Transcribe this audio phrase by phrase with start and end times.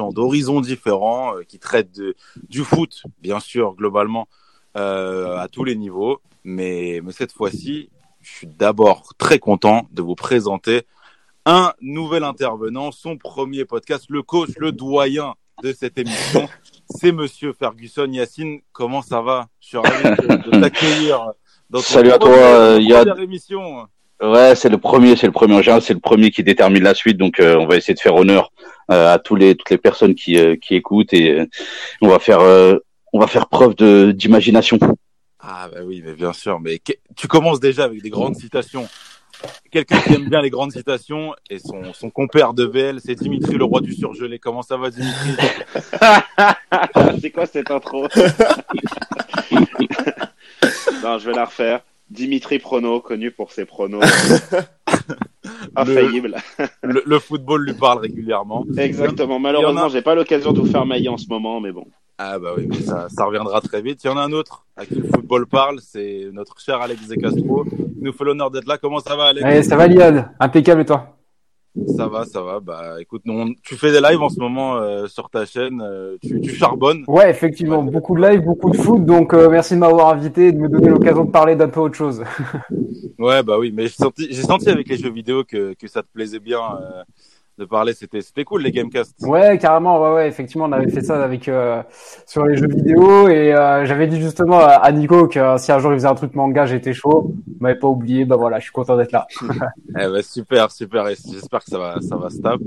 [0.00, 2.14] gens d'horizons différents euh, qui traitent de,
[2.48, 4.26] du foot, bien sûr, globalement,
[4.76, 6.20] euh, à tous les niveaux.
[6.44, 7.90] Mais, mais cette fois-ci,
[8.20, 10.82] je suis d'abord très content de vous présenter
[11.46, 16.48] un nouvel intervenant, son premier podcast, le coach, le doyen de cette émission.
[16.88, 18.60] C'est Monsieur Ferguson Yacine.
[18.72, 19.48] Comment ça va?
[19.60, 21.18] Je suis ravi de, de t'accueillir.
[21.70, 23.86] dans ton Salut à toi, première- euh, émission.
[24.22, 26.94] Ouais, c'est le premier, c'est le premier en général, c'est le premier qui détermine la
[26.94, 28.50] suite, donc euh, on va essayer de faire honneur
[28.90, 31.46] euh, à tous les toutes les personnes qui euh, qui écoutent et euh,
[32.02, 32.76] on va faire euh,
[33.14, 34.78] on va faire preuve de d'imagination.
[35.40, 36.60] Ah bah oui, mais bien sûr.
[36.60, 38.86] Mais que- tu commences déjà avec des grandes citations.
[39.70, 43.54] Quelqu'un qui aime bien les grandes citations et son, son compère de VL, c'est Dimitri,
[43.54, 44.38] le roi du surgelé.
[44.38, 45.30] Comment ça va, Dimitri?
[47.22, 48.06] C'est quoi cette intro?
[51.02, 51.80] Non, je vais la refaire.
[52.10, 54.02] Dimitri Prono, connu pour ses pronos
[55.76, 56.36] infaillibles.
[56.82, 58.64] le, le football lui parle régulièrement.
[58.76, 59.38] Exactement.
[59.38, 61.86] Malheureusement, a- j'ai pas l'occasion de vous faire mailler en ce moment, mais bon.
[62.18, 64.04] Ah bah oui, mais ça, ça reviendra très vite.
[64.04, 67.06] Il y en a un autre à qui le football parle, c'est notre cher Alex
[67.08, 67.64] De Castro.
[67.72, 68.76] Il nous fait l'honneur d'être là.
[68.76, 69.44] Comment ça va, Alex?
[69.46, 71.16] Ouais, ça va, Liane Impeccable et toi?
[71.96, 72.60] Ça va, ça va.
[72.60, 75.80] Bah écoute, on- tu fais des lives en ce moment euh, sur ta chaîne.
[75.80, 77.04] euh, tu, tu charbonnes.
[77.06, 80.52] Ouais, effectivement, beaucoup de live, beaucoup de foot, donc euh, merci de m'avoir invité et
[80.52, 82.24] de me donner l'occasion de parler d'un peu autre chose.
[83.18, 86.02] Ouais, bah oui, mais j'ai senti, j'ai senti avec les jeux vidéo que, que ça
[86.02, 87.02] te plaisait bien euh,
[87.60, 87.92] de parler.
[87.94, 89.14] C'était, c'était cool les gamecasts.
[89.20, 91.82] Ouais, carrément, ouais, ouais, effectivement, on avait fait ça avec euh,
[92.26, 95.78] sur les jeux vidéo et euh, j'avais dit justement à Nico que euh, si un
[95.78, 97.34] jour il faisait un truc manga, j'étais chaud.
[97.60, 99.26] M'avait pas oublié, bah voilà, je suis content d'être là.
[99.90, 101.06] Eh ben, super, super.
[101.08, 102.64] Et j'espère que ça va, ça va stable.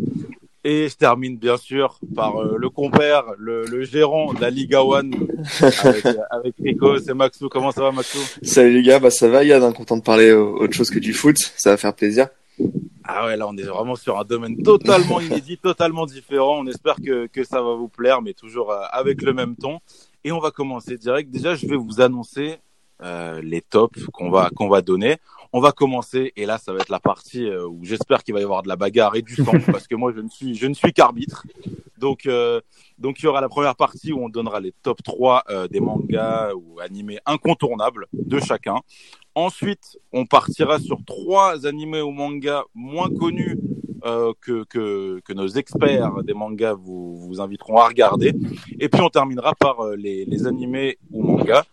[0.66, 4.82] Et je termine bien sûr par euh, le compère, le, le gérant de la Liga
[4.82, 5.14] One
[5.62, 7.00] avec, avec Rico.
[7.00, 7.50] C'est Maxou.
[7.50, 8.20] Comment ça va, Maxou?
[8.44, 11.14] Salut les gars, bah ça va Yann, hein, content de parler autre chose que du
[11.14, 12.28] foot, ça va faire plaisir.
[13.06, 16.60] Ah ouais, là on est vraiment sur un domaine totalement inédit, totalement différent.
[16.60, 19.80] On espère que, que ça va vous plaire, mais toujours euh, avec le même ton.
[20.24, 21.30] Et on va commencer direct.
[21.30, 22.60] Déjà, je vais vous annoncer
[23.02, 25.18] euh, les tops qu'on va qu'on va donner.
[25.54, 28.42] On va commencer et là ça va être la partie euh, où j'espère qu'il va
[28.42, 30.68] y avoir de la bagarre et du sang parce que moi je ne suis je
[30.68, 31.46] ne suis qu'arbitre.
[31.98, 32.60] Donc euh,
[32.98, 35.80] donc il y aura la première partie où on donnera les top 3 euh, des
[35.80, 38.82] mangas ou animés incontournables de chacun.
[39.36, 43.58] Ensuite, on partira sur trois animés ou mangas moins connus
[44.06, 48.34] euh, que, que, que nos experts des mangas vous, vous inviteront à regarder.
[48.80, 51.64] Et puis on terminera par euh, les, les animés ou mangas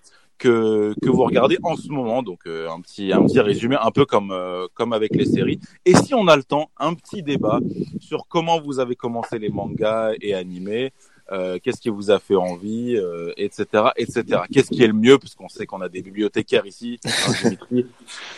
[0.40, 2.24] que, que vous regardez en ce moment.
[2.24, 5.60] Donc euh, un petit un petit résumé, un peu comme euh, comme avec les séries.
[5.84, 7.60] Et si on a le temps, un petit débat
[8.00, 10.92] sur comment vous avez commencé les mangas et animés.
[11.32, 14.40] Euh, qu'est-ce qui vous a fait envie, euh, etc., etc.
[14.52, 17.52] Qu'est-ce qui est le mieux, parce qu'on sait qu'on a des bibliothécaires ici, hein,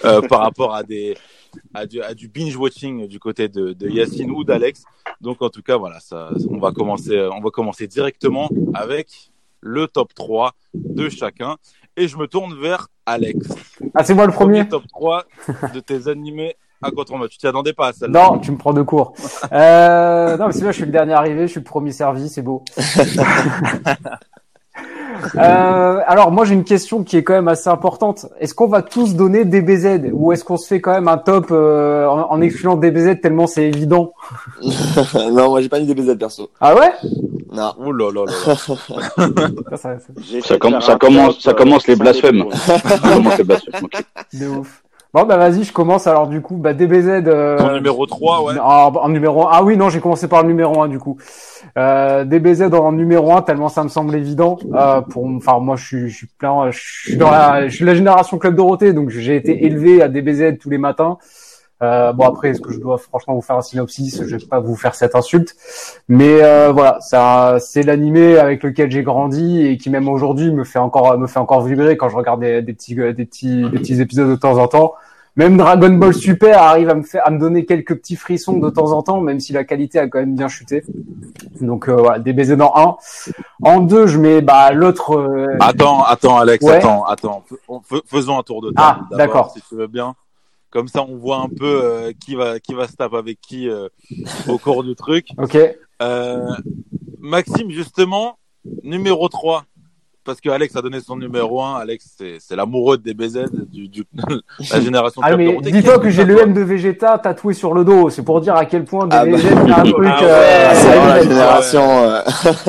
[0.05, 1.17] euh, par rapport à des
[1.73, 4.85] à du, à du binge watching du côté de, de Yacine ou d'Alex.
[5.23, 9.33] Donc en tout cas voilà, ça, on va commencer, on va commencer directement avec
[9.63, 11.57] le top 3 de chacun.
[11.97, 13.49] Et je me tourne vers Alex.
[13.95, 15.25] Ah, c'est moi le premier top 3
[15.75, 17.29] de tes animés incontournables.
[17.29, 19.15] Tu t'y attendais pas à celle-là Non, tu me prends de court.
[19.53, 22.29] Euh, non, mais c'est bien, je suis le dernier arrivé, je suis le premier servi,
[22.29, 22.65] c'est beau.
[25.37, 28.27] Euh, alors moi j'ai une question qui est quand même assez importante.
[28.41, 31.47] Est-ce qu'on va tous donner DBZ ou est-ce qu'on se fait quand même un top
[31.51, 34.13] euh, en, en excluant DBZ tellement c'est évident
[35.33, 36.49] non, moi j'ai pas mis des BZ perso.
[36.61, 36.93] Ah ouais?
[37.53, 37.73] Non.
[37.85, 38.55] Oh là là là là.
[39.71, 40.85] ça, ça, ça- J'ai Ça commence-
[41.41, 42.45] ça commence les blasphèmes.
[44.33, 44.82] De ouf.
[45.15, 46.57] Bon, bah vas-y, je commence alors du coup.
[46.57, 47.25] Bah DBZ.
[47.27, 47.59] Euh...
[47.59, 48.59] Ton numéro 3, ouais.
[48.59, 49.51] En, en numéro 1.
[49.53, 51.19] Ah oui, non, j'ai commencé par le numéro 1 du coup.
[51.77, 54.59] Euh, DBZ en numéro 1, tellement ça me semble évident.
[54.75, 57.85] Euh, pour, enfin, moi, je suis, je suis plein, je suis dans la, je suis
[57.85, 61.19] de la génération Club Dorothée, donc j'ai été élevé à DBZ tous les matins.
[61.83, 64.23] Euh, bon après, est-ce que je dois franchement vous faire un synopsis?
[64.25, 65.57] Je vais pas vous faire cette insulte,
[66.09, 70.65] mais euh, voilà, ça, c'est l'animé avec lequel j'ai grandi et qui même aujourd'hui me
[70.65, 73.79] fait encore me fait encore vibrer quand je regarde des, des petits des petits des
[73.79, 74.95] petits épisodes de temps en temps.
[75.35, 78.69] Même Dragon Ball Super arrive à me faire à me donner quelques petits frissons de
[78.69, 80.85] temps en temps, même si la qualité a quand même bien chuté.
[81.63, 82.97] Donc euh, voilà, des baisers dans un.
[83.63, 85.17] En deux, je mets bah l'autre.
[85.19, 86.77] euh, Attends, attends, Alex, Ouais.
[86.77, 87.43] attends, attends.
[87.49, 88.79] Fais- on- fais- Faisons un tour de table.
[89.11, 89.51] Ah, d'accord.
[89.55, 90.15] Si tu veux bien.
[90.73, 93.69] Comme ça, on voit un peu euh, qui va qui va se taper avec qui
[93.69, 93.89] euh,
[94.49, 95.29] au cours du truc.
[95.37, 95.57] Ok.
[96.01, 96.51] Euh,
[97.21, 98.39] Maxime, justement,
[98.83, 99.67] numéro 3.
[100.25, 101.77] Parce que Alex a donné son numéro 1.
[101.81, 104.05] Alex, c'est, l'amoureux des BZ, du, du,
[104.73, 108.09] la génération Ah mais dis-toi que j'ai le M de Vegeta tatoué sur le dos.
[108.09, 109.37] C'est pour dire à quel point Ah bah.
[109.39, 110.07] c'est un truc.
[110.07, 111.83] Ah euh, ouais, c'est vraiment la génération.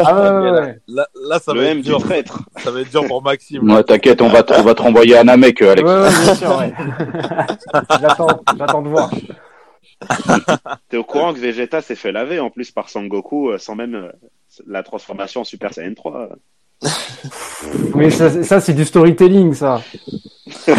[0.03, 0.79] Ah ouais, ouais, ouais.
[0.87, 1.99] Là, là, ça Le va M être du dur.
[2.01, 2.39] traître.
[2.57, 3.69] Ça va être dur pour Maxime.
[3.71, 5.87] Ouais, t'inquiète, on va, te- on va te renvoyer à Namek, euh, Alex.
[5.87, 6.73] Ouais, ouais, bien sûr, ouais.
[8.01, 9.11] j'attends, j'attends de voir.
[10.89, 13.95] T'es au courant que Vegeta s'est fait laver en plus par Sangoku euh, sans même
[13.95, 14.11] euh,
[14.67, 16.29] la transformation en Super Saiyan 3.
[17.95, 19.81] Mais ça, ça c'est du storytelling, ça.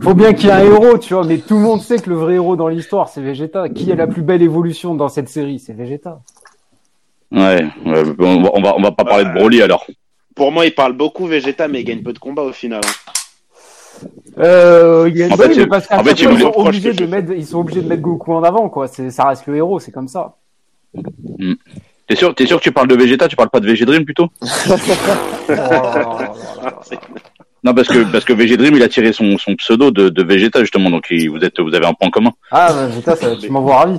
[0.00, 1.24] Faut bien qu'il y ait un héros, tu vois.
[1.24, 3.68] Mais tout le monde sait que le vrai héros dans l'histoire, c'est Vegeta.
[3.68, 5.58] Qui a la plus belle évolution dans cette série?
[5.58, 6.20] C'est Vegeta.
[7.32, 9.86] Ouais, ouais, on va, on va, on va pas parler de Broly alors.
[10.34, 12.80] Pour moi, il parle beaucoup Vegeta, mais il gagne peu de combats au final.
[12.84, 13.12] hein.
[14.38, 16.24] Euh, il y a une En fait, mais il- parce qu'à en fait, chaque il
[16.28, 18.86] fois, ils sont obligés de mettre, ils sont obligés de mettre Goku en avant, quoi.
[18.88, 20.36] Ça reste le héros, c'est comme ça.
[22.08, 24.28] T'es sûr, t'es sûr que tu parles de Vegeta, tu parles pas de Végédream plutôt?
[27.64, 30.60] Non, parce que parce que Végédream, il a tiré son, son pseudo de, de Vegeta
[30.60, 32.30] justement, donc il- vous êtes vous avez un point commun.
[32.52, 33.98] Ah, Vegeta, ça, tu m'envoies ravi.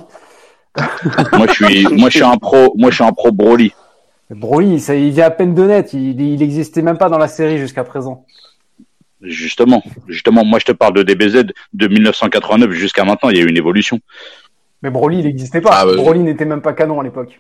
[1.34, 3.74] Moi, je suis moi je suis un pro, moi je suis un pro Broly.
[4.30, 5.92] Broly, ça, il vient à peine de net.
[5.94, 8.26] Il, il existait même pas dans la série jusqu'à présent.
[9.22, 13.44] Justement, justement, moi je te parle de DBZ de 1989 jusqu'à maintenant, il y a
[13.44, 14.00] eu une évolution.
[14.84, 15.72] Mais Broly, il n'existait pas.
[15.74, 17.40] Ah, bah, Broly n'était même pas canon à l'époque.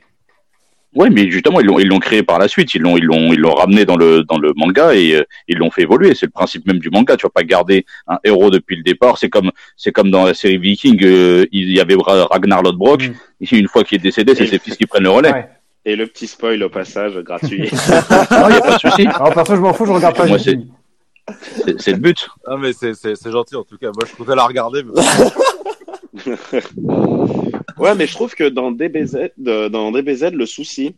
[0.97, 3.31] Ouais, mais justement, ils l'ont ils l'ont créé par la suite, ils l'ont ils l'ont
[3.31, 6.15] ils l'ont ramené dans le dans le manga et euh, ils l'ont fait évoluer.
[6.15, 7.15] C'est le principe même du manga.
[7.15, 9.19] Tu vas pas garder un héros depuis le départ.
[9.19, 13.09] C'est comme c'est comme dans la série Viking, euh, il y avait Ra- Ragnar Lodbrok.
[13.09, 13.13] Mm.
[13.41, 15.31] Et Une fois qu'il est décédé, c'est ses fils qui prennent le relais.
[15.31, 15.47] Ouais.
[15.85, 17.69] Et le petit spoil au passage, gratuit.
[18.31, 19.05] Non, y a pas de souci.
[19.05, 20.39] Alors, perso, je m'en fous, je regarde pas Moi.
[20.39, 20.57] C'est
[21.77, 22.27] c'est le but.
[22.47, 23.87] Ah, mais c'est, c'est, c'est gentil en tout cas.
[23.87, 24.81] Moi, je comptais la regarder.
[24.83, 24.93] Mais...
[27.79, 30.95] ouais, mais je trouve que dans DBZ, de- dans DBZ, le souci,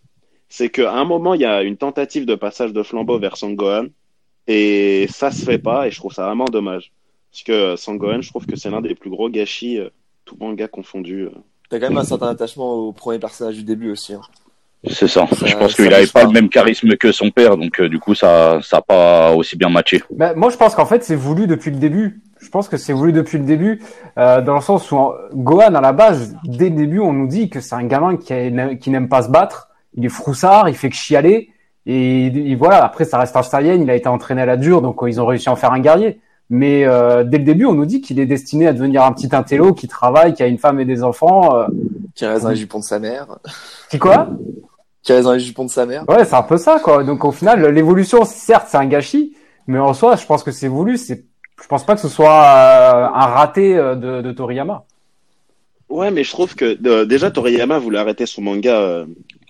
[0.48, 3.86] c'est qu'à un moment, il y a une tentative de passage de flambeau vers Sangohan,
[4.48, 6.92] et ça se fait pas, et je trouve ça vraiment dommage.
[7.32, 9.90] Parce que Sangohan, je trouve que c'est l'un des plus gros gâchis, euh,
[10.26, 11.24] tout manga confondu.
[11.26, 11.30] euh.
[11.70, 14.14] T'as quand même un certain attachement au premier personnage du début aussi.
[14.14, 14.22] hein.
[14.86, 15.28] C'est ça.
[15.28, 17.90] Ça- Je pense qu'il avait bouge pas le même charisme que son père, donc euh,
[17.90, 20.02] du coup, ça ça a pas aussi bien matché.
[20.10, 22.22] Bah, moi, je pense qu'en fait, c'est voulu depuis le début.
[22.40, 23.82] Je pense que c'est voulu depuis le début,
[24.18, 24.98] euh, dans le sens où
[25.34, 28.34] Gohan, à la base, dès le début, on nous dit que c'est un gamin qui,
[28.34, 29.70] a- qui n'aime pas se battre.
[29.96, 31.50] Il est froussard, il fait que chialer.
[31.86, 34.82] Et, et voilà, après, ça reste un Saiyan, il a été entraîné à la dure,
[34.82, 36.22] donc euh, ils ont réussi à en faire un guerrier.
[36.52, 39.36] Mais euh, dès le début, on nous dit qu'il est destiné à devenir un petit
[39.36, 41.56] intello qui travaille, qui a une femme et des enfants.
[41.56, 41.68] Euh,
[42.16, 43.28] Qui reste dans les jupons de sa mère.
[43.90, 44.30] qui quoi?
[45.04, 46.04] Qui reste dans les jupons de sa mère.
[46.10, 47.04] Ouais, c'est un peu ça, quoi.
[47.04, 49.36] Donc au final, l'évolution, certes, c'est un gâchis,
[49.68, 50.98] mais en soi, je pense que c'est voulu.
[50.98, 51.26] C'est,
[51.62, 54.84] je pense pas que ce soit euh, un raté euh, de, de Toriyama.
[55.90, 59.06] Ouais, mais je trouve que euh, déjà Toriyama voulait arrêter son manga euh,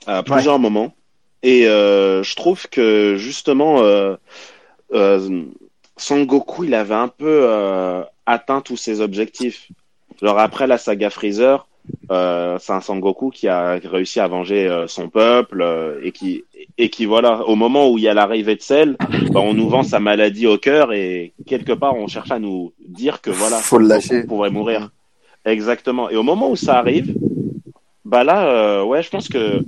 [0.07, 0.93] à plusieurs moments.
[1.43, 4.15] Et euh, je trouve que justement, euh,
[4.93, 5.43] euh,
[5.95, 9.69] Son Goku, il avait un peu euh, atteint tous ses objectifs.
[10.21, 11.67] Genre après la saga Freezer,
[12.11, 16.43] euh, c'est un Sangoku qui a réussi à venger euh, son peuple euh, et qui
[16.77, 18.97] et qui voilà, au moment où il y a l'arrivée de Cell,
[19.31, 22.73] bah, on nous vend sa maladie au cœur et quelque part on cherche à nous
[22.87, 24.89] dire que voilà, Faut le pourrait mourir.
[25.45, 26.09] Exactement.
[26.09, 27.15] Et au moment où ça arrive,
[28.05, 29.63] bah là, euh, ouais, je pense que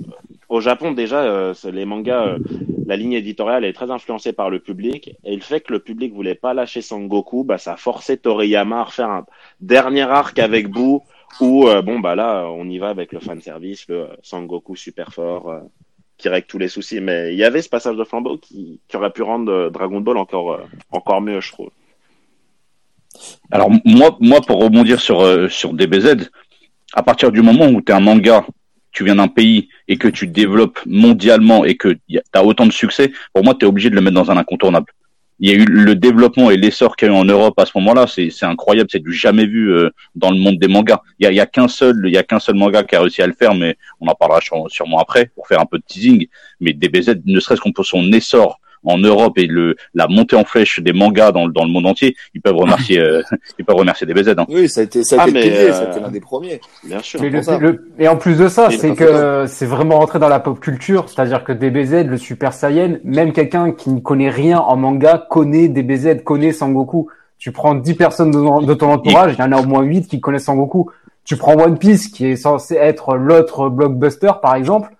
[0.48, 2.38] au Japon déjà, euh, les mangas, euh,
[2.86, 6.12] la ligne éditoriale est très influencée par le public et le fait que le public
[6.12, 9.24] voulait pas lâcher Sangoku, bah ça forcé Toriyama à refaire un
[9.60, 11.02] dernier arc avec Boo
[11.40, 14.76] où euh, bon bah là on y va avec le fan service, le euh, Sangoku
[14.76, 15.60] super fort euh,
[16.18, 17.00] qui règle tous les soucis.
[17.00, 20.18] Mais il y avait ce passage de flambeau qui, aurait pu rendre euh, Dragon Ball
[20.18, 20.60] encore
[20.90, 21.70] encore mieux, je trouve.
[23.50, 26.30] Alors moi, moi pour rebondir sur sur DBZ,
[26.94, 28.46] à partir du moment où tu es un manga,
[28.90, 32.72] tu viens d'un pays et que tu développes mondialement et que tu as autant de
[32.72, 34.92] succès, pour moi tu es obligé de le mettre dans un incontournable.
[35.42, 37.66] Il y a eu le développement et l'essor qu'il y a eu en Europe à
[37.66, 41.00] ce moment-là, c'est incroyable, c'est du jamais vu euh, dans le monde des mangas.
[41.18, 43.26] Il y a, qu'un seul, il y a qu'un seul manga qui a réussi à
[43.26, 46.28] le faire, mais on en parlera sûre- sûrement après pour faire un peu de teasing.
[46.60, 50.44] Mais DBZ, ne serait-ce qu'on pour son essor en Europe et le la montée en
[50.44, 53.22] flèche des mangas dans, le- dans le monde entier, ils peuvent remercier, euh,
[53.58, 54.34] ils peuvent remercier DBZ.
[54.38, 54.46] Hein.
[54.48, 56.00] Oui, ça a été, ça a Ah, été mais, le pilier, euh, ça a été
[56.00, 56.60] l'un des premiers.
[56.84, 57.20] Bien sûr.
[57.22, 60.40] Mais le- le- et en plus de ça, c'est que c'est vraiment rentré dans la
[60.40, 64.76] pop culture, c'est-à-dire que DBZ, le Super Saiyan, même quelqu'un qui ne connaît rien en
[64.76, 67.08] manga connaît DBZ, connaît Sangoku.
[67.38, 70.06] Tu prends 10 personnes de, de ton entourage, il y en a au moins 8
[70.06, 70.90] qui connaissent Sangoku.
[71.24, 74.90] Tu prends One Piece, qui est censé être l'autre blockbuster, par exemple,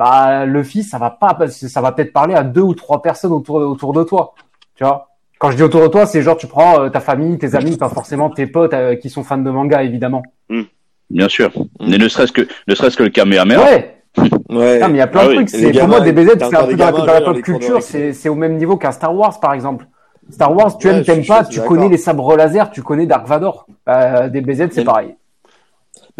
[0.00, 3.32] bah, le fils, ça va pas, ça va peut-être parler à deux ou trois personnes
[3.32, 4.32] autour, autour de toi.
[4.74, 5.08] Tu vois?
[5.38, 7.76] Quand je dis autour de toi, c'est genre tu prends euh, ta famille, tes amis,
[7.76, 10.22] pas forcément tes potes euh, qui sont fans de manga, évidemment.
[11.10, 11.50] Bien sûr.
[11.86, 13.62] Mais ne serait-ce que ne serait-ce que le Kamehameha.
[13.62, 13.96] Ouais,
[14.48, 14.78] Ouais.
[14.80, 15.34] Non, mais il y a plein Ah de oui.
[15.36, 15.50] trucs.
[15.50, 17.82] C'est, pour moi, DBZ, c'est un peu des dans la, gamins, pop culture.
[17.82, 19.86] C'est, c'est au même niveau qu'un Star Wars, par exemple.
[20.30, 23.26] Star Wars, tu Ouais, aimes, t'aimes pas, tu connais les sabres laser, tu connais Dark
[23.26, 23.66] Vador.
[23.88, 25.14] Euh, DBZ, c'est pareil.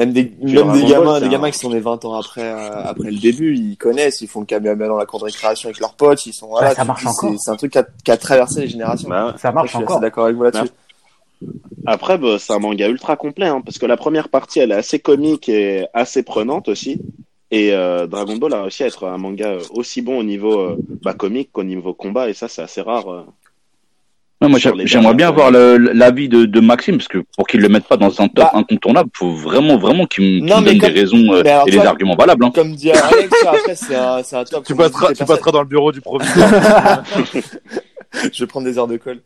[0.00, 3.19] Même des, même gamins, des gamins qui sont nés 20 ans après, euh, après le
[3.19, 6.25] début, ils connaissent, ils font le Kamehameha dans la cour de récréation avec leurs potes,
[6.25, 6.71] ils sont, voilà.
[6.71, 7.35] Ouais, ça marche encore.
[7.38, 9.11] C'est, un truc qui a, qui a traversé les générations.
[9.11, 9.35] Bah.
[9.37, 10.00] Ça marche je suis encore.
[10.00, 10.71] d'accord avec vous là-dessus.
[11.85, 14.76] Après, bah, c'est un manga ultra complet, hein, parce que la première partie, elle est
[14.76, 17.02] assez comique et assez prenante aussi.
[17.50, 20.78] Et euh, Dragon Ball a réussi à être un manga aussi bon au niveau euh,
[21.02, 23.26] bah, comique qu'au niveau combat, et ça, c'est assez rare.
[24.42, 27.61] Ouais, moi, j'aimerais bien dernières voir le- l'avis de, de Maxime, parce que pour qu'il
[27.61, 28.50] le mette pas dans un top Bah.
[28.54, 32.16] incontournable, faut vraiment, vraiment qu'il me, Non, donne comme- des raisons euh, et des arguments
[32.16, 32.47] valables.
[32.47, 32.52] Hein.
[32.54, 33.94] Comme dit Alex, après, c'est
[34.37, 34.64] un, top.
[34.64, 36.49] Tu passeras, tu passeras dans le bureau du proviseur.
[38.32, 39.20] je vais prendre des heures de colle.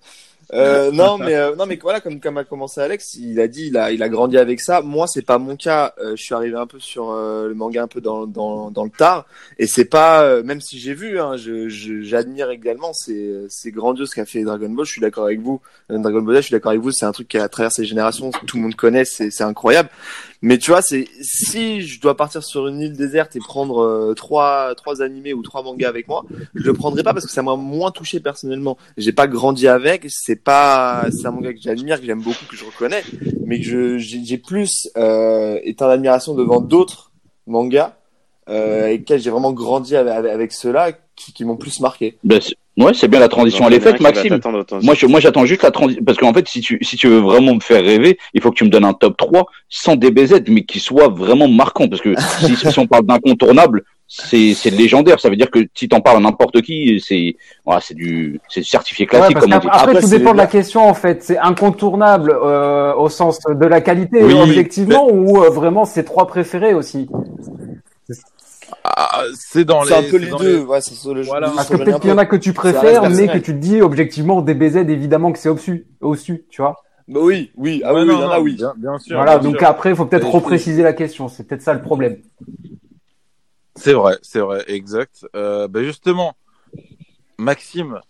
[0.52, 3.66] Euh, non, mais euh, non, mais voilà, comme comme a commencé Alex, il a dit,
[3.68, 4.82] il a il a grandi avec ça.
[4.82, 5.94] Moi, c'est pas mon cas.
[5.98, 8.84] Euh, je suis arrivé un peu sur euh, le manga un peu dans dans dans
[8.84, 9.26] le tard,
[9.58, 12.92] et c'est pas euh, même si j'ai vu, hein, je je- j'admire également.
[12.92, 14.84] C'est c'est grandiose ce qu'a fait Dragon Ball.
[14.86, 15.60] Je suis d'accord avec vous.
[15.90, 16.90] Euh, Dragon Ball, je suis d'accord avec vous.
[16.92, 18.30] C'est un truc qui a traversé les générations.
[18.46, 19.04] Tout le monde connaît.
[19.04, 19.88] C'est c'est incroyable.
[20.44, 24.12] Mais tu vois, c'est si je dois partir sur une île déserte et prendre euh,
[24.12, 26.22] trois trois animés ou trois mangas avec moi,
[26.54, 28.76] je le prendrai pas parce que ça m'a moins touché personnellement.
[28.98, 32.56] J'ai pas grandi avec, c'est pas c'est un manga que j'admire, que j'aime beaucoup, que
[32.58, 33.02] je reconnais,
[33.46, 37.10] mais que j'ai plus euh, été en admiration devant d'autres
[37.46, 37.96] mangas
[38.50, 42.18] euh, lesquels j'ai vraiment grandi avec, avec, ceux-là qui, qui m'ont plus marqué.
[42.42, 44.40] C'est- ouais, c'est bien la transition, elle est faite, Maxime.
[44.83, 47.21] Moi, je, moi, j'attends juste la transition, parce qu'en fait, si tu, si tu veux
[47.21, 50.43] vraiment me faire rêver, il faut que tu me donnes un top 3 sans DBZ,
[50.49, 55.19] mais qui soit vraiment marquant, parce que si, si on parle d'incontournable, c'est, c'est légendaire.
[55.19, 58.64] Ça veut dire que si t'en parles à n'importe qui, c'est, voilà, c'est du, c'est
[58.64, 59.69] certifié classique, comme on qu'après, dit.
[59.73, 61.23] après, Après, tout dépend de la question, en fait.
[61.23, 66.26] C'est incontournable euh, au sens de la qualité, Oui, objectivement, ou euh, vraiment c'est trois
[66.26, 67.09] préférés aussi.
[68.85, 69.88] Ah, c'est dans les.
[69.88, 71.50] C'est un peu les deux, les- ouais, c'est sur le Voilà.
[71.50, 73.59] Parce que le peut-être qu'il y en a que tu préfères, mais que tu te
[73.59, 76.76] dis objectivement DBZ, évidemment que c'est au-dessus, au-dessus, tu vois.
[77.09, 78.55] Bah oui, oui, ah oui, non, il y en non, a, oui.
[78.57, 79.17] Bien, bien sûr.
[79.17, 79.69] voilà, bien donc sûr.
[79.69, 81.29] après, il faut peut-être Et- repréciser la question.
[81.29, 82.19] C'est peut-être ça le problème.
[83.76, 85.26] C'est vrai, c'est vrai, exact.
[85.35, 86.35] Euh, ben justement,
[87.38, 88.00] Maxime,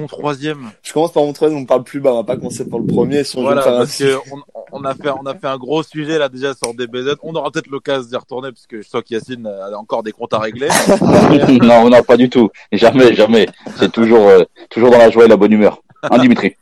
[0.00, 0.70] ton troisième.
[0.82, 2.86] Je commence par mon troisième, on parle plus bas, on va pas commencer par le
[2.86, 4.38] premier, si on Voilà, un- parce que on,
[4.72, 7.16] on a fait, on a fait un gros sujet là déjà sur DBZ.
[7.22, 10.34] On aura peut-être l'occasion d'y retourner parce que je sens qu'Yacine a encore des comptes
[10.34, 10.68] à régler.
[11.62, 12.50] non, non, pas du tout.
[12.72, 13.46] Jamais, jamais.
[13.78, 15.80] C'est toujours, euh, toujours dans la joie et la bonne humeur.
[16.02, 16.56] Hein, Dimitri?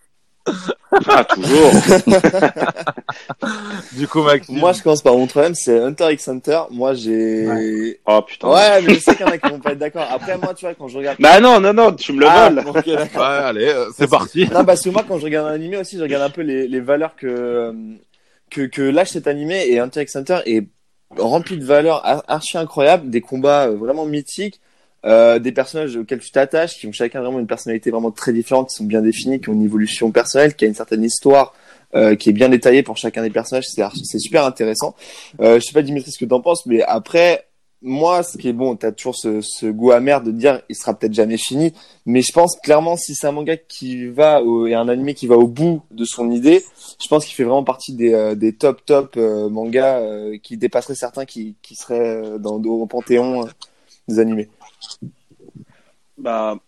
[1.09, 1.71] Ah, toujours.
[3.93, 4.59] du coup, Maxime.
[4.59, 6.63] Moi, je commence par mon troisième, c'est Hunter x Hunter.
[6.71, 8.01] Moi, j'ai...
[8.07, 8.49] Oh putain.
[8.49, 10.07] Ouais, mais je sais qu'il y en a qui vont pas être d'accord.
[10.11, 11.19] Après, moi, tu vois, quand je regarde...
[11.21, 12.65] Bah non, non, non, tu me le Ah, voles.
[12.87, 14.49] Ouais, allez, euh, c'est parti.
[14.53, 16.67] Non, parce que moi, quand je regarde un animé aussi, je regarde un peu les,
[16.69, 17.73] les valeurs que,
[18.51, 20.67] que, que lâche cet animé et Hunter x Hunter est
[21.17, 24.61] rempli de valeurs ar- archi incroyables, des combats euh, vraiment mythiques,
[25.05, 28.69] euh, des personnages auxquels tu t'attaches, qui ont chacun vraiment une personnalité vraiment très différente,
[28.71, 31.55] qui sont bien définis, qui ont une évolution personnelle, qui a une certaine histoire,
[31.95, 33.67] euh, qui est bien détaillée pour chacun des personnages.
[33.69, 34.95] C'est super intéressant.
[35.41, 37.47] Euh, je sais pas, Dimitri, ce que t'en penses, mais après,
[37.83, 40.95] moi, ce qui est bon, t'as toujours ce, ce goût amer de dire, il sera
[40.95, 41.73] peut-être jamais fini.
[42.07, 45.27] Mais je pense clairement, si c'est un manga qui va au, et un animé qui
[45.27, 46.65] va au bout de son idée,
[47.03, 50.57] je pense qu'il fait vraiment partie des, euh, des top top euh, mangas euh, qui
[50.57, 53.49] dépasseraient certains qui, qui seraient dans au panthéon
[54.07, 54.49] des animés.
[56.19, 56.59] Bah,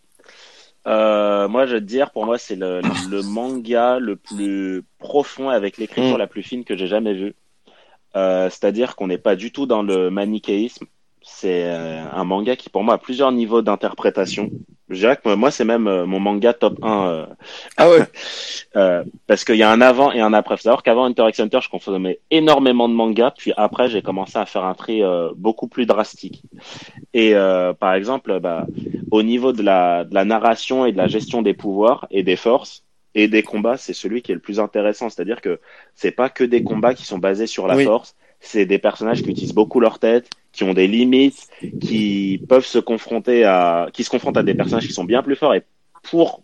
[0.87, 5.49] euh, moi, je vais te dire, pour moi, c'est le, le manga le plus profond
[5.49, 6.19] avec l'écriture Mm.
[6.19, 7.35] la plus fine que j'ai jamais vu.
[8.17, 10.87] Euh, C'est-à-dire qu'on n'est pas du tout dans le manichéisme.
[11.27, 14.51] C'est euh, un manga qui, pour moi, a plusieurs niveaux d'interprétation.
[14.91, 17.09] Je dirais que moi, c'est même euh, mon manga top 1.
[17.09, 17.27] euh,
[17.79, 18.01] Ah ouais.
[18.77, 20.57] euh, parce qu'il y a un avant et un après.
[20.59, 23.33] Faut savoir qu'avant Hunter x Hunter, je consommais énormément de mangas.
[23.39, 26.43] Puis après, j'ai commencé à faire un tri euh, beaucoup plus drastique.
[27.15, 28.67] Et euh, par exemple, bah,
[29.11, 32.37] au niveau de la, de la narration et de la gestion des pouvoirs et des
[32.37, 35.09] forces et des combats, c'est celui qui est le plus intéressant.
[35.09, 35.59] C'est-à-dire que
[35.95, 37.85] c'est pas que des combats qui sont basés sur la Oui.
[37.85, 38.15] force.
[38.47, 41.49] C'est des personnages qui utilisent beaucoup leur tête, qui ont des limites,
[41.81, 45.35] qui peuvent se confronter à, qui se confrontent à des personnages qui sont bien plus
[45.37, 45.63] forts et
[46.03, 46.43] pour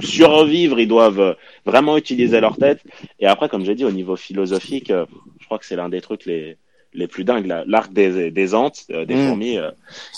[0.00, 2.80] survivre, ils doivent vraiment utiliser leur tête.
[3.20, 5.06] Et après, comme j'ai dit, au niveau philosophique, euh,
[5.40, 6.56] je crois que c'est l'un des trucs les,
[6.92, 7.46] les plus dingues.
[7.46, 7.64] là.
[7.66, 9.26] L'arc des, des antes, euh, des Mm.
[9.26, 9.70] fourmis, euh,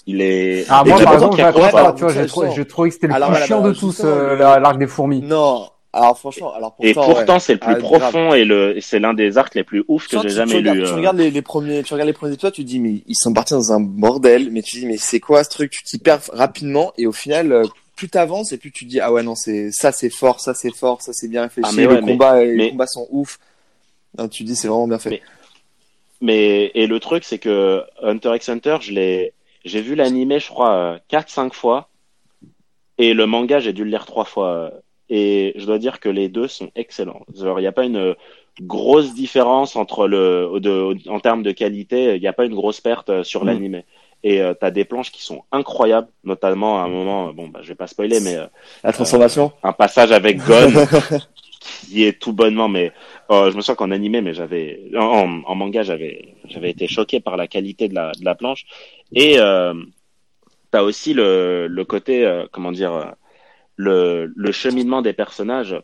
[0.06, 0.66] il est.
[0.68, 3.74] Ah, moi, j'ai par exemple, j'ai trouvé, que c'était le Alors, plus chiant bah, de
[3.74, 5.22] tous, euh, le- la- l'arc des fourmis.
[5.22, 5.68] Non.
[5.92, 7.12] Alors franchement, alors Et pourtant.
[7.14, 7.40] pourtant, ouais.
[7.40, 8.00] c'est le plus Ah, grave.
[8.00, 10.56] profond et le, et c'est l'un des arcs les plus ouf que j'ai jamais tu
[10.58, 10.84] regardes, lu.
[10.84, 10.94] Tu euh.
[10.94, 13.32] regardes les, les premiers, tu regardes les premiers épisodes, tu te dis mais ils sont
[13.32, 15.72] partis dans un bordel, mais tu te dis mais c'est quoi ce truc?
[15.72, 17.64] Tu t'y perds rapidement et au final, euh,
[17.96, 20.54] plus t'avances et plus tu te dis ah ouais non c'est ça c'est fort, ça
[20.54, 22.86] c'est fort, ça c'est bien réfléchi, Ah, mais le ouais, mais- combat, les mais- combats
[22.86, 23.38] sont ouf.
[24.16, 25.10] Non, tu te dis c'est vraiment bien fait.
[25.10, 25.22] Mais-
[26.20, 29.32] Mais et le truc c'est que Hunter x Hunter, je l'ai,
[29.64, 31.88] j'ai vu l'animé, je crois, 4-5 fois,
[32.98, 34.70] et le manga, j'ai dû le lire trois fois.
[35.10, 37.22] Et je dois dire que les deux sont excellents.
[37.36, 38.14] Il n'y a pas une
[38.62, 42.80] grosse différence entre le, de, en termes de qualité, il n'y a pas une grosse
[42.80, 43.46] perte euh, sur Mhm.
[43.48, 43.84] l'animé.
[44.22, 47.68] Et euh, t'as des planches qui sont incroyables, notamment à un moment, bon, bah, je
[47.68, 48.46] vais pas spoiler, mais euh,
[48.84, 49.52] La transformation.
[49.62, 50.70] un passage avec Gon
[51.88, 52.92] qui est tout bonnement mais
[53.30, 57.20] euh, je me sens qu'en animé mais j'avais en, en manga j'avais j'avais été choqué
[57.20, 58.64] par la qualité de la de la planche
[59.12, 59.74] et euh,
[60.70, 63.04] t'as aussi le le côté euh, comment dire euh,
[63.80, 65.76] le le cheminement des personnages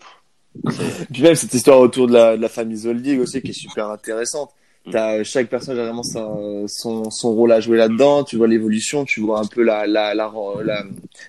[1.13, 3.89] Puis même cette histoire autour de la, de la famille Zoldyck aussi qui est super
[3.91, 4.51] intéressante.
[4.87, 4.91] Mm.
[4.91, 8.25] T'as chaque personnage a vraiment sa- son, son rôle à jouer là-dedans.
[8.25, 10.33] Tu vois l'évolution, tu vois un peu la la la
[10.65, 10.83] la,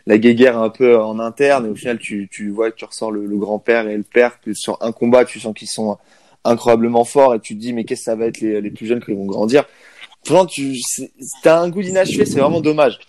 [0.06, 1.66] la guéguerre un peu en interne.
[1.66, 4.40] Et au final, tu tu vois que tu ressors le, le grand-père et le père
[4.40, 5.98] que sur un combat, tu sens qu'ils sont
[6.44, 8.86] incroyablement forts et tu te dis mais qu'est-ce que ça va être les les plus
[8.86, 9.66] jeunes qui vont grandir?
[10.26, 10.78] Franchement, tu
[11.44, 13.00] t'as un goût d'inachevé, c'est vraiment dommage.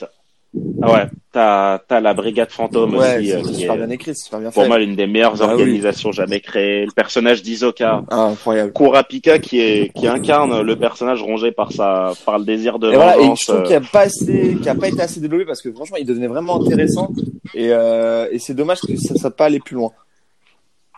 [0.83, 3.91] Ah ouais t'as t'as la brigade fantôme Ouais, aussi euh, c'est qui super est bien
[3.91, 4.69] écrit, c'est super bien pour fait.
[4.69, 5.53] moi l'une des meilleures Ah oui.
[5.53, 8.73] organisations jamais créées le personnage d'Isoka Ah, incroyable.
[8.73, 12.95] Kurapika qui est qui incarne le personnage rongé par sa par le désir de Et
[12.97, 15.21] voilà, et vengeance je trouve euh, qu'il a pas assez, qu'il a pas été assez
[15.21, 17.11] développé parce que franchement, il devenait vraiment intéressant
[17.55, 19.93] et, euh, et c'est dommage que ça soit pas allé plus loin.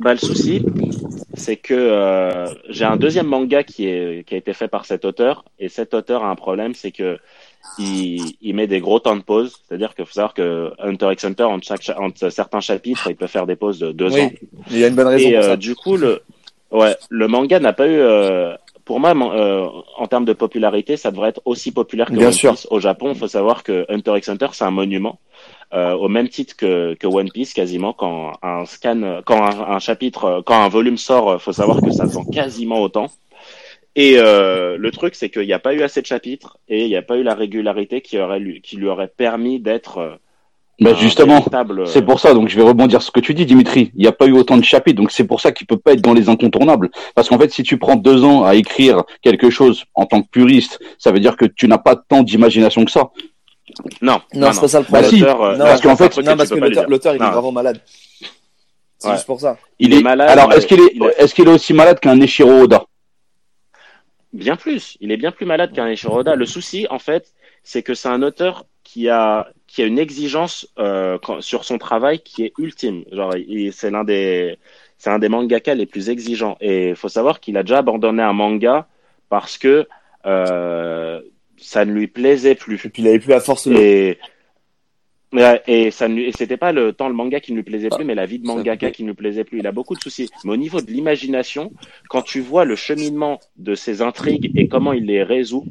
[0.02, 0.64] Bah, le souci,
[1.34, 5.04] c'est que euh, j'ai un deuxième manga qui, est, qui a été fait par cet
[5.04, 7.18] auteur, et cet auteur a un problème, c'est que
[7.78, 9.56] il, il met des gros temps de pause.
[9.66, 13.16] C'est-à-dire qu'il faut savoir que Hunter x Hunter, entre, chaque, cha- entre certains chapitres, il
[13.16, 14.30] peut faire des pauses de deux Oui, ans.
[14.70, 15.56] il y a une bonne raison Et pour euh, ça.
[15.56, 16.22] du coup, le,
[16.70, 21.10] ouais, le manga n'a pas eu, euh, pour moi, euh, en termes de popularité, ça
[21.10, 22.52] devrait être aussi populaire que Bien One sûr.
[22.52, 22.66] Piece.
[22.70, 25.18] Au Japon, il faut savoir que Hunter x Hunter, c'est un monument,
[25.72, 27.92] euh, au même titre que, que One Piece, quasiment.
[27.92, 32.06] Quand un scan, quand un, un chapitre, quand un volume sort, faut savoir que ça
[32.08, 33.06] se vend quasiment autant.
[33.96, 36.88] Et euh, le truc, c'est qu'il n'y a pas eu assez de chapitres et il
[36.88, 40.10] n'y a pas eu la régularité qui aurait lui, qui lui aurait permis d'être euh,
[40.80, 42.32] Bah justement, véritable- c'est pour ça.
[42.32, 43.90] Donc je vais rebondir sur ce que tu dis, Dimitri.
[43.96, 45.92] Il n'y a pas eu autant de chapitres, donc c'est pour ça qu'il peut pas
[45.92, 46.90] être dans les incontournables.
[47.16, 50.28] Parce qu'en fait, si tu prends deux ans à écrire quelque chose en tant que
[50.28, 53.10] puriste, ça veut dire que tu n'as pas tant d'imagination que ça.
[54.02, 55.10] Non, Non, c'est pas ça le Bah problème.
[55.10, 57.30] si, L'auteur, euh, non, parce qu'en fait- non, que parce que l'auteur, il est Non.
[57.32, 57.80] vraiment malade.
[58.98, 59.14] C'est Ouais.
[59.14, 59.56] juste pour ça.
[59.78, 60.28] Il est malade.
[60.30, 62.84] Alors, est-ce qu'il est, est-ce qu'il est aussi malade qu'un Eshiro Oda
[64.32, 64.96] Bien plus.
[65.00, 66.36] Il est bien plus malade qu'un Ishiroda.
[66.36, 70.68] Le souci, en fait, c'est que c'est un auteur qui a qui a une exigence
[70.78, 73.04] euh, sur son travail qui est ultime.
[73.12, 73.34] Genre,
[73.72, 74.58] c'est l'un des
[74.98, 76.56] c'est un des mangaka les plus exigeants.
[76.60, 78.86] Et il faut savoir qu'il a déjà abandonné un manga
[79.28, 79.88] parce que
[80.26, 81.20] euh,
[81.56, 82.84] ça ne lui plaisait plus.
[82.84, 84.18] Et puis il avait plus la force de Et
[85.66, 88.14] et ça et c'était pas le tant le manga qui ne lui plaisait plus, mais
[88.16, 89.58] la vie de mangaka qui ne lui plaisait plus.
[89.60, 90.28] Il a beaucoup de soucis.
[90.44, 91.72] Mais au niveau de l'imagination,
[92.08, 95.64] quand tu vois le cheminement de ses intrigues et comment il les résout,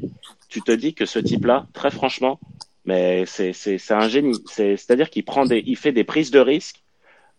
[0.47, 2.39] tu te dis que ce type-là, très franchement,
[2.85, 4.37] mais c'est c'est c'est un génie.
[4.45, 6.81] C'est c'est-à-dire qu'il prend des, il fait des prises de risques.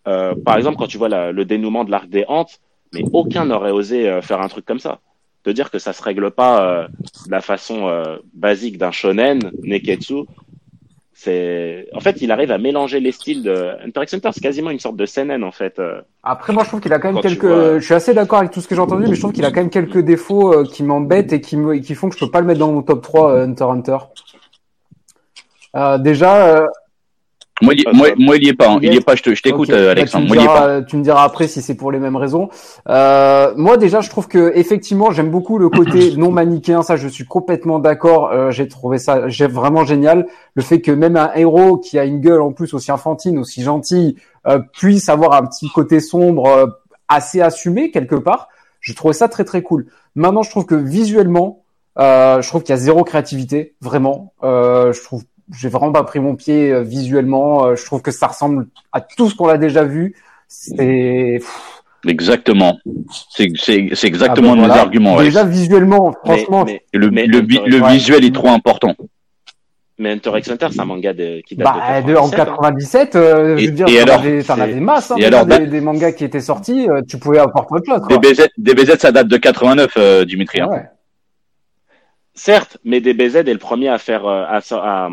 [0.06, 2.61] Euh, par exemple, quand tu vois la- le dénouement de l'arc des Hantes,
[2.92, 5.00] mais aucun n'aurait osé euh, faire un truc comme ça.
[5.42, 6.88] Te dire que ça se règle pas euh,
[7.26, 10.24] de la façon euh, basique d'un shonen, neketsu,
[11.22, 14.70] c'est en fait il arrive à mélanger les styles de Hunter x Hunter c'est quasiment
[14.70, 16.00] une sorte de seinen en fait euh.
[16.22, 17.44] Après, moi, je trouve qu'il a quand même Quand quelques.
[17.44, 19.44] vois- Je suis assez d'accord avec tout ce que j'ai entendu, mais je trouve qu'il
[19.44, 22.24] a quand même quelques défauts euh, qui m'embêtent et qui me, qui font que je
[22.24, 23.98] peux pas le mettre dans mon top 3 euh, Hunter x Hunter.
[25.76, 26.66] Euh, déjà, euh,
[27.62, 27.85] Moi, il,
[28.18, 28.68] moi, il y est pas.
[28.70, 28.79] hein.
[28.81, 29.14] Il y Il y est- pas.
[29.16, 29.75] Je te- je t'écoute, Ok.
[29.75, 30.11] euh, Bah, Alex.
[30.12, 30.55] tu, me Moi, il y est pas.
[30.55, 32.49] diras, tu me diras après si c'est pour les mêmes raisons.
[32.88, 36.83] Euh, moi déjà, je trouve que effectivement, j'aime beaucoup le côté non manichéen.
[36.83, 38.31] Ça, je suis complètement d'accord.
[38.33, 40.27] Euh, j'ai trouvé ça j'ai vraiment génial.
[40.55, 43.62] Le fait que même un héros qui a une gueule en plus aussi enfantine, aussi
[43.62, 46.66] gentille, euh, puisse avoir un petit côté sombre euh,
[47.09, 48.49] assez assumé quelque part.
[48.81, 49.87] Je trouvais ça très très cool.
[50.14, 51.62] Maintenant, je trouve que visuellement,
[51.99, 54.33] euh, je trouve qu'il y a zéro créativité, vraiment.
[54.42, 55.25] Euh, je trouve,
[55.58, 57.64] j'ai vraiment pas pris mon pied euh, visuellement.
[57.66, 60.14] Euh, je trouve que ça ressemble à tout ce qu'on a déjà vu.
[60.48, 61.40] C'est
[62.06, 62.78] Exactement.
[63.30, 64.80] C'est c'est c'est ah exactement ben nos voilà.
[64.82, 65.20] arguments.
[65.20, 67.92] Déjà visuellement, franchement, mais, le mais le, le ouais.
[67.92, 68.94] visuel est trop important.
[69.98, 72.36] mais Hunter x Hunter, c'est un manga de, qui date bah, de de, en 97,
[73.00, 73.10] hein.
[73.12, 75.26] 97, euh, je veux dire, et t'en alors, avais, t'en c'est- avais masse, hein, et
[75.26, 78.00] alors, des, bah- des mangas qui étaient sortis, euh, tu pouvais apporter autre chose.
[78.06, 78.16] Quoi.
[78.16, 80.62] DBZ, DBZ, ça date de 89, euh, Dimitri.
[80.62, 80.68] hein.
[80.70, 80.82] Ouais.
[82.42, 85.09] Certes, mais DBZ est le premier à faire, euh, à, à,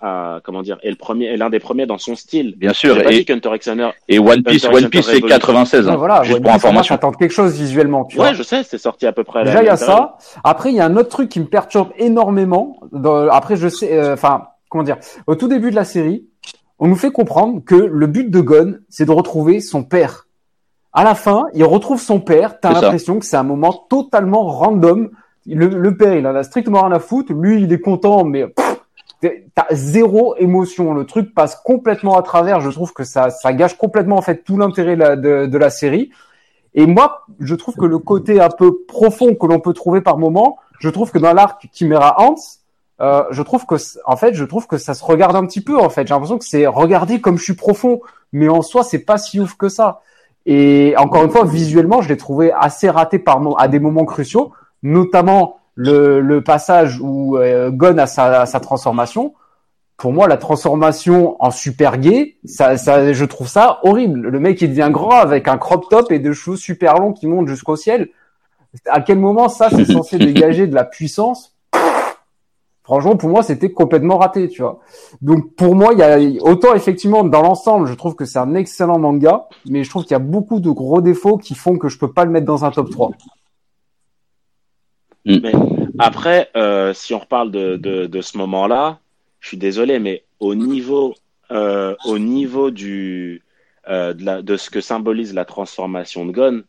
[0.00, 2.54] à- comment dire, est le premier, est l'un des premiers dans son style.
[2.56, 3.02] Bien sûr.
[3.02, 3.88] Pas Et, dit qu'Hunter x Hunter.
[4.08, 5.38] et One Piece, Hunter One Piece, c'est Revolution.
[5.38, 5.88] 96.
[5.88, 5.90] hein.
[5.90, 6.94] Ouais, voilà, Juste One pour Piece, information.
[6.94, 8.26] T'attends quelque chose visuellement, tu vois.
[8.28, 9.40] Ouais, je sais, c'est sorti à peu près.
[9.40, 10.18] à Déjà, il y a ça.
[10.44, 12.78] Après, il y a un autre truc qui me perturbe énormément.
[12.92, 16.26] Dans- Après, je sais, euh, enfin, comment dire, au tout début de la série,
[16.78, 20.28] on nous fait comprendre que le but de Gon, c'est de retrouver son père.
[20.92, 22.60] À la fin, il retrouve son père.
[22.60, 22.80] T'as ça.
[22.82, 25.10] l'impression que c'est un moment totalement random.
[25.48, 27.32] Le, le père, il en a strictement rien à foutre.
[27.32, 28.52] Lui, il est content, mais
[29.54, 30.94] t'as zéro émotion.
[30.94, 32.60] Le truc passe complètement à travers.
[32.60, 36.10] Je trouve que ça, ça gâche complètement en fait tout l'intérêt de, de, la série.
[36.74, 40.18] Et moi, je trouve que le côté un peu profond que l'on peut trouver par
[40.18, 42.36] moment, je trouve que dans l'arc Chimera Ants,
[43.00, 45.78] euh, je trouve que, en fait, je trouve que ça se regarde un petit peu.
[45.78, 48.00] En fait, j'ai l'impression que c'est regarder comme je suis profond,
[48.32, 50.00] mais en soi, c'est pas si ouf que ça.
[50.46, 54.52] Et encore une fois, visuellement, je l'ai trouvé assez raté par à des moments cruciaux,
[54.82, 59.34] notamment le, le passage où euh, Gon a sa, sa transformation.
[59.96, 64.28] Pour moi, la transformation en super gay, ça, ça, je trouve ça horrible.
[64.28, 67.26] Le mec, il devient grand avec un crop top et des cheveux super longs qui
[67.26, 68.08] montent jusqu'au ciel.
[68.86, 71.56] À quel moment ça, c'est censé dégager de la puissance?
[72.88, 74.80] Franchement, pour moi, c'était complètement raté, tu vois.
[75.20, 78.54] Donc, pour moi, il y a autant effectivement dans l'ensemble, je trouve que c'est un
[78.54, 81.88] excellent manga, mais je trouve qu'il y a beaucoup de gros défauts qui font que
[81.88, 83.10] je peux pas le mettre dans un top 3.
[85.98, 88.98] Après, euh, si on reparle de, de, de ce moment-là,
[89.40, 91.14] je suis désolé, mais au niveau,
[91.50, 93.42] euh, au niveau du,
[93.88, 96.62] euh, de, la, de ce que symbolise la transformation de Gon,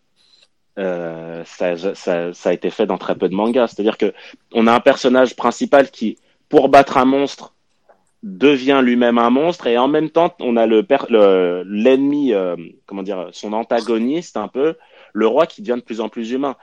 [0.77, 3.67] euh, ça, ça, ça a été fait dans très peu de mangas.
[3.67, 4.13] C'est-à-dire que
[4.53, 6.17] on a un personnage principal qui,
[6.47, 7.53] pour battre un monstre,
[8.23, 12.55] devient lui-même un monstre, et en même temps, on a le per- le- l'ennemi, euh,
[12.85, 14.75] comment dire, son antagoniste un peu,
[15.13, 16.55] le roi qui devient de plus en plus humain.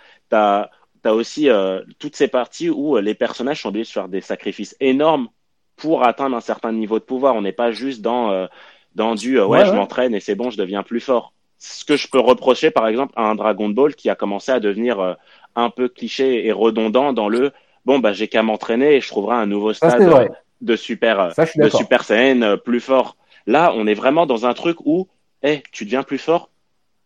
[1.06, 4.20] As aussi euh, toutes ces parties où euh, les personnages sont obligés de faire des
[4.20, 5.28] sacrifices énormes
[5.76, 7.34] pour atteindre un certain niveau de pouvoir.
[7.36, 8.46] On n'est pas juste dans, euh,
[8.94, 9.76] dans du ouais, Ouais, je ouais.
[9.76, 11.32] m'entraîne et c'est bon, je deviens plus fort.
[11.58, 14.60] Ce que je peux reprocher, par exemple, à un Dragon Ball qui a commencé à
[14.60, 15.16] devenir
[15.54, 17.52] un peu cliché et redondant dans le
[17.86, 21.68] bon, bah, j'ai qu'à m'entraîner et je trouverai un nouveau stade de super, Ça, de
[21.70, 23.16] super Saiyan plus fort.
[23.46, 25.08] Là, on est vraiment dans un truc où,
[25.42, 26.50] hey, tu deviens plus fort,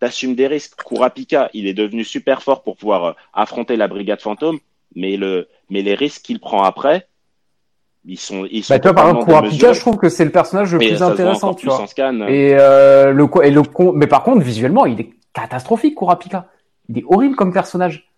[0.00, 0.74] t'assumes des risques.
[0.82, 4.58] Kurapika, il est devenu super fort pour pouvoir euh, affronter la brigade fantôme,
[4.96, 7.06] mais le, mais les risques qu'il prend après,
[8.06, 10.32] ils sont, ils sont Bah, tu vois, par exemple, Kurapika, je trouve que c'est le
[10.32, 11.86] personnage le Et plus intéressant, tu plus vois.
[11.86, 12.26] scan.
[12.28, 13.62] Et euh, le et le
[13.94, 16.46] mais par contre visuellement il est catastrophique Kurapika.
[16.88, 18.08] Il est horrible comme personnage.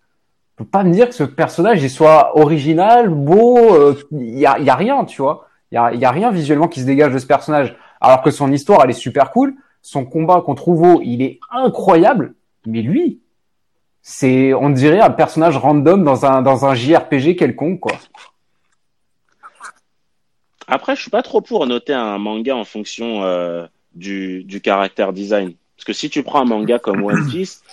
[0.57, 4.45] On peut pas me dire que ce personnage il soit original, beau, euh, il y
[4.45, 5.47] a y a rien, tu vois.
[5.71, 8.31] Il y a y a rien visuellement qui se dégage de ce personnage alors que
[8.31, 12.33] son histoire elle est super cool, son combat contre Uvo, il est incroyable,
[12.65, 13.19] mais lui
[14.01, 17.93] c'est on dirait un personnage random dans un dans un JRPG quelconque quoi.
[20.67, 23.65] Après, je suis pas trop pour noter un manga en fonction euh,
[23.95, 25.53] du, du caractère design.
[25.75, 27.63] Parce que si tu prends un manga comme One Piece,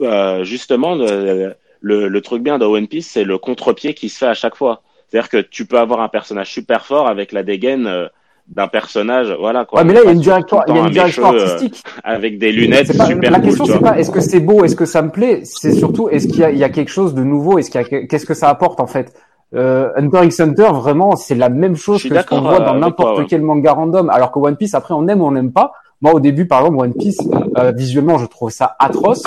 [0.00, 4.18] euh, justement, le, le, le truc bien de One Piece, c'est le contre-pied qui se
[4.18, 4.82] fait à chaque fois.
[5.08, 8.08] C'est-à-dire que tu peux avoir un personnage super fort avec la dégaine euh,
[8.50, 9.78] d'un personnage, voilà quoi.
[9.80, 11.44] Ouais, mais là il y a une le il y a une un direction euh,
[11.44, 11.84] artistique.
[12.02, 14.86] avec des lunettes pas- super la question c'est pas est-ce que c'est beau, est-ce que
[14.86, 17.70] ça me plaît, c'est surtout est-ce qu'il y y a quelque chose de nouveau, est-ce
[17.70, 19.14] qu'il y a qu'est-ce que ça apporte en fait?
[19.54, 22.74] Euh, Hunter x Hunter vraiment c'est la même chose que ce qu'on voit euh, dans
[22.74, 23.26] n'importe ouais.
[23.28, 25.72] quel manga random, alors que One Piece après on aime ou on n'aime pas.
[26.00, 27.20] Moi au début par exemple One Piece
[27.58, 29.22] euh, visuellement je trouve ça atroce.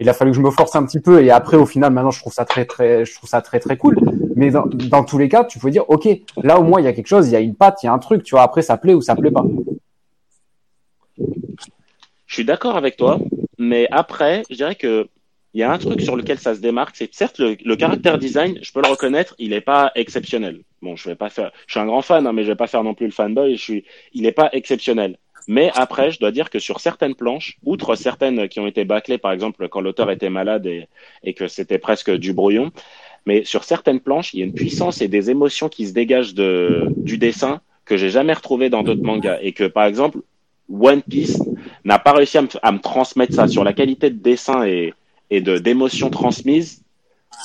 [0.00, 2.10] Il a fallu que je me force un petit peu et après au final maintenant
[2.10, 3.96] je trouve ça très très je trouve ça très très cool.
[4.36, 6.08] Mais dans, tous les cas tu peux dire ok
[6.42, 7.88] là au moins il y a quelque chose, il y a une patte, il y
[7.88, 9.44] a un truc, tu vois après ça plaît ou ça plaît pas.
[12.26, 13.18] Je suis d'accord avec toi,
[13.58, 15.06] mais après, je dirais que
[15.52, 18.16] il y a un truc sur lequel ça se démarque, c'est certes le, le caractère
[18.16, 20.62] design, je peux le reconnaître, il n'est pas exceptionnel.
[20.80, 22.66] Bon, je vais pas faire, je suis un grand fan, hein, mais je vais pas
[22.66, 23.56] faire non plus le fanboy.
[23.56, 25.18] Je suis, il n'est pas exceptionnel.
[25.48, 29.18] Mais après, je dois dire que sur certaines planches, outre certaines qui ont été bâclées,
[29.18, 30.66] par exemple quand l'auteur était malade
[31.22, 32.70] et, que c'était presque du brouillon,
[33.26, 36.34] mais sur certaines planches, il y a une puissance et des émotions qui se dégagent
[36.34, 39.38] du dessin que j'ai jamais retrouvé dans d'autres mangas.
[39.42, 40.20] Et que, par exemple,
[40.70, 41.40] One Piece
[41.84, 43.46] n'a pas réussi à me, à me transmettre ça.
[43.48, 44.94] Sur la qualité de dessin et,
[45.30, 46.81] et de d'émotions transmises,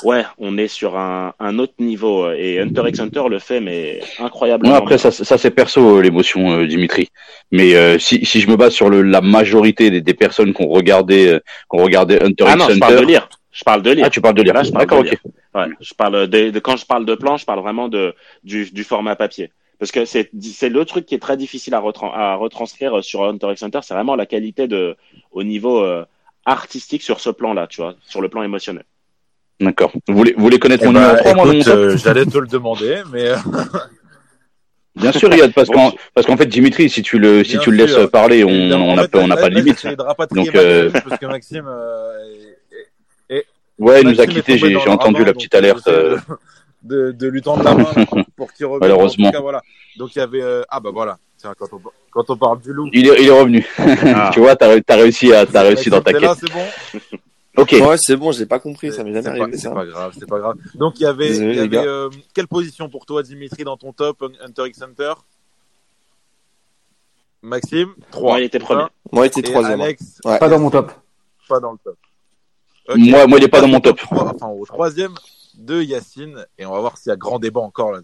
[0.04, 2.32] ouais, on est sur un, un autre niveau.
[2.32, 4.74] Et Hunter x Hunter le fait, mais incroyablement.
[4.74, 7.10] Ouais, après, ça, ça c'est perso, euh, l'émotion, euh, Dimitri.
[7.52, 10.62] Mais euh, si, si je me base sur le, la majorité des, des personnes qui
[10.64, 12.80] ont regardé, euh, qui ont regardé Hunter ah x non, je Hunter.
[12.80, 13.30] parle de lire.
[13.52, 14.06] Je parle de lire.
[14.06, 14.54] Ah, tu parles de lire.
[14.54, 15.12] Là, je parle D'accord, de ok.
[15.24, 15.32] lire.
[15.56, 18.70] Ouais, je parle de, de- quand je parle de plan, je parle vraiment de du,
[18.72, 19.52] du format papier.
[19.80, 23.24] Parce que c'est c'est le truc qui est très difficile à, retran- à retranscrire sur
[23.24, 24.96] Hunter x Hunter, c'est vraiment la qualité de
[25.32, 26.04] au niveau euh,
[26.46, 28.84] artistique sur ce plan-là, tu vois, sur le plan émotionnel.
[29.60, 29.92] D'accord.
[30.08, 31.98] Vous voulez, vous voulez connaître Eh mon ben, numéro 3, moi, dans mon écoute, euh,
[31.98, 33.38] j'allais te le demander, mais euh,
[34.96, 37.72] Bien sûr, Riyad, parce qu'en, parce qu'en fait, Dimitri, si tu le, si Bien tu
[37.72, 38.10] le laisses sûr.
[38.10, 39.86] parler, on, n'a pas, on n'a pas de limite.
[40.32, 42.18] Donc, euh, parce que Maxime, euh,
[43.30, 43.46] est- est-
[43.78, 45.88] Ouais, il nous a tombé j'ai, entendu la petite alerte.
[45.88, 46.18] de,
[46.84, 48.80] de, de lui tendre la main pour qu'il revienne.
[48.90, 49.32] Malheureusement.
[49.32, 49.62] Cas, voilà.
[49.98, 51.18] Donc il y avait euh, ah bah voilà.
[51.38, 52.90] Tiens, quand on, quand on parle du loup.
[52.92, 53.68] Il est, il est revenu.
[53.78, 54.32] Ah.
[54.34, 56.22] tu vois, t'as, t'as réussi à, t'as réussi dans ta quête.
[56.24, 57.00] là, c'est bon.
[57.58, 57.72] Ok.
[57.82, 60.28] Ouais, c'est bon, j'ai pas compris, ça m'est jamais pas- arrivé C'est pas grave, c'est
[60.28, 60.56] pas grave.
[60.76, 61.84] Donc il y avait, Désolé, il y les avait gars.
[61.84, 65.14] euh, quelle position pour toi, Dimitri, dans ton top Hunter x Hunter?
[67.42, 68.34] Maxime, 3.
[68.36, 68.86] Ouais, il était premier.
[69.12, 69.80] Moi, il était troisième.
[69.80, 69.86] hein.
[69.86, 70.40] Alex, Ouais.
[70.40, 70.92] Pas dans mon top.
[71.48, 71.98] pas dans le top.
[72.96, 74.00] Moi, moi, il est pas dans mon top.
[74.12, 75.14] enfin, au troisième
[75.56, 78.02] de Yacine, et on va voir s'il y a grand débat encore là.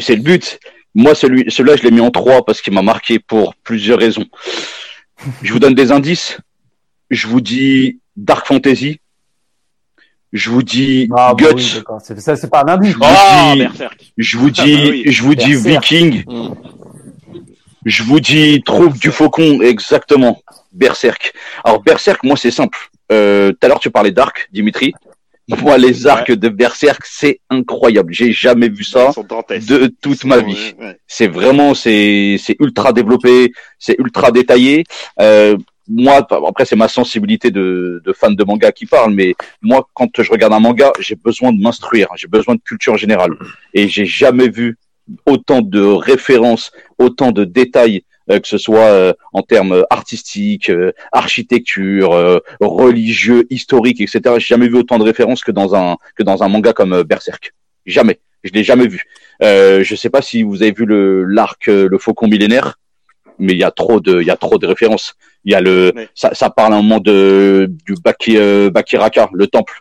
[0.00, 0.58] C'est le but.
[0.94, 4.26] Moi, celui, celui-là, je l'ai mis en 3 parce qu'il m'a marqué pour plusieurs raisons.
[5.42, 6.38] Je vous donne des indices.
[7.12, 8.98] Je vous dis Dark Fantasy.
[10.32, 11.54] Je vous dis Ah, bah Guts.
[11.56, 11.82] oui.
[12.02, 12.92] C'est- ça, c'est pas un indice.
[12.92, 13.98] je vous Oh, dis, Berserk.
[14.16, 15.02] je vous Ah, bah dis, oui.
[15.06, 15.84] je vous dis Berserk.
[15.84, 16.24] Viking.
[16.26, 16.54] Mm.
[17.84, 20.40] Je vous dis Troupe du Faucon, exactement.
[20.72, 21.32] Berserk.
[21.64, 22.78] Alors Berserk, moi c'est simple.
[23.10, 24.94] Euh, Tout à l'heure tu parlais d'arc, Dimitri.
[25.48, 28.14] Moi les arcs de Berserk, c'est incroyable.
[28.14, 29.10] J'ai jamais vu ça
[29.50, 30.74] de toute ma vie.
[31.06, 34.84] C'est vraiment, c'est c'est ultra développé, c'est ultra détaillé.
[35.20, 39.86] Euh, moi, après c'est ma sensibilité de, de fan de manga qui parle, mais moi
[39.94, 43.32] quand je regarde un manga, j'ai besoin de m'instruire, j'ai besoin de culture générale,
[43.74, 44.78] et j'ai jamais vu
[45.26, 50.92] autant de références, autant de détails, euh, que ce soit euh, en termes artistiques, euh,
[51.10, 54.20] architecture, euh, religieux, historique, etc.
[54.38, 57.04] J'ai jamais vu autant de références que dans un que dans un manga comme euh,
[57.04, 57.52] Berserk.
[57.84, 59.04] Jamais, je l'ai jamais vu.
[59.40, 62.78] Je sais pas si vous avez vu le l'arc le Faucon millénaire,
[63.42, 65.14] mais il y a trop de il y a trop de références.
[65.44, 69.28] Il y a le ça, ça parle à un moment de du Baki, euh, Bakiraka,
[69.32, 69.74] le temple.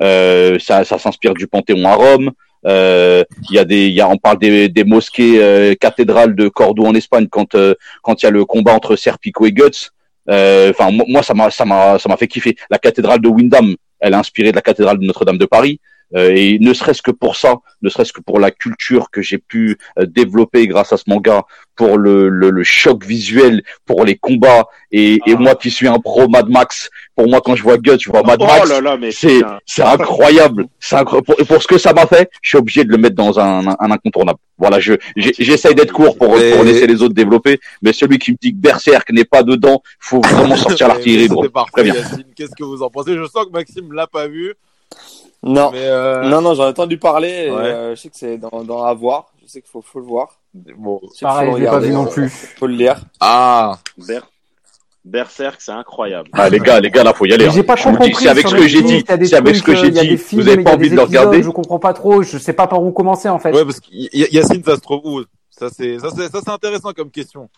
[0.00, 2.30] Euh, ça ça s'inspire du Panthéon à Rome.
[2.66, 6.34] Euh, Il y a des il y a on parle des des mosquées euh, cathédrales
[6.34, 7.56] de Cordoue en Espagne quand
[8.02, 9.90] quand il y a le combat entre Serpico et Guts.
[10.28, 12.54] Enfin moi, moi, ça m'a ça m'a ça m'a fait kiffer.
[12.70, 15.80] La cathédrale de Windham, elle est inspirée de la cathédrale de Notre-Dame de Paris.
[16.16, 19.36] Euh, et ne serait-ce que pour ça, ne serait-ce que pour la culture que j'ai
[19.36, 21.42] pu euh, développer grâce à ce manga,
[21.76, 25.36] pour le, le, le choc visuel, pour les combats, et, et Ah.
[25.38, 28.22] moi qui suis un pro Mad Max, pour moi quand je vois Guts, je vois
[28.22, 30.66] Mad oh Max, là là, mais c'est c'est incroyable.
[30.80, 31.26] C'est incroyable.
[31.26, 33.66] Pour, pour ce que ça m'a fait, je suis obligé de le mettre dans un,
[33.68, 34.38] un, un incontournable.
[34.56, 38.32] Voilà, je j'essaye d'être court pour, Mais- pour laisser les autres développer, mais celui qui
[38.32, 41.28] me dit que Berserk n'est pas dedans, faut vraiment sortir l'artillerie.
[41.28, 41.94] C'était parfait, Très bien.
[41.94, 42.24] Yacine.
[42.34, 43.14] Qu'est-ce que vous en pensez?
[43.14, 44.54] Je sens que Maxime l'a pas vu,
[45.42, 47.28] Non, mais euh, non, non, j'en ai entendu parler.
[47.46, 49.26] et, euh, je sais que c'est dans, dans à voir.
[49.42, 50.38] Je sais qu'il faut, faut le voir.
[50.54, 51.00] bon.
[51.20, 52.28] Pareil, je l'ai pas vu non euh, plus.
[52.58, 53.00] Faut le lire.
[53.20, 54.28] Ah, Ber-
[55.04, 56.28] Berserk, c'est incroyable.
[56.32, 57.48] Ah les gars, les gars, là faut y aller.
[57.50, 57.62] J'ai hein.
[57.62, 58.14] pas compris.
[58.14, 59.74] c'est avec ce que j'ai Netflix, dit, il y a des c'est avec ce que
[59.74, 60.18] j'ai il dit.
[60.18, 62.22] films, Vous avez il pas envie de le regarder Je comprends pas trop.
[62.22, 63.52] Je sais pas par où commencer en fait.
[63.54, 66.92] ouais, parce que Yacine, ça se trouve où Ça c'est ça c'est ça c'est intéressant
[66.92, 67.48] comme question.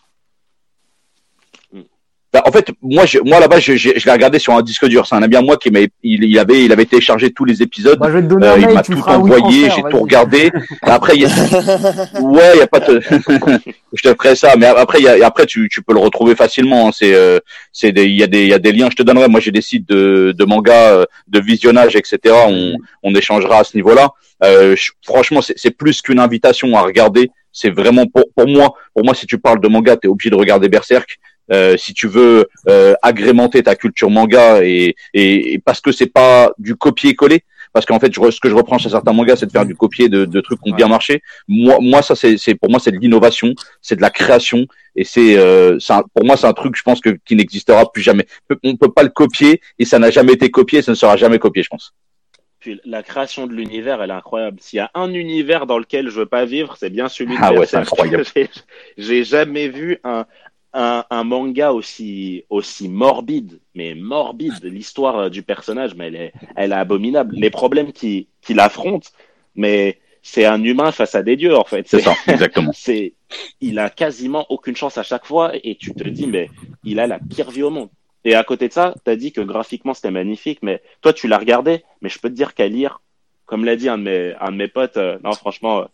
[2.33, 4.85] Bah, en fait, moi, je, moi là-bas, je, je, je l'ai regardé sur un disque
[4.85, 5.05] dur.
[5.05, 7.61] C'est un ami à moi qui m'avait, il, il avait, il avait téléchargé tous les
[7.61, 7.99] épisodes.
[7.99, 8.93] Bah, je vais te donner Euh, il m'a tout
[9.37, 10.51] envoyé, j'ai tout regardé.
[10.81, 11.27] Après, il y a...
[12.21, 13.01] ouais, il y a pas de,
[13.93, 14.55] je te ferai ça.
[14.57, 16.87] Mais après, il y a, après, tu, tu peux le retrouver facilement.
[16.87, 16.91] hein.
[16.93, 17.39] C'est, euh,
[17.73, 18.87] c'est des, il y a des, il y a des liens.
[18.89, 19.27] Je te donnerai.
[19.27, 22.33] Moi, j'ai des sites de, de manga, euh, de visionnage, etc.
[22.47, 24.09] On, on échangera à ce niveau-là.
[24.43, 27.29] Euh, je- franchement, c'est, c'est plus qu'une invitation à regarder.
[27.51, 28.73] C'est vraiment pour, pour moi.
[28.93, 31.17] Pour moi, si tu parles de manga, t'es obligé de regarder Berserk.
[31.51, 36.07] Euh, si tu veux euh, agrémenter ta culture manga et, et, et parce que c'est
[36.07, 39.45] pas du copier-coller, parce qu'en fait, je, ce que je reprends chez certains mangas, c'est
[39.45, 41.21] de faire du copier de, de trucs qui ont bien marché.
[41.47, 45.37] Moi, moi, ça, c'est, pour moi, c'est de l'innovation, c'est de la création, et c'est,
[45.37, 45.77] euh,
[46.13, 48.25] pour moi, c'est un truc, je pense que qui n'existera plus jamais.
[48.63, 51.15] On peut pas le copier, et ça n'a jamais été copié, et ça ne sera
[51.15, 51.93] jamais copié, je pense.
[52.59, 54.57] Puis la création de l'univers, elle est incroyable.
[54.61, 57.39] S'il y a un univers dans lequel je veux pas vivre, c'est bien celui de
[57.41, 58.23] Ah ouais, c'est incroyable.
[58.99, 60.27] J'ai jamais vu un,
[60.73, 64.63] un, un manga aussi, aussi morbide, mais morbide.
[64.63, 67.35] L'histoire euh, du personnage, mais elle est, elle est abominable.
[67.35, 69.11] Les problèmes qu'il qu'il affronte,
[69.55, 71.87] mais c'est un humain face à des dieux, en fait.
[71.87, 72.71] C'est ça, exactement.
[72.75, 73.13] C'est,
[73.59, 76.49] il a quasiment aucune chance à chaque fois et tu te dis, mais
[76.83, 77.89] il a la pire vie au monde.
[78.23, 81.39] Et à côté de ça, t'as dit que graphiquement c'était magnifique, mais toi tu l'as
[81.39, 83.01] regardé, mais je peux te dire qu'à lire,
[83.45, 85.85] comme l'a dit un de mes, un de mes potes, euh, non franchement, euh,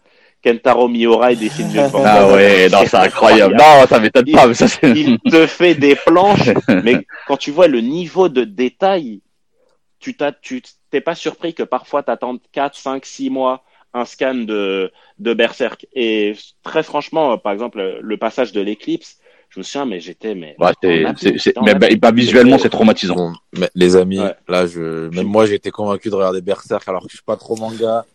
[0.52, 3.56] Kentaro Miura des films Final Fantasy, Ah ouais, non, c'est incroyable.
[3.58, 4.90] Non, ça m'étonne pas, mais ça c'est.
[4.92, 6.50] il te fait des planches,
[6.84, 9.22] mais quand tu vois le niveau de détail,
[10.00, 14.36] tu t'as, tu t'es pas surpris que parfois t'attendes 4, 5, 6 mois un scan
[14.36, 15.88] de, de Berserk.
[15.94, 19.18] Et très franchement, par exemple, le- passage de l'éclipse,
[19.50, 20.56] je me souviens, mais j'étais, mais.
[20.84, 23.34] J'étais mais bah, bah, visuellement, c'est traumatisant.
[23.58, 24.36] Mais les amis, Ouais.
[24.50, 27.56] là, je, même moi, été convaincu de regarder Berserk alors que je suis pas trop
[27.56, 28.06] manga.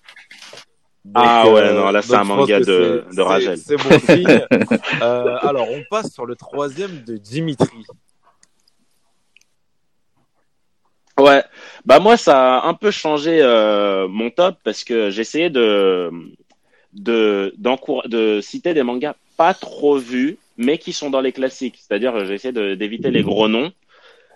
[1.04, 3.58] Donc, Ah ouais, euh, non, là, c'est un manga de- de Ragel.
[3.58, 4.46] C'est bon signe.
[5.02, 7.84] Euh, alors, on passe sur le troisième de Dimitri.
[11.18, 11.42] Ouais,
[11.84, 16.10] bah moi ça a un peu changé euh, mon top parce que j'essayais de
[16.94, 21.78] de d'encour- de citer des mangas pas trop vus mais qui sont dans les classiques.
[21.86, 23.72] C'est-à-dire j'ai essayé de- d'éviter les gros noms.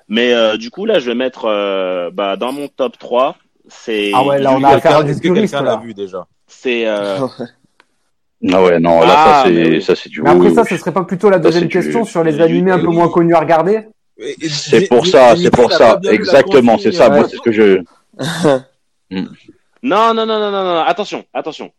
[0.08, 3.36] Mais euh, du coup là je vais mettre euh, bah dans mon top 3,
[3.68, 5.80] c'est Ah ouais, là, on a affaire à du Est-ce que puriste, quelqu'un l'a là.
[5.82, 6.26] vu déjà?
[6.46, 7.18] C'est euh,
[8.52, 10.22] Ah ouais, non, là, Ah, ça mais c'est, ça c'est du.
[10.22, 12.42] Mais après ça, ce serait pas plutôt la Ça, deuxième du- question sur les du-
[12.42, 13.80] animés un peu moins connus à regarder
[14.48, 17.06] C'est pour ça, c'est pour ça, exactement, c'est ça.
[17.06, 17.16] hein.
[17.16, 17.80] Moi, c'est ce que je.
[19.82, 21.70] Non, non, non, non, non, non, attention, attention.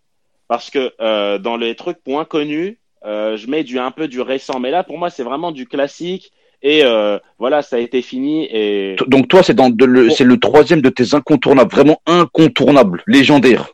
[0.48, 4.22] Parce que euh, dans les trucs moins connus, euh, je mets du un peu du
[4.22, 4.60] récent.
[4.60, 6.32] Mais là, pour moi, c'est vraiment du classique.
[6.64, 8.48] Et euh, voilà, ça a été fini.
[8.52, 13.04] Et Donc toi, c'est dans de le, c'est le troisième de tes incontournables, vraiment incontournable,
[13.08, 13.68] légendaire.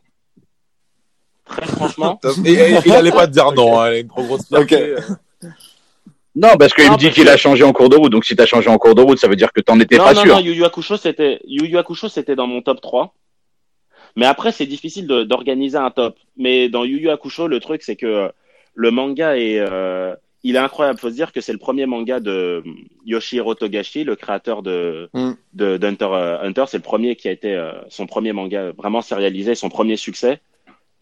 [1.44, 4.22] Très franchement, Et- et- il allait pas te dire non, hein, il a une trop
[4.24, 4.50] grosse.
[6.36, 8.10] Non, parce qu'il me dit qu'il a changé en cours de route.
[8.10, 10.04] Donc si t'as changé en cours de route, ça veut dire que t'en étais non,
[10.04, 10.34] pas non, sûr.
[10.34, 13.14] non, Yu Yu Hakusho, c'était Yu Yu Hakusho, c'était dans mon top 3.
[14.16, 16.16] Mais après, c'est difficile d'organiser un top.
[16.36, 18.28] Mais dans Yu Yu Hakusho, le truc, c'est que euh,
[18.74, 20.98] le manga est, euh, il est incroyable.
[20.98, 22.62] Faut se dire que c'est le premier manga de euh,
[23.06, 25.32] Yoshihiro Togashi, le créateur de Mm.
[25.52, 26.64] de d'Hunter euh, Hunter.
[26.66, 30.40] C'est le premier qui a été euh, son premier manga vraiment sérialisé, son premier succès.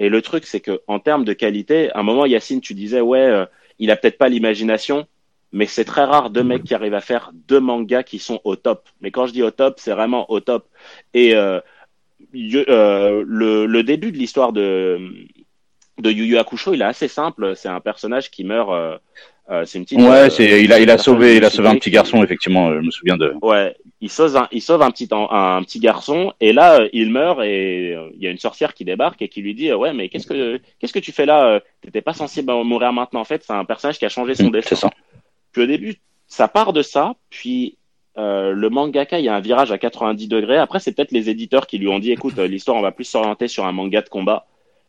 [0.03, 3.01] Et le truc, c'est que en termes de qualité, à un moment, Yacine, tu disais
[3.01, 3.47] ouais, euh,
[3.79, 5.07] il a peut-être pas l'imagination,
[5.53, 8.57] mais c'est très rare deux mecs qui arrivent à faire deux mangas qui sont au
[8.57, 8.89] top.
[9.01, 10.67] Mais quand je dis au top, c'est vraiment au top.
[11.15, 11.61] Et euh,
[12.35, 14.99] euh, le, le début de l'histoire de
[15.99, 17.55] de Yu Yu Hakusho, il est assez simple.
[17.55, 19.01] C'est un personnage qui meurt.
[19.51, 19.99] Euh, euh, c'est une petite.
[19.99, 22.69] Ouais, euh, c'est, il a, il a sauvé, il a sauvé un petit garçon, effectivement.
[22.69, 23.35] euh, Je me souviens de.
[23.43, 27.11] Ouais, il sauve un, il sauve un petit, un, petit garçon et là euh, il
[27.11, 29.77] meurt et euh, il y a une sorcière qui débarque et qui lui dit euh,
[29.77, 32.93] ouais mais qu'est-ce que qu'est-ce que tu fais là euh, T'étais pas censé bah, mourir
[32.93, 33.43] maintenant en fait.
[33.45, 34.77] C'est un personnage qui a changé son Mm, destin.
[34.77, 34.91] C'est ça.
[35.53, 35.97] Puis au début
[36.29, 37.77] ça part de ça puis
[38.19, 40.57] euh, le mangaka il y a un virage à 90 degrés.
[40.59, 43.05] Après c'est peut-être les éditeurs qui lui ont dit écoute euh, l'histoire on va plus
[43.05, 44.47] s'orienter sur un manga de combat.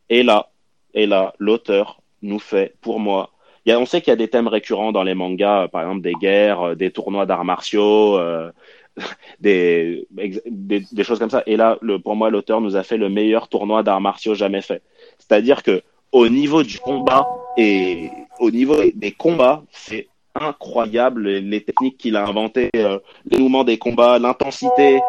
[0.10, 0.50] Et là
[0.94, 3.30] et là l'auteur nous fait pour moi
[3.70, 5.82] y a, on sait qu'il y a des thèmes récurrents dans les mangas, euh, par
[5.82, 8.52] exemple des guerres, euh, des tournois d'arts martiaux, euh,
[9.40, 11.44] des, des, des choses comme ça.
[11.46, 14.62] Et là, le, pour moi, l'auteur nous a fait le meilleur tournoi d'arts martiaux jamais
[14.62, 14.82] fait.
[15.18, 21.64] C'est-à-dire que au niveau du combat et au niveau des combats, c'est incroyable les, les
[21.64, 25.02] techniques qu'il a inventées, euh, le dénouement des combats, l'intensité.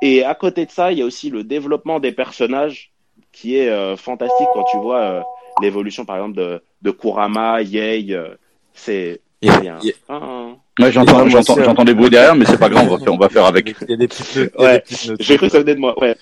[0.00, 2.92] Et à côté de ça, il y a aussi le développement des personnages
[3.32, 5.20] qui est euh, fantastique quand tu vois euh,
[5.60, 8.14] l'évolution, par exemple, de, de Kurama, Yei.
[8.14, 8.34] euh,
[8.72, 12.08] c'est Il y a- c'est un- il y a- un- Ouais, j'entends, j'entends, des bruits
[12.10, 12.86] derrière, mais c'est pas grave.
[12.90, 13.74] On va faire, on va faire avec.
[13.82, 14.54] Il y a des petites notes.
[14.58, 14.82] Ouais.
[15.20, 16.16] J'ai cru que ça venait de moi, ouais.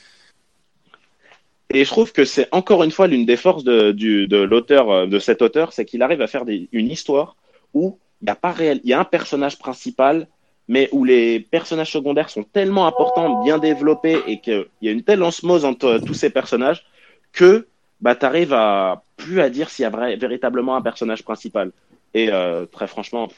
[1.72, 4.90] Et je trouve que c'est encore une fois l'une des forces de, du, de l'auteur,
[4.90, 7.36] euh, de cet auteur, c'est qu'il arrive à faire des, une histoire
[7.74, 10.26] où il y a pas réel, il y a un personnage principal,
[10.66, 15.02] mais où les personnages secondaires sont tellement importants, bien développés, et qu'il y a une
[15.02, 16.84] telle osmose entre tous ces personnages
[17.32, 17.68] que
[18.00, 21.72] bah t'arrives à plus à dire s'il y a vrai- véritablement un personnage principal.
[22.14, 23.28] Et euh, très franchement,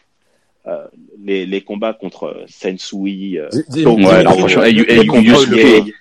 [0.66, 0.86] euh,
[1.24, 3.48] les, les combats contre Sensui, euh,
[3.82, 5.92] Donc, Ouais, non, franchement, Yusuke,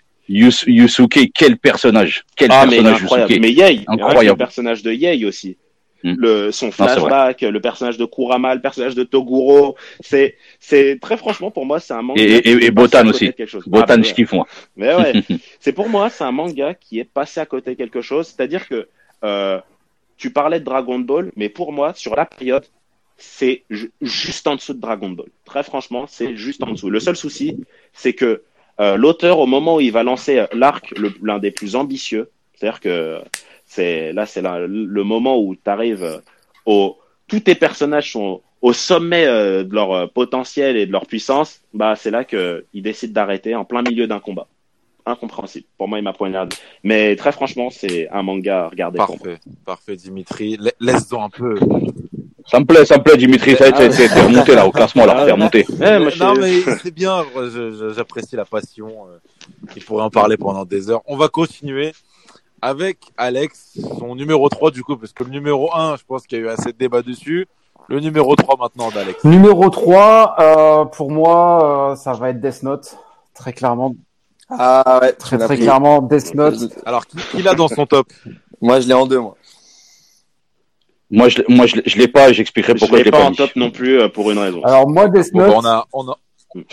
[0.67, 3.31] Yusuke, quel personnage, quel Ah, mais personnage incroyable.
[3.31, 3.41] Yusuke.
[3.41, 4.27] Mais Yei, Incroyable.
[4.29, 5.57] le personnage de Yei aussi.
[6.03, 6.15] Hmm.
[6.17, 11.51] Le, son flashback, le personnage de Kurama, le personnage de Toguro, c'est, c'est très franchement
[11.51, 12.21] pour moi c'est un manga.
[12.21, 13.31] Et- et- et Botan aussi.
[13.67, 14.47] Botan, Ah, je kiffe moi.
[14.75, 15.13] mais ouais,
[15.59, 18.27] c'est pour moi c'est un manga qui est passé à côté de quelque chose.
[18.27, 18.87] C'est-à-dire que
[19.23, 19.59] euh,
[20.17, 22.65] tu parlais de Dragon Ball, mais pour moi sur la période
[23.17, 25.27] c'est ju- juste en dessous de Dragon Ball.
[25.45, 26.89] Très franchement, c'est juste en dessous.
[26.89, 27.57] Le seul souci,
[27.93, 28.41] c'est que
[28.79, 30.91] euh, l'auteur, au moment où il va lancer euh, l'arc,
[31.21, 33.19] l'un des plus ambitieux, c'est-à-dire que
[33.73, 36.21] c'est là, c'est là, le moment où tu arrives
[36.65, 36.97] au,
[37.27, 41.61] tous tes personnages sont au sommet euh, de leur euh, potentiel et de leur puissance,
[41.73, 44.47] bah c'est là que il décide d'arrêter en plein milieu d'un combat.
[45.05, 45.65] Incompréhensible.
[45.79, 46.55] Pour moi, il m'a poignardé.
[46.83, 48.97] Mais très franchement, c'est un manga à regarder.
[48.97, 49.17] pour moi.
[49.17, 50.57] Parfait, parfait, Dimitri.
[50.59, 51.57] La- Laisse-en un peu.
[52.45, 53.55] Ça me plaît, ça me plaît, Dimitri.
[53.55, 55.65] Ça, t'es- t'es remonté là au classement, là, remonté.
[55.79, 57.23] Ouais, moi, je- non, mais c'est bien.
[57.95, 58.89] J'apprécie la passion.
[59.07, 59.17] euh,
[59.75, 61.01] Il pourrait en parler pendant des heures.
[61.07, 61.93] On va continuer
[62.61, 66.37] avec Alex, son numéro 3 du coup, parce que le numéro 1, je pense qu'il
[66.39, 67.47] y a eu assez de débat dessus.
[67.87, 69.23] Le numéro 3 maintenant d'Alex.
[69.23, 72.95] Numéro 3, euh, pour moi, euh, ça va être Death Note.
[73.33, 73.95] Très clairement,
[74.49, 76.55] Ah ouais, très très clairement Death Note.
[76.85, 78.07] Alors, qui, qui l'a dans son top?
[78.61, 79.35] Moi, je l'ai en deux, moi.
[81.09, 83.11] Moi, je, l'ai- moi, je, l'ai- je l'ai pas j'expliquerai je pourquoi je l'ai l'ai
[83.11, 83.35] pas pas en mis.
[83.35, 84.61] top non plus euh, pour une raison.
[84.63, 86.17] Alors moi, Death Bon, bah, Note, on a, on a,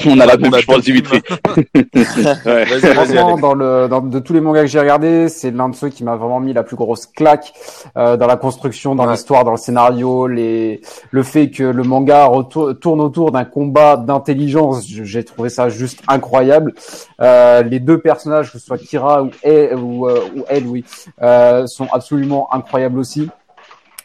[0.06, 1.22] On a la même, je pense, Dimitri.
[1.46, 2.64] Ouais.
[2.64, 5.68] Vas-y, vas-y, franchement, dans le, dans, de tous les mangas que j'ai regardés, c'est l'un
[5.68, 7.52] de ceux qui m'a vraiment mis la plus grosse claque
[7.96, 9.12] euh, dans la construction, dans Ouais.
[9.12, 10.80] l'histoire, dans le scénario, les,
[11.12, 16.02] le fait que le manga retour- tourne autour d'un combat d'intelligence, j'ai trouvé ça juste
[16.08, 16.74] incroyable.
[17.20, 20.84] Euh, les deux personnages, que ce soit Kira ou elle, ou, euh, ou elle oui,
[21.22, 23.28] euh, sont absolument incroyables aussi.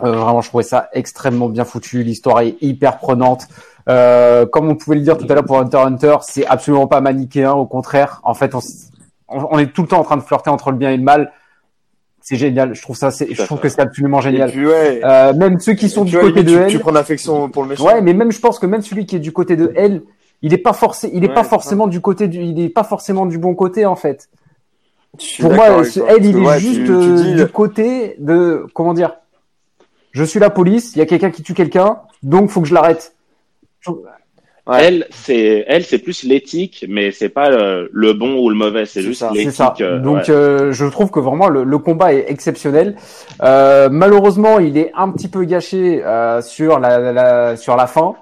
[0.03, 2.03] Euh, vraiment, je trouvais ça extrêmement bien foutu.
[2.03, 3.47] L'histoire est hyper prenante.
[3.89, 7.01] Euh, comme on pouvait le dire tout à l'heure pour Hunter Hunter, c'est absolument pas
[7.01, 7.51] manichéen.
[7.51, 8.53] Au contraire, en fait,
[9.27, 11.31] on, est tout le temps en train de flirter entre le bien et le mal.
[12.21, 12.73] C'est génial.
[12.73, 14.49] Je trouve ça, je trouve que c'est absolument génial.
[14.51, 15.01] puis, ouais.
[15.03, 16.79] Euh, même ceux qui sont Tu du côté de tu, tu elle.
[16.79, 17.85] prends l'affection pour le méchant.
[17.85, 20.03] Ouais, mais même je pense que même celui qui est du côté de elle,
[20.41, 22.83] il est pas forcé, il est Ouais, pas forcément du côté du, il est pas
[22.85, 24.29] forcément du bon côté en fait.
[25.41, 28.93] Pour moi, ce- parce il est juste tu- tu euh, dis, du côté de comment
[28.93, 29.15] dire.
[30.11, 32.73] Je suis la police, il y a quelqu'un qui tue quelqu'un, donc faut que je
[32.73, 33.15] l'arrête.
[33.87, 34.77] Ouais.
[34.79, 38.85] Elle, c'est elle, c'est plus l'éthique, mais c'est pas le, le bon ou le mauvais,
[38.85, 39.81] c'est juste l'éthique.
[39.81, 40.29] euh, Donc ouais.
[40.29, 42.95] euh, je trouve que vraiment le, le combat est exceptionnel.
[43.41, 48.15] Euh, malheureusement, il est un petit peu gâché euh, sur la, la- sur la fin.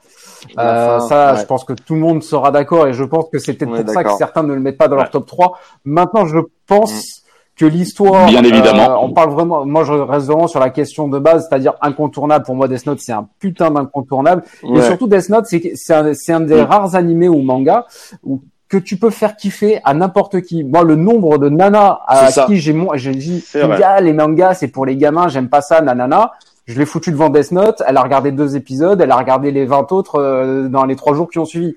[0.56, 0.64] La
[0.96, 1.40] Euh, fin, ça, ouais.
[1.42, 3.94] je pense que tout le monde sera d'accord et je pense que c'est peut-être pour
[3.94, 5.04] ça que certains ne le mettent pas dans Ouais.
[5.04, 5.60] leur top 3.
[5.86, 7.22] Maintenant, je pense
[7.62, 8.92] que l'histoire, Bien évidemment.
[8.92, 12.44] euh, on parle vraiment, moi je reste vraiment sur la question de base, c'est-à-dire incontournable.
[12.44, 14.44] Pour moi, Death Note, c'est un putain d'incontournable.
[14.64, 16.06] Et surtout, Death Note, c'est c'est un,
[16.36, 17.86] un des rares animés ou mangas
[18.24, 20.64] où que tu peux faire kiffer à n'importe qui.
[20.64, 23.44] Moi, le nombre de nanas à qui j'ai mon, j'ai dit,
[23.78, 26.32] gars, les mangas, c'est pour les gamins, j'aime pas ça, nanana.
[26.68, 29.66] Je l'ai foutu devant Death Note, elle a regardé deux épisodes, elle a regardé les
[29.66, 31.76] 20 autres euh, dans les trois jours qui ont suivi.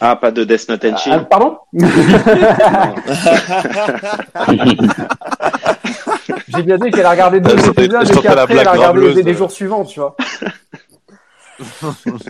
[0.00, 1.24] Ah, pas de Death Note Ah, Henshin.
[1.24, 1.58] pardon
[6.48, 9.22] J'ai bien dit qu'elle a regardé deux sentais- épisodes et qu'après elle a regardé les,
[9.22, 10.16] les jours suivants, tu vois.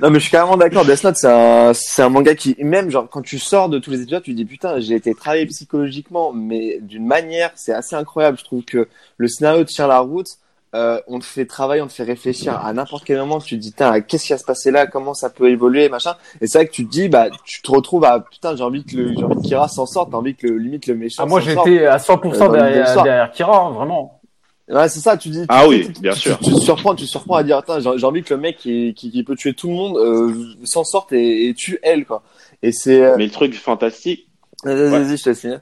[0.03, 0.85] Non, mais je suis carrément d'accord.
[0.85, 3.91] Death Note, c'est un, c'est un manga qui, même, genre, quand tu sors de tous
[3.91, 7.97] les épisodes, tu te dis, putain, j'ai été travaillé psychologiquement, mais d'une manière, c'est assez
[7.97, 8.39] incroyable.
[8.39, 10.29] Je trouve que le scénario tient la route.
[10.77, 13.39] Euh, on te fait travailler, on te fait réfléchir à n'importe quel moment.
[13.39, 14.87] Tu te dis, putain, qu'est-ce qui va se passer là?
[14.87, 16.17] Comment ça peut évoluer, machin.
[16.43, 18.85] Et c'est vrai que tu te dis, bah, tu te retrouves à, putain, j'ai envie
[18.85, 21.23] que le, j'ai envie que Kira s'en sorte, t'as envie que le, limite le méchant.
[21.23, 21.69] Ah, moi, s'en sorte.
[21.69, 24.21] j'étais à 100% Euh, derrière, derrière Kira, hein, vraiment.
[24.69, 25.45] Ouais, c'est ça, tu dis.
[25.49, 26.39] Ah tu- oui, tu- bien tu- sûr.
[26.41, 28.59] Tu, te surprends, tu te surprends à dire, attends, j'ai j'ai envie que le mec
[28.59, 30.33] qui, qui, qui peut tuer tout le monde euh,
[30.65, 32.23] s'en sorte et, et tue elle, quoi.
[32.63, 33.01] Et c'est.
[33.03, 34.27] euh, Mais le truc fantastique,
[34.65, 34.89] Vas-y, Ouais.
[34.89, 35.61] vas-y, je te finir.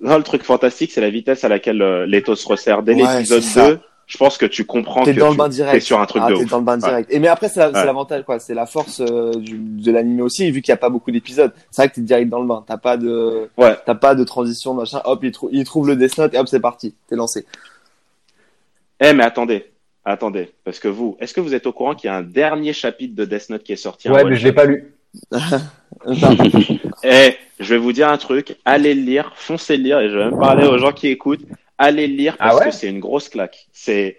[0.00, 2.82] non, le truc fantastique, c'est la vitesse à laquelle euh, l'étau se resserre.
[2.82, 3.68] Dès Ouais, l'épisode c'est ça.
[3.68, 3.80] 2,
[4.10, 5.76] je pense que tu comprends que T'es dans le tu bain direct.
[5.76, 6.50] es sur un truc ah, de t'es ouf.
[6.50, 6.88] dans le bain Ouais.
[6.88, 7.12] direct.
[7.12, 7.84] Et mais après, c'est la- c'est Ouais.
[7.86, 8.40] l'avantage, quoi.
[8.40, 11.52] C'est la force euh, du, de l'anime aussi, vu qu'il n'y a pas beaucoup d'épisodes.
[11.70, 12.64] C'est vrai que t'es direct dans le bain.
[12.66, 13.76] T'as pas de, Ouais.
[13.86, 15.00] t'as pas de transition, machin.
[15.04, 16.92] Hop, il, trou- il trouve le Death Note et hop, c'est parti.
[17.08, 17.46] T'es lancé.
[19.00, 19.66] Eh, mais attendez,
[20.04, 22.72] attendez, parce que vous, est-ce que vous êtes au courant qu'il y a un dernier
[22.72, 24.92] chapitre de Death Note qui est sorti Ouais, mais je l'ai pas lu.
[27.02, 30.16] Eh, je vais vous dire un truc, allez le lire, foncez le lire, et je
[30.16, 31.44] vais même parler aux gens qui écoutent,
[31.80, 32.64] allez le lire parce Ah ouais?
[32.66, 33.66] que c'est une grosse claque.
[33.72, 34.18] C'est,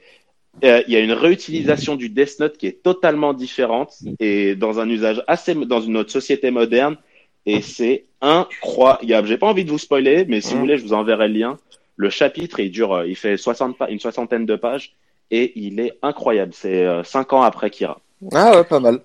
[0.63, 4.79] euh, il y a une réutilisation du Death Note qui est totalement différente et dans
[4.79, 6.97] un usage assez, dans une autre société moderne,
[7.45, 9.27] et c'est incroyable.
[9.27, 10.57] J'ai pas envie de vous spoiler, mais si Mm.
[10.57, 11.57] vous voulez, je vous enverrai le lien.
[11.95, 14.93] Le chapitre, il dure, euh, il fait 60 pa- une soixantaine de pages
[15.29, 16.53] et il est incroyable.
[16.53, 17.99] C'est euh, cinq ans après Kira.
[18.33, 18.99] Ah ouais, pas mal.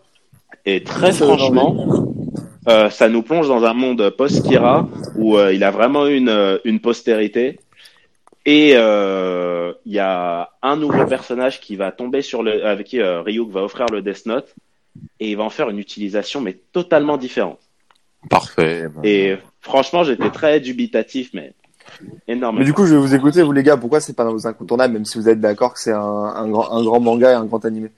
[0.64, 1.76] Et très franchement,
[2.68, 6.59] euh, ça nous plonge dans un monde post-Kira où euh, il a vraiment une, euh,
[6.64, 7.59] une postérité.
[8.49, 13.01] Et euh, il y a un nouveau personnage qui va tomber sur le, avec qui
[13.01, 14.55] euh, Ryuk va offrir le Death Note
[15.18, 17.59] et il va en faire une utilisation mais totalement différente.
[18.30, 18.88] Parfait.
[19.03, 21.55] Et franchement, j'étais très dubitatif, mais
[22.28, 22.61] énorme.
[22.61, 23.76] Mais du coup, je vais vous écouter, vous les gars.
[23.76, 26.49] Pourquoi c'est pas dans vos incontournables, même si vous êtes d'accord que c'est un, un
[26.49, 27.90] grand, un grand manga et un grand animé?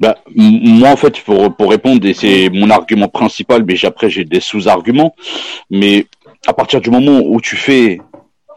[0.00, 4.24] Bah, moi, en fait, pour, pour répondre, et c'est mon argument principal, mais après, j'ai
[4.24, 5.14] des sous-arguments.
[5.70, 6.06] Mais
[6.46, 8.00] à partir du moment où tu fais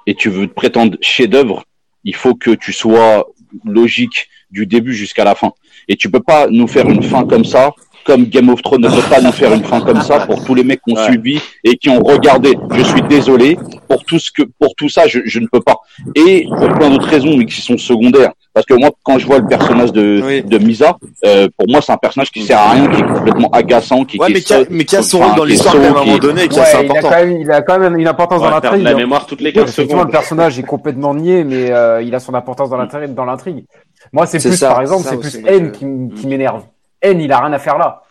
[0.05, 1.63] et tu veux te prétendre chef-d'œuvre,
[2.03, 3.27] il faut que tu sois
[3.65, 5.51] logique du début jusqu'à la fin.
[5.87, 7.73] Et tu peux pas nous faire une fin comme ça,
[8.03, 10.53] comme Game of Thrones ne peut pas nous faire une fin comme ça pour tous
[10.55, 11.05] les mecs qui ont Ouais.
[11.05, 12.57] suivi et qui ont regardé.
[12.75, 15.77] Je suis désolé pour tout ce que, pour tout ça, je, je ne peux pas.
[16.15, 18.31] Et pour plein d'autres raisons, mais qui sont secondaires.
[18.53, 20.43] Parce que moi, quand je vois le personnage de, Oui.
[20.43, 20.95] de Misa,
[21.25, 24.19] euh, pour moi, c'est un personnage qui sert à rien, qui est complètement agaçant, qui,
[24.19, 25.81] Ouais, qui mais est qui a, mais qui a son rôle dans l'histoire à un
[25.81, 27.09] qui moment est- donné, qui Ouais, est assez il a important.
[27.09, 28.83] quand même, il a quand même une importance dans l'intrigue.
[28.83, 30.07] la mémoire toutes les Oui, 15 effectivement, secondes.
[30.07, 33.15] le personnage est complètement nié, mais euh, il a son importance dans l'intrigue.
[33.15, 33.65] Dans l'intrigue.
[34.11, 35.79] Moi, c'est plus, ça, par exemple, c'est plus N je-
[36.11, 36.61] qui, qui m'énerve.
[37.03, 38.01] N, il a rien à faire là.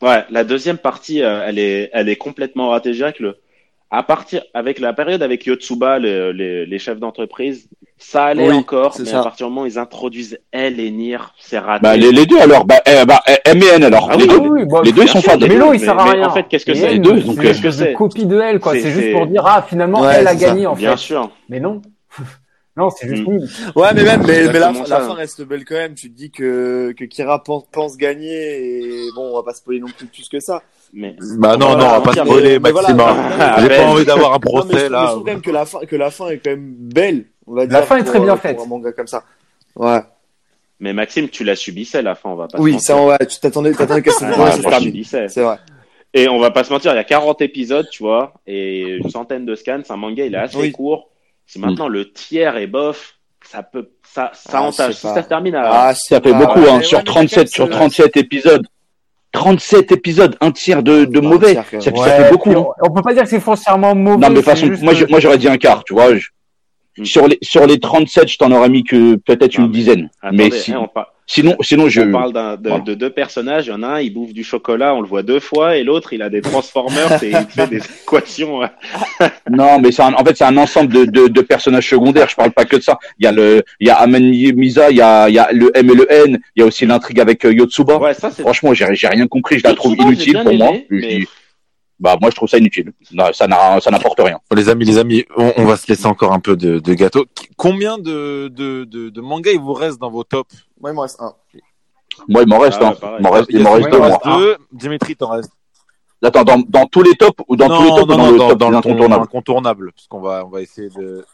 [0.00, 2.92] Ouais, la deuxième partie, euh, elle est, elle est complètement ratée.
[2.92, 3.36] Je dirais que le,
[3.90, 8.54] à partir, avec la période avec Yotsuba, le- les, les chefs d'entreprise, ça allait Oui,
[8.54, 9.20] encore, c'est mais ça.
[9.20, 11.82] à partir du moment où ils introduisent elle et Nier, c'est raté.
[11.82, 14.22] Bah, les, les deux alors, bah, eh, bah, eh, M et N alors, Ah les
[14.24, 14.36] oui, deux.
[14.38, 16.28] oui, bah, les deux, ils bien sont mais- Mélo, il mais- sert à mais rien.
[16.28, 18.26] en fait, qu'est-ce que c'est Les deux, donc, c'est euh, qu'est-ce que une c'est copie
[18.26, 18.74] de elle, quoi.
[18.74, 20.36] C'est- juste pour dire, ah, finalement, Ouais, elle a ça.
[20.36, 20.96] gagné, en Bien fait.
[20.98, 21.30] sûr.
[21.48, 21.82] Mais non.
[22.78, 23.30] Non, c'est juste Mm.
[23.30, 23.48] nul.
[23.76, 25.94] Ouais, mais même, mais, mais la, fin reste belle quand même.
[25.94, 29.80] Tu te dis que, que Kira pense, pense gagner et bon, on va pas spoiler
[29.80, 30.62] non plus plus que ça.
[30.94, 32.96] Mais Bah non, non, on va pas Mais- spoiler, Maxime.
[32.96, 33.56] voilà.
[33.60, 35.06] J'ai pas envie d'avoir un Non, mais je, procès mais je là.
[35.08, 37.24] trouve quand même que la fin, que la fin est quand même belle.
[37.46, 38.56] On va La fin est très bien faite.
[38.56, 39.22] Pour un manga comme ça.
[39.76, 40.00] Ouais.
[40.80, 42.86] Mais Maxime, tu la subissais la fin, on va pas se Oui, mentir.
[42.86, 44.88] ça, ouais, tu t'attendais, t'attendais que ça, Ouais, ouais, ouais, ça tu se la termine.
[44.90, 45.28] subissais.
[45.28, 45.56] C'est vrai.
[46.14, 49.10] Et on va pas se mentir, il y a 40 épisodes, tu vois, et une
[49.10, 49.80] centaine de scans.
[49.84, 50.72] C'est un manga, il est assez Oui.
[50.72, 51.10] court.
[51.48, 54.96] Si maintenant le tiers est bof, ça peut, ça, ça Ah, entache.
[54.96, 55.14] Si pas.
[55.14, 57.48] ça se termine à, Ah, Ça fait bah, beaucoup, ouais, hein, ouais, sur mais 37,
[57.48, 58.66] sur c'est- 37 épisodes.
[59.32, 61.54] 37 épisodes, un tiers de, de Un mauvais.
[61.54, 62.50] Ça, fait beaucoup.
[62.50, 62.66] hein.
[62.82, 64.18] on, on peut pas dire que c'est foncièrement mauvais.
[64.18, 66.14] Non, mais de façon, juste moi, j'aurais dit un quart, tu vois.
[66.14, 66.28] je-.
[67.04, 70.10] Sur les, sur les 37, je t'en aurais mis que peut-être une mais- dizaine.
[70.22, 72.84] Attendez, mais si- hein, on, par- sinon, sinon, je, on parle de, Voilà.
[72.84, 73.66] de deux personnages.
[73.66, 75.84] Il y en a un, il bouffe du chocolat, on le voit deux fois, et
[75.84, 78.58] l'autre, il a des Transformers et il fait des équations.
[78.58, 78.68] ouais.
[79.50, 82.28] non, mais c'est en fait, c'est un ensemble de, de, de personnages secondaires.
[82.28, 82.98] Je parle pas que de ça.
[83.18, 84.22] Il y a le, il y a Amen
[84.54, 86.66] Misa, il y a, il y a le M et le N, il y a
[86.66, 87.98] aussi l'intrigue avec euh, Yotsuba.
[87.98, 88.30] Ouais, ça.
[88.30, 89.58] Franchement, j'ai, j'ai rien compris.
[89.58, 90.68] Je la trouve Yotsuba, inutile pour moi.
[90.70, 91.20] aimé, mais-
[92.00, 92.92] bah, moi, je trouve ça inutile.
[93.32, 94.38] Ça n'a, ça n'apporte rien.
[94.54, 97.26] Les amis, les amis, on, on va se laisser encore un peu de, de gâteau.
[97.56, 101.02] Combien de, de, de, de mangas il vous reste dans vos tops Moi, il m'en
[101.02, 101.34] reste un.
[102.28, 102.94] Moi, il m'en reste, Ah, hein.
[103.00, 103.16] pareil.
[103.18, 104.56] Il m'en reste, il m'en deux, moi.
[104.72, 105.50] Dimitri, t'en reste.
[106.22, 108.30] Attends, dans, dans tous les tops ou dans tous les tops non, ou dans non,
[108.32, 111.24] le dans, top incontournable, parce qu'on va, on va essayer de.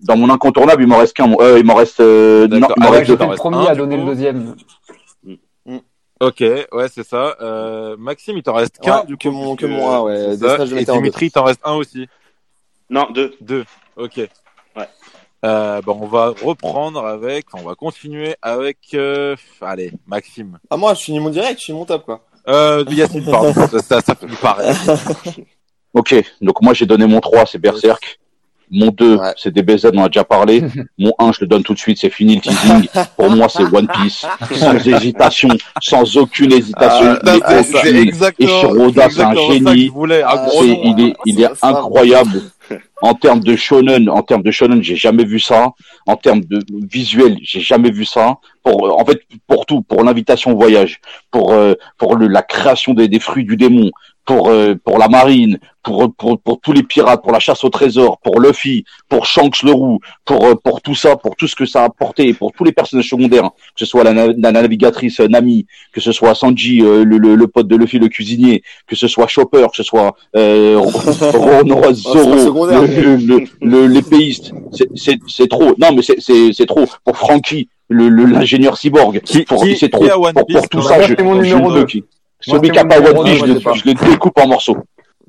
[0.00, 1.32] Dans mon incontournable, il m'en reste qu'un.
[1.40, 3.24] Euh, il m'en reste, euh, non, il m'en Ah reste je deux.
[3.26, 4.54] le premier un, à donner le deuxième.
[6.26, 7.36] Ok, ouais, c'est ça.
[7.40, 9.34] Euh, Maxime, il t'en reste qu'un, Ouais, du que coup.
[9.34, 10.36] mon- que un, ouais.
[10.36, 10.54] ça.
[10.54, 12.08] stages, Et Dimitri, il t'en reste un aussi.
[12.90, 13.34] Non, deux.
[13.40, 13.64] Deux.
[13.96, 14.16] Ok.
[14.76, 14.88] Ouais.
[15.44, 20.58] Euh, bon, on va reprendre avec, on va continuer avec, euh, allez, Maxime.
[20.70, 22.24] Ah, moi, je finis mon direct, je finis mon top, quoi.
[22.48, 23.52] Euh, Yacine, pardon.
[23.68, 24.74] ça, ça, ça finit pareil.
[25.96, 28.18] Ok, donc moi j'ai donné mon 3, c'est Berserk.
[28.74, 29.32] Mon 2, Ouais.
[29.36, 30.62] c'est DBZ, on en a déjà parlé.
[30.98, 32.88] Mon 1, je le donne tout de suite, c'est fini le teasing.
[33.16, 34.26] Pour moi, c'est One Piece.
[34.56, 35.48] Sans hésitation,
[35.80, 37.16] sans aucune hésitation.
[37.24, 37.96] Ah, c'est- c'est aucune.
[37.96, 39.88] exactement, Et Shiroda, c'est c'est un génie.
[39.88, 40.62] voulais, Ah, nom.
[40.62, 42.42] il est, il est incroyable.
[43.02, 45.72] En termes de shonen, en termes de shonen, j'ai jamais vu ça.
[46.06, 46.60] En termes de
[46.90, 48.38] visuel, j'ai jamais vu ça.
[48.62, 51.00] Pour, euh, en fait, pour tout, pour l'invitation au voyage,
[51.30, 53.90] pour euh, pour le, la création des, des fruits du démon,
[54.24, 57.68] pour euh, pour la marine, pour, pour pour tous les pirates, pour la chasse au
[57.68, 61.54] trésor, pour Luffy, pour Shanks le roux, pour euh, pour tout ça, pour tout ce
[61.54, 64.52] que ça a apporté, pour tous les personnages secondaires, que ce soit la, na- la
[64.52, 68.08] navigatrice euh, Nami, que ce soit Sanji, euh, le, le, le pote de Luffy, le
[68.08, 70.78] cuisinier, que ce soit Chopper, que ce soit euh,
[71.34, 75.74] Roro, Zoro, le, le, le- l'épéiste, c'est- c'est c'est trop.
[75.78, 79.20] Non, mais c'est c'est c'est trop pour Frankie, le le- l'ingénieur cyborg.
[79.20, 80.04] Qui- pour, qui- c'est trop.
[80.46, 81.86] qui pour, tout ça, je, c'est mon je numéro ne veux deux.
[81.86, 82.04] qui.
[82.46, 84.76] Celui qui a mon pas numéro One deux, Piece, je, le- découpe en morceaux.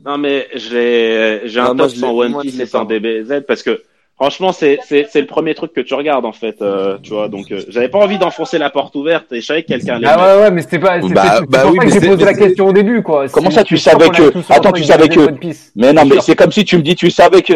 [0.05, 2.85] Non, mais j'ai, j'ai un top sans One Piece et sans.
[2.85, 3.81] DBZ parce que,
[4.15, 7.27] franchement, c'est, c'est, c'est le premier truc que tu regardes, en fait, euh, tu vois.
[7.27, 10.07] Donc, euh, j'avais pas envie d'enfoncer la porte ouverte et je savais que quelqu'un allait.
[10.07, 12.07] Ah ouais, ouais, mais c'était pas, Bah, bah pour oui, ça mais que j'ai c'est-
[12.07, 13.27] posé la question au début, quoi.
[13.29, 15.27] Comment ça, tu savais que- Attends, tu savais que-.
[15.75, 17.53] Mais non, mais c'est comme si tu me dis, tu savais que.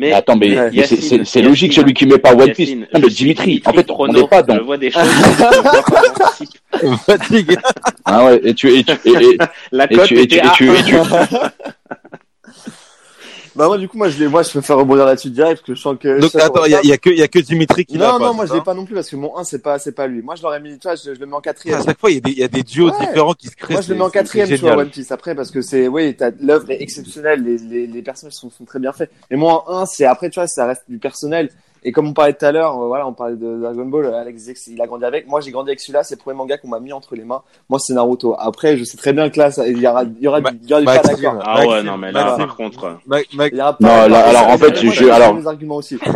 [0.00, 2.52] Mais, Mais attends, mais, mais c'est- c'est c'est logique Yacine, celui qui met pas One
[2.52, 2.68] Piece.
[2.70, 4.54] Yacine, Non, mais Dimitri, en fait, on Chrono, n'est pas dans.
[4.54, 5.02] Je vois des choses.
[5.02, 7.56] je vois.
[8.04, 9.38] Ah ouais, et tu, et tu, et, et,
[9.72, 10.94] La et tu, et tu, et tu, et tu,
[13.58, 15.66] Bah, moi, du coup, moi, je l'ai, moi, je peux faire rebondir là-dessus direct, parce
[15.66, 16.20] que je sens que.
[16.20, 18.12] Donc, attends, il y a, y a que, il y a que Dimitri qui l'a
[18.12, 19.90] Non, non, moi, je l'ai pas non plus, parce que mon 1, c'est pas, c'est
[19.90, 20.22] pas lui.
[20.22, 21.80] Moi, je l'aurais mis, tu vois, je, je le mets en quatrième.
[21.80, 23.06] À chaque fois, il y a des, il y a des duos Ouais.
[23.06, 23.74] différents qui se créent.
[23.74, 24.86] Moi, je le mets en quatrième, c'est tu vois, génial.
[24.86, 25.10] One Piece.
[25.10, 28.64] Après, parce que c'est, oui, t'as, l'œuvre est exceptionnelle, les, les, les personnages sont, sont
[28.64, 29.10] très bien faits.
[29.28, 31.50] Mais moi, en 1, c'est, après, tu vois, ça reste du personnel.
[31.84, 34.20] Et comme on parlait tout à l'heure, euh, voilà, on parlait de Dragon Ball, euh,
[34.20, 35.28] Alex disait qu'il a grandi avec.
[35.28, 37.42] Moi, j'ai grandi avec celui-là, c'est le premier manga qu'on m'a mis entre les mains.
[37.68, 38.34] Moi, c'est Naruto.
[38.38, 40.58] Après, je sais très bien que là, ça- il y aura, il y aura, du-
[40.62, 41.34] il y aura du pas d'accord.
[41.44, 42.46] Ah ouais, non, mais là, Maxime.
[42.46, 42.84] par contre.
[42.84, 42.94] euh,
[43.32, 43.38] Il
[43.80, 45.98] Non, alors, en fait, je- alors- des arguments aussi.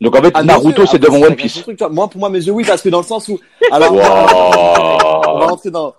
[0.00, 1.62] Donc en fait, Ah, Naruto, c'est devant chacun One Piece.
[1.62, 1.80] truc.
[1.90, 3.38] Moi, pour moi, mes yeux, oui, parce que dans le sens où,
[3.72, 4.00] alors, Wow.
[4.00, 5.94] on va rentrer dans,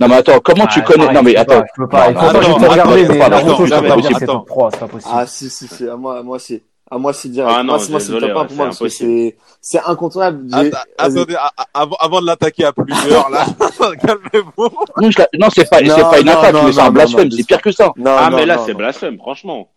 [0.00, 1.60] Non mais attends, comment tu Ah, connais Non mais je peux attends.
[1.60, 2.08] pas, je peux pas.
[2.10, 4.14] Il faut Attends, je attends, te regarde, mais attends, Naruto, peux jamais, pas que c'est
[4.22, 4.38] attends.
[4.38, 5.12] top 3, c'est pas possible.
[5.14, 7.54] ah, si, si, si, à moi, moi, c'est, à moi, c'est direct.
[7.56, 9.80] Ah non, moi, c'est, le top 1 ouais, pour moi, c'est parce que c'est, c'est
[9.86, 10.48] incontournable.
[10.52, 11.36] Att- attendez,
[11.72, 13.46] avant, avant de l'attaquer à plusieurs, là,
[14.06, 14.68] calmez-vous.
[15.00, 16.90] Non, je la- non, c'est pas, c'est pas une non, attaque, non, mais c'est un
[16.90, 17.30] blasphème.
[17.30, 17.92] C'est pire que ça.
[17.96, 19.68] Non, Ah, non, mais là, c'est blasphème, franchement.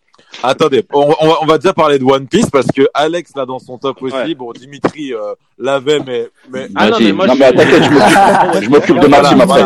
[0.41, 3.45] Attendez, on, on va, on va déjà parler de One Piece parce que Alex là
[3.45, 4.15] dans son top aussi.
[4.15, 4.34] Ouais.
[4.36, 7.89] Bon, Dimitri euh, l'avait, mais mais Ah non, mais moi, non je mais t'inquiète, je
[7.89, 9.63] m'occupe, je m'occupe de Maxime après.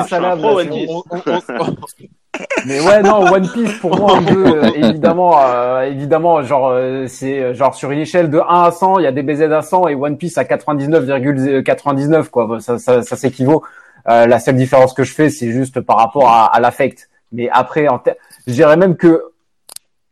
[2.65, 7.05] Mais ouais, non, One Piece pour moi un peu euh, évidemment, euh, évidemment, genre euh,
[7.07, 9.43] c'est euh, genre sur une échelle de 1 à 100, il y a des BZ
[9.51, 12.59] à 100 et One Piece à 99,99 quoi.
[12.59, 13.63] Ça, ça, ça s'équivaut.
[14.07, 17.09] Euh, la seule différence que je fais, c'est juste par rapport à, à l'affect.
[17.31, 18.01] Mais après, en
[18.45, 19.23] je dirais même que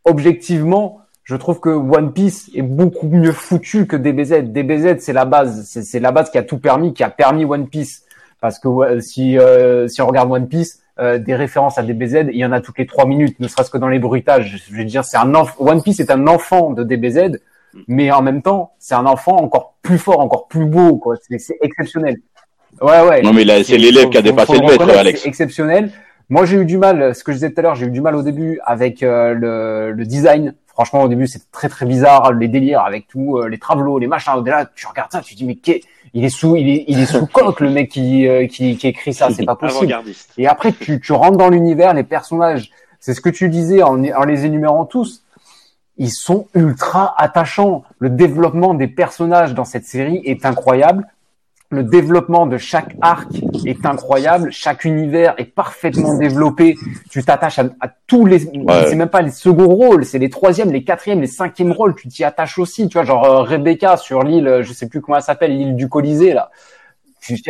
[0.06, 4.44] objectivement, je trouve que One Piece est beaucoup mieux foutu que DBZ.
[4.52, 7.68] DBZ, c'est la base, c'est la base qui a tout permis, qui a permis One
[7.68, 8.04] Piece.
[8.40, 12.38] Parce que si euh, si on regarde One Piece, euh, des références à DBZ, il
[12.38, 14.64] y en a toutes les trois minutes, ne serait-ce que dans les bruitages.
[14.70, 17.40] Je veux dire, c'est un One Piece est un enfant de DBZ,
[17.88, 21.16] mais en même temps, c'est un enfant encore plus fort, encore plus beau, quoi.
[21.38, 22.18] C'est exceptionnel.
[22.82, 23.22] Ouais, ouais.
[23.24, 25.22] Non mais là, c'est l'élève qui a dépassé le maître, Alex.
[25.22, 25.92] C'est exceptionnel.
[26.30, 28.02] Moi, j'ai eu du mal, ce que je disais tout à l'heure, j'ai eu du
[28.02, 30.56] mal au début avec euh, le, le design.
[30.68, 34.08] Franchement, au début, c'était très très bizarre, les délires avec tout, euh, les travelots, les
[34.08, 34.44] machins.
[34.46, 35.82] Là, tu regardes ça, tu te dis mais qu'est-
[36.14, 38.88] il est sous, il est, il est sous coque le mec qui, euh, qui, qui
[38.88, 39.92] écrit ça, c'est pas possible.
[40.38, 42.72] Et après, tu, tu rentres dans l'univers, les personnages.
[43.00, 45.24] C'est ce que tu disais en, en les énumérant tous.
[45.98, 47.84] Ils sont ultra attachants.
[48.00, 51.08] Le développement des personnages dans cette série est incroyable.
[51.72, 53.28] Le développement de chaque arc
[53.66, 54.52] est incroyable.
[54.52, 56.76] Chaque univers est parfaitement développé.
[57.10, 58.86] Tu t'attaches à, à tous les, Ouais.
[58.88, 61.96] c'est même pas les seconds rôles, c'est les troisièmes, les quatrièmes, les cinquièmes rôles.
[61.96, 62.88] Tu t'y attaches aussi.
[62.88, 65.76] Tu vois, genre euh, Rebecca sur l'île, euh, je sais plus comment elle s'appelle, l'île
[65.76, 66.52] du Colisée là.
[67.22, 67.42] Tu-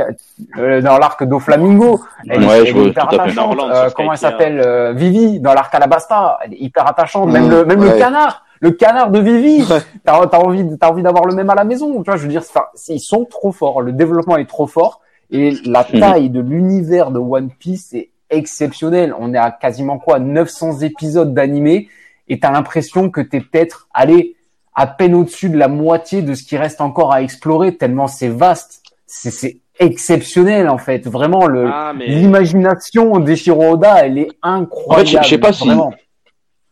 [0.58, 2.00] euh, dans l'arc d'Oflamingo.
[2.30, 3.60] Elle, Ouais, est- je elle est hyper attachante.
[3.70, 6.40] Euh, comment elle s'appelle euh, Vivi dans l'arc Alabasta.
[6.46, 7.28] Elle est hyper attachante.
[7.28, 9.64] Mmh, Même le, même le canard, le canard de Vivi.
[10.04, 11.94] T'as as envie, t'as envie d'avoir le même à la maison.
[12.02, 13.82] Tu vois, je veux dire, enfin, ils sont trop forts.
[13.82, 15.02] Le développement est trop fort
[15.32, 16.00] et la Mhm.
[16.00, 19.14] taille de l'univers de One Piece est exceptionnelle.
[19.20, 21.90] On est à quasiment quoi 900 épisodes d'animé
[22.28, 24.36] et t'as l'impression que t'es peut-être allé
[24.74, 28.28] à peine au-dessus de la moitié de ce qui reste encore à explorer tellement c'est
[28.30, 28.82] vaste.
[29.06, 31.06] C'est- C'est exceptionnel en fait.
[31.08, 32.08] Vraiment le Ah, mais.
[32.08, 35.08] l'imagination d'Eshiro Oda, elle est incroyable.
[35.08, 35.92] En fait, je- je sais pas si- Vraiment.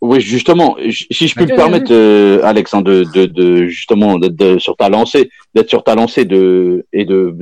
[0.06, 4.58] Oui, justement, si je Vas-y, me permettre, euh, Alex, hein, de, de, de justement d'être
[4.60, 7.34] sur ta lancée, d'être sur ta lancée de et de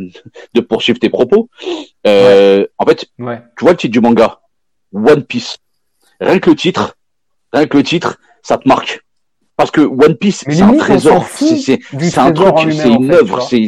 [0.53, 1.49] de poursuivre tes propos.
[2.05, 3.39] Euh, En fait, Ouais.
[3.57, 4.41] tu vois le titre du manga,
[4.93, 5.57] One Piece.
[6.19, 6.95] Rien que le titre,
[7.51, 9.01] rien que le titre, ça te marque.
[9.57, 13.67] Parce que One Piece, c'est un trésor, c'est un truc, c'est une œuvre, c'est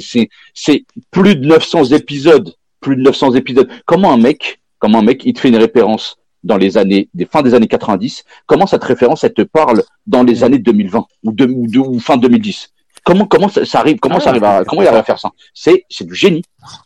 [0.54, 3.68] c'est plus de 900 épisodes, plus de 900 épisodes.
[3.86, 6.18] Comment un mec, comment un mec, il te fait une référence?
[6.44, 10.24] Dans les années, des fins des années 90, comment cette référence, elle te parle dans
[10.24, 12.70] les années 2020 ou, de, ou, de- ou fin 2010
[13.06, 15.20] Comment comment ça, ça arrive Comment Ah ça arrive à, comment il arrive à faire
[15.20, 15.30] ça?
[15.54, 16.42] C'est c'est du génie.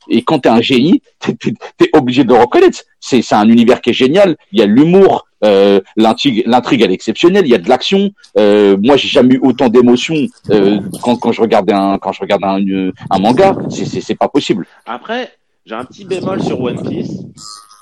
[0.10, 2.82] Et quand t'es un génie, t'es t'es- t'es obligé de le reconnaître.
[3.00, 4.36] C'est c'est un univers qui est génial.
[4.52, 7.46] Il y a l'humour, euh, l'intrigue l'intrigue elle est exceptionnelle.
[7.46, 8.10] Il y a de l'action.
[8.40, 12.22] Euh, moi j'ai jamais eu autant d'émotions euh, quand quand je regardais un quand je
[12.22, 13.56] regarde un euh, un manga.
[13.70, 14.66] C'est c'est c'est pas possible.
[14.88, 15.30] Après,
[15.68, 17.12] j'ai un petit bémol sur One Piece,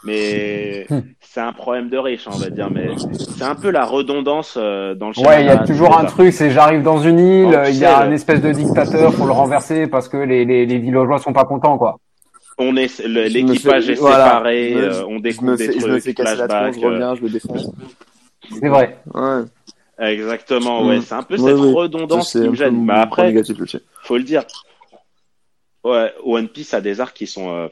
[0.03, 0.99] mais Hmm.
[1.35, 2.71] C'est un problème de riche, on va dire.
[2.71, 5.97] Mais c'est un peu la redondance euh, dans le schéma Ouais, il y a toujours
[5.99, 8.53] un truc, c'est j'arrive dans une île, Oh, il y a c'est- un espèce de
[8.53, 11.99] dictateur, faut le renverser parce que les, les, les villageois sont pas contents, quoi.
[12.57, 14.23] On est l'équipage est voilà.
[14.23, 16.89] séparé, euh, on découvre des fais, je me trucs, fais casser la tronche, je euh,
[16.89, 17.69] reviens, je le défonce.
[18.57, 18.97] C'est vrai.
[19.13, 19.41] Ouais.
[19.99, 20.99] Exactement, ouais.
[20.99, 21.01] Mm.
[21.01, 21.73] C'est un peu Ouais, cette ouais.
[21.73, 22.79] redondance qui me gêne.
[22.79, 23.57] Mais point après, négatif
[24.03, 24.45] faut le dire.
[25.83, 27.69] Ouais, One Piece a des arcs qui sont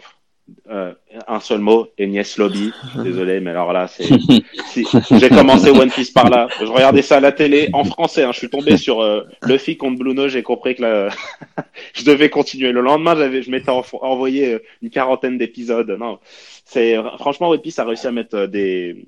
[0.69, 0.93] euh,
[1.27, 2.71] un seul mot, Enies Lobby.
[3.03, 4.05] Désolé, mais alors là, c'est.
[5.11, 6.47] J'ai commencé One Piece par là.
[6.59, 8.23] Je regardais ça à la télé en français.
[8.23, 8.31] Hein.
[8.33, 10.31] Je suis tombé sur euh, Luffy contre Blue Nose.
[10.31, 11.09] J'ai compris que là,
[11.93, 12.71] je devais continuer.
[12.71, 15.89] Le lendemain, j'avais, je m'étais enf- envoyé euh, une quarantaine d'épisodes.
[15.99, 16.19] Non,
[16.65, 19.05] c'est franchement One Piece a réussi à mettre euh, des.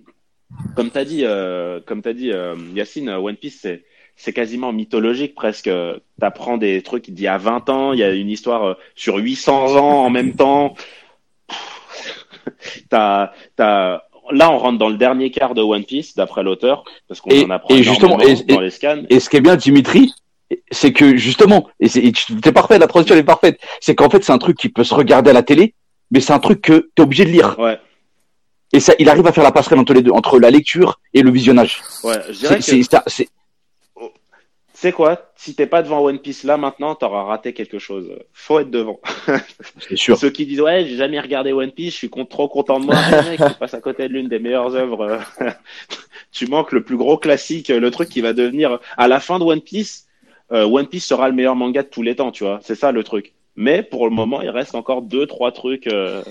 [0.76, 3.84] Comme t'as dit, euh, comme t'as dit, euh, Yacine, One Piece c'est
[4.16, 5.70] c'est quasiment mythologique presque.
[6.22, 9.76] T'apprends des trucs d'il y a 20 ans, il y a une histoire sur 800
[9.76, 10.76] ans en même temps.
[12.90, 14.02] T'as, t'as,
[14.32, 17.46] là, on rentre dans le dernier quart de One Piece, d'après l'auteur, parce qu'on Et-
[17.46, 19.04] en apprend et justement, et- dans les scans.
[19.10, 20.14] Et ce qui est bien, Dimitri,
[20.72, 22.12] c'est que justement, et c'est
[22.42, 23.60] t'es parfait, la transition est parfaite.
[23.82, 25.74] C'est qu'en fait, c'est un truc qui peut se regarder à la télé,
[26.12, 27.56] mais c'est un truc que t'es obligé de lire.
[27.60, 27.80] Ouais,
[28.74, 31.22] Et ça, il arrive à faire la passerelle entre les deux, entre la lecture et
[31.22, 31.82] le visionnage.
[32.04, 32.16] ouais.
[32.30, 33.30] Je dirais C'est, que c'est, ça- c'est-
[34.76, 35.32] Tu sais quoi?
[35.38, 38.12] Si t'es pas devant One Piece là maintenant, t'auras raté quelque chose.
[38.34, 39.00] Faut être devant.
[39.80, 40.18] c'est sûr.
[40.18, 42.96] Ceux qui disent ouais, j'ai jamais regardé One Piece, je suis trop content de moi.
[43.30, 45.22] Mec, tu passes à côté de l'une des meilleures œuvres.
[46.34, 49.46] tu manques le plus gros classique, le truc qui va devenir à la fin de
[49.46, 50.08] One Piece.
[50.52, 52.60] euh, One Piece sera le meilleur manga de tous les temps, tu vois.
[52.62, 53.34] C'est ça le truc.
[53.56, 56.22] Mais pour le moment, il reste encore deux, trois trucs euh,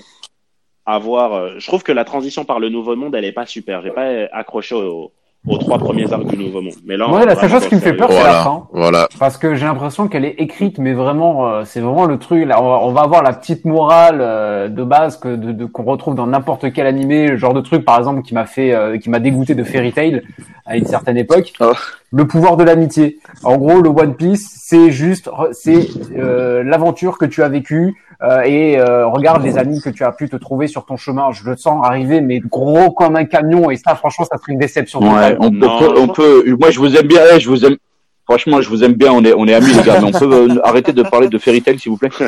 [0.84, 1.32] à voir.
[1.32, 1.54] euh.
[1.56, 3.80] Je trouve que la transition par le Nouveau Monde, elle est pas super.
[3.80, 5.12] J'ai pas accroché aux,
[5.46, 6.72] aux trois premiers arcs du Nouveau Monde.
[6.86, 8.62] Mais là, on Ouais, la seule chose qui me fait peur, c'est la Voilà, fin.
[8.72, 9.08] voilà.
[9.18, 12.46] Parce que j'ai l'impression qu'elle est écrite, mais vraiment, euh, c'est vraiment le truc.
[12.46, 15.64] Là, on va, on va avoir la petite morale euh, de base que de, de-
[15.66, 18.72] qu'on retrouve dans n'importe quel animé, le genre de truc, par exemple, qui m'a fait,
[18.74, 20.22] euh, qui m'a dégoûté de Fairy Tail
[20.66, 21.52] à une certaine époque.
[21.60, 21.72] Oh.
[22.14, 23.18] Le pouvoir de l'amitié.
[23.42, 28.42] En gros, le One Piece, c'est juste, c'est euh, l'aventure que tu as vécue euh,
[28.42, 31.32] et euh, regarde les amis que tu as pu te trouver sur ton chemin.
[31.32, 33.70] Je le sens arriver, mais gros comme un camion.
[33.70, 35.00] Et ça, franchement, ça serait une déception.
[35.00, 37.76] Ouais, on peut, on peut, moi je vous aime bien, eh, je vous aime.
[38.24, 40.32] Franchement, je vous aime bien, on est, on est amis les gars, mais on peut
[40.32, 42.10] euh, arrêter de parler de Fairy Tail s'il vous plaît.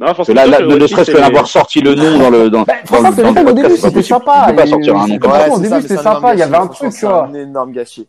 [0.00, 1.94] Non, je pense que que là, là, le ne serait-ce c'est- qu'en avoir sorti le
[1.94, 4.44] nom dans le, dans, Bah, dans, vrai, le au début, c'était sympa.
[4.48, 5.48] Tu peux pas sortir un nom comme ça.
[5.50, 7.28] au début, ça, c'était sympa, il y avait un truc, tu vois.
[7.30, 8.06] C'est un énorme gâchis.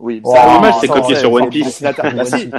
[0.00, 0.32] Oui, Wow.
[0.36, 1.82] ça- C'est dommage, c'est ça, copié sur One Piece.
[1.82, 1.92] Bah,
[2.24, 2.50] si.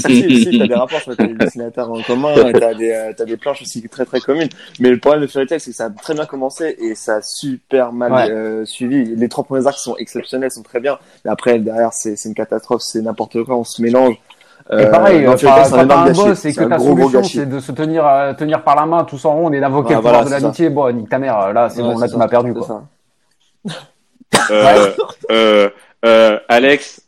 [0.00, 1.00] Si, si, t'as des rapports
[1.38, 4.48] dessinateurs en commun, t'as des, euh, t'as des planches aussi très très communes.
[4.78, 7.16] Mais le problème de Fairy Tail, c'est que ça a très bien commencé et ça
[7.16, 8.30] a super mal Ouais.
[8.30, 9.04] euh, suivi.
[9.16, 10.98] Les trois premiers arcs sont exceptionnels, sont très bien.
[11.24, 14.14] Mais après, derrière, c'est c'est une catastrophe, c'est n'importe quoi, on se mélange.
[14.70, 16.20] Et pareil, euh, c'est un quand t'as énorme un gâchis.
[16.24, 19.04] boss et C'est que ta solution c'est de se tenir euh, tenir par la main
[19.04, 21.52] tous en rond et d'invoquer Ouais, le voilà, pouvoir de l'amitié, bon, nique ta mère,
[21.52, 22.66] là c'est Ouais, bon, là tu m'as perdu quoi.
[22.66, 22.82] ça.
[24.50, 24.90] Euh,
[25.30, 25.70] euh,
[26.04, 27.02] euh, Alex,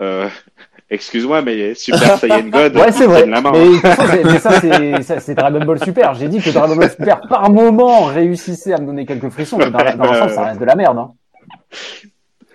[0.00, 0.28] euh,
[0.88, 3.26] excuse-moi, mais Super Saiyan God, Ouais, c'est vrai.
[3.26, 3.52] la main.
[3.52, 6.14] Mais, ça, c'est- mais ça, c'est, ça, c'est Dragon Ball Super.
[6.14, 9.70] J'ai dit que Dragon Ball Super, par moment, réussissait à me donner quelques frissons, mais
[9.70, 10.98] dans, dans l'ensemble, ça reste de la merde.
[10.98, 11.10] Hein.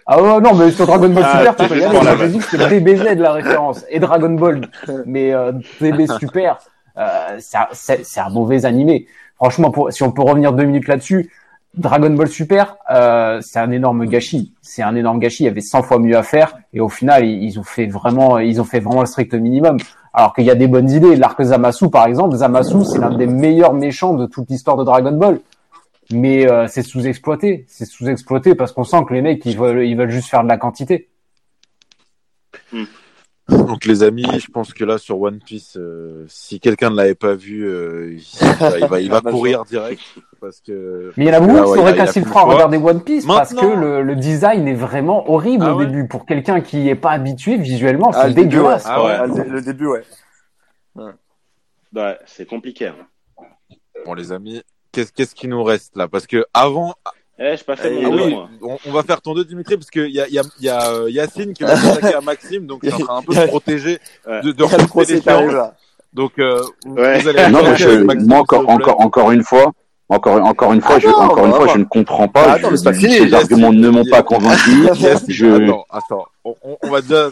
[0.08, 1.98] Ah ouais, non, mais sur Dragon Ball Ah, Super, tu c'est peux y aller.
[2.20, 4.68] J'ai dit que c'était DBZ de la référence et Dragon Ball,
[5.06, 5.52] mais euh,
[5.82, 6.60] DB Super,
[6.98, 9.08] euh, c'est un- c'est c'est un mauvais animé.
[9.36, 11.32] Franchement, pour, si on peut revenir deux minutes là-dessus,
[11.76, 14.54] Dragon Ball Super, euh, c'est un énorme gâchis.
[14.62, 15.44] C'est un énorme gâchis.
[15.44, 17.88] Il y avait 100 fois mieux à faire, et au final, ils, ils ont fait
[17.88, 19.78] vraiment, ils ont fait vraiment le strict minimum.
[20.14, 21.16] Alors qu'il y a des bonnes idées.
[21.18, 25.12] L'arc Zamasu, par exemple, Zamasu, c'est l'un des meilleurs méchants de toute l'histoire de Dragon
[25.12, 25.40] Ball.
[26.12, 27.66] Mais euh, c'est sous-exploité.
[27.68, 30.48] C'est sous-exploité parce qu'on sent que les mecs, ils veulent, ils veulent juste faire de
[30.50, 31.10] la quantité.
[33.48, 37.14] Donc les amis, je pense que là sur One Piece, euh, si quelqu'un ne l'avait
[37.14, 40.02] pas vu, euh, il va, il va, il va courir direct
[40.42, 41.12] parce que.
[41.16, 43.04] Mais il y en a beaucoup Là, qui auraient cassé le frein à regarder One
[43.04, 46.08] Piece parce que le, le design est vraiment horrible Ah au ouais début.
[46.08, 48.86] Pour quelqu'un qui est pas habitué visuellement, Ah, c'est le début, dégueulasse.
[48.86, 48.92] ouais.
[48.94, 49.16] Ah ouais.
[49.20, 50.02] Ah, le, le début, ouais.
[50.96, 52.88] Ouais, c'est compliqué.
[52.88, 52.96] hein.
[54.06, 54.64] Bon les amis,
[54.96, 56.08] qu'est-ce qu'est-ce qui nous reste là?
[56.08, 56.96] Parce que avant,
[57.38, 58.50] Eh, je pas fait Eh mon oui, moi.
[58.62, 60.70] on, on va faire ton deux Dimitri parce qu'il y a, il y a, y
[60.70, 63.34] a euh, Yacine qui va s'attaquer à Maxime, donc je suis en train un peu
[63.36, 65.22] de protéger, de, de repousser les.
[66.14, 67.20] Donc euh, Ouais.
[67.20, 69.74] vous allez Non, mais je, Maxime, moi encore, encore, encore une fois,
[70.08, 72.44] encore, encore une fois, Ah je, non, encore une fois, je ne comprends pas.
[72.48, 73.18] Ah, attends, mais c'est pas Je- fini.
[73.18, 74.72] Ces arguments ne m'ont pas convaincu.
[75.28, 77.32] Je- Attends, attends, on, on- on va déjà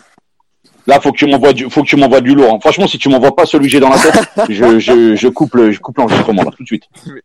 [0.88, 2.54] Là, faut que tu m'envoies du, faut que tu m'envoies du lourd.
[2.54, 2.60] hein.
[2.60, 5.56] Franchement, si tu m'envoies pas celui que j'ai dans la tête, je, je, je coupe
[5.56, 6.84] le, je coupe l'enregistrement là tout de suite.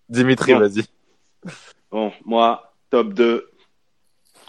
[0.09, 0.61] Dimitri, Ouais.
[0.61, 0.85] vas-y.
[1.91, 3.51] Bon, moi, top 2.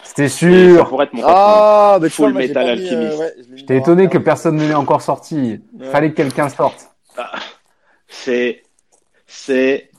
[0.02, 0.88] C'était sûr.
[0.88, 1.34] pourrait être mon top 1.
[1.34, 3.18] Ah, mais Full vois, Metal euh, Alchemist.
[3.18, 5.60] ouais, mis J'étais étonné que personne ne l'ait encore sorti.
[5.78, 5.86] Ouais.
[5.90, 6.88] Fallait que quelqu'un sorte.
[8.08, 8.62] C'est,
[9.26, 9.90] c'est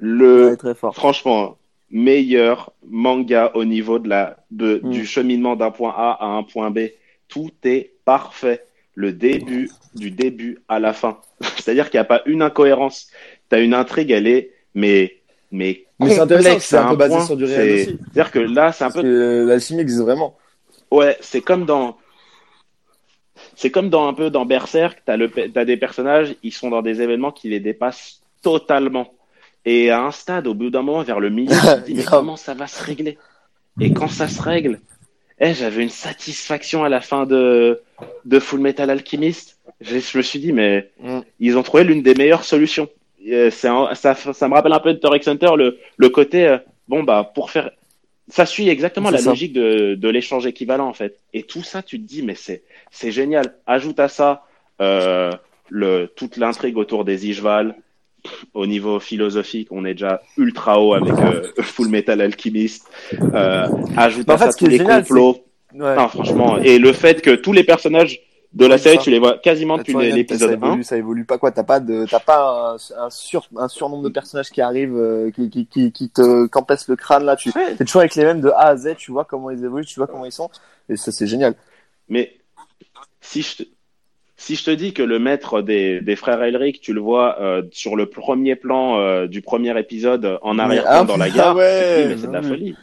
[0.00, 0.94] Ouais, le, très fort.
[0.94, 1.56] franchement,
[1.90, 4.90] meilleur manga au niveau de la, de, Mm.
[4.90, 6.80] du cheminement d'un point A à un point B.
[7.26, 8.64] Tout est parfait.
[8.94, 11.18] Le début, du début à la fin.
[11.40, 13.08] C'est-à-dire qu'il n'y a pas une incohérence.
[13.50, 15.18] T'as une intrigue, elle est, mais,
[15.52, 17.26] mais, Mais c'est intéressant, c'est un peu basé point.
[17.26, 17.98] sur du réel aussi.
[18.00, 20.38] C'est-à-dire que là, c'est un Parce peu l'alchimie existe vraiment.
[20.90, 21.98] Ouais, c'est comme dans.
[23.54, 26.80] C'est comme dans un peu dans Berserk, t'as le, t'as des personnages, ils sont dans
[26.80, 29.12] des événements qui les dépassent totalement.
[29.66, 32.04] Et à un stade, au bout d'un moment, vers le milieu, tu te dis, mais
[32.04, 33.18] comment ça va se régler?
[33.80, 34.80] Et quand ça se règle,
[35.40, 37.80] eh, j'avais une satisfaction à la fin de,
[38.24, 39.58] de Full Metal Alchemist.
[39.80, 41.20] Je, je me suis dit, mais Mm.
[41.40, 42.88] ils ont trouvé l'une des meilleures solutions.
[43.30, 46.58] Un- ça, ça me rappelle un peu de Torek Center, le, le côté, euh,
[46.88, 47.70] bon, bah, pour faire,
[48.28, 49.30] ça suit exactement la ça.
[49.30, 51.18] logique de, de l'échange équivalent, en fait.
[51.34, 53.54] Et tout ça, tu te dis, mais c'est, c'est génial.
[53.66, 54.44] Ajoute à ça,
[54.80, 55.32] euh,
[55.68, 57.74] le, toute l'intrigue autour des Ishval.
[58.54, 62.86] Au niveau philosophique, on est déjà ultra haut avec euh, Full Metal Alchemist.
[63.34, 63.66] Euh,
[63.96, 65.38] ajoute en à fait, ça tous les génial, complots.
[65.74, 65.96] Ouais.
[65.96, 68.20] Non, franchement, et le fait que tous les personnages
[68.54, 69.02] de la série, ça.
[69.02, 70.52] tu les vois quasiment Bah, depuis ça l'épisode 1.
[70.54, 71.50] évolue, ça évolue pas quoi.
[71.52, 75.30] T'as pas de, t'as pas un, un sur, un surnombre de personnages qui arrivent, euh,
[75.30, 77.36] qui, qui, qui, qui te campessent le crâne là.
[77.36, 77.74] Tu, Ouais.
[77.76, 78.94] t'es toujours avec les mêmes de A à Z.
[78.96, 80.48] Tu vois comment ils évoluent, tu vois comment ils sont.
[80.88, 81.54] Et ça, c'est génial.
[82.08, 82.32] Mais
[83.20, 83.62] si je te,
[84.38, 87.62] si je te dis que le maître des, des frères Elric, tu le vois euh,
[87.72, 91.56] sur le premier plan euh, du premier épisode en arrière-plan ah, dans la ah gare,
[91.56, 92.76] ouais, mais c'est de la folie.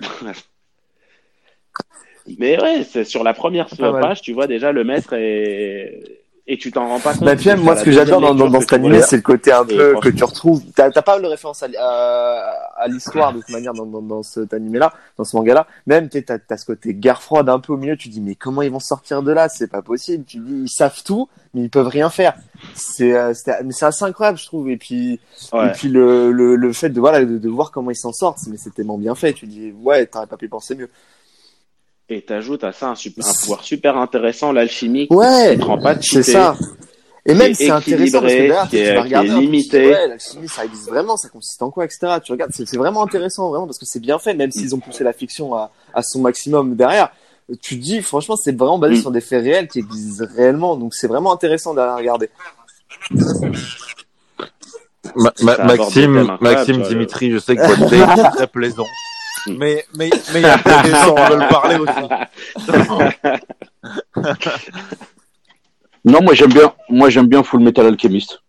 [2.40, 6.72] mais ouais, c'est sur la première page, tu vois déjà le maître et et tu
[6.72, 7.24] t'en rends pas compte.
[7.24, 9.52] Bah, puis même, moi, ce que j'adore dans, dans, dans cet animé, c'est le côté
[9.52, 10.62] un Et peu que tu retrouves.
[10.76, 12.40] T'as t'as pas mal de références à, à,
[12.78, 15.66] à l'histoire de toute manière dans, dans, dans cet animé-là, dans ce manga-là.
[15.88, 17.98] Même, t'es- t'as as ce côté guerre froide un peu au milieu.
[17.98, 19.50] Tu dis, mais comment ils vont sortir de là?
[19.50, 20.24] C'est pas possible.
[20.26, 22.36] Tu dis, ils savent tout, mais ils peuvent rien faire.
[22.76, 24.70] C'est euh, c'est- mais c'est assez incroyable, je trouve.
[24.70, 25.20] Et puis,
[25.52, 25.68] Ouais.
[25.68, 28.40] et puis le, le, le fait de voilà de, de voir comment ils s'en sortent,
[28.50, 29.34] mais c'est tellement bien fait.
[29.34, 30.90] Tu dis, ouais, t'aurais pas pu penser mieux.
[32.08, 35.08] Et t'ajoutes à ça un, super, un pouvoir super intéressant, l'alchimie.
[35.10, 36.56] Ouais, qui te rend pas de C'est ça.
[37.28, 39.30] Et même est c'est intéressant parce que derrière, qui est- tu vas qui est regarder
[39.32, 39.88] un peu, tu te dis, limité.
[39.88, 42.18] ouais, l'alchimie, ça existe vraiment, ça consiste en quoi, etc.
[42.24, 44.80] Tu regardes, c'est c'est vraiment intéressant, vraiment, parce que c'est bien fait, même s'ils ont
[44.80, 47.10] poussé la fiction à, à son maximum derrière.
[47.64, 49.02] Tu te dis, franchement, c'est vraiment basé Mm.
[49.02, 52.30] sur des faits réels qui existent réellement, donc c'est vraiment intéressant à regarder.
[55.16, 57.92] Ma- ma- Maxime, Maxime, Dimitri, je sais que votre
[58.28, 58.86] est très plaisant.
[59.48, 62.08] Mais, mais, mais il y a des gens qui veulent parler aussi.
[66.04, 68.42] Non, moi j'aime bien, moi j'aime bien Full Metal Alchemist.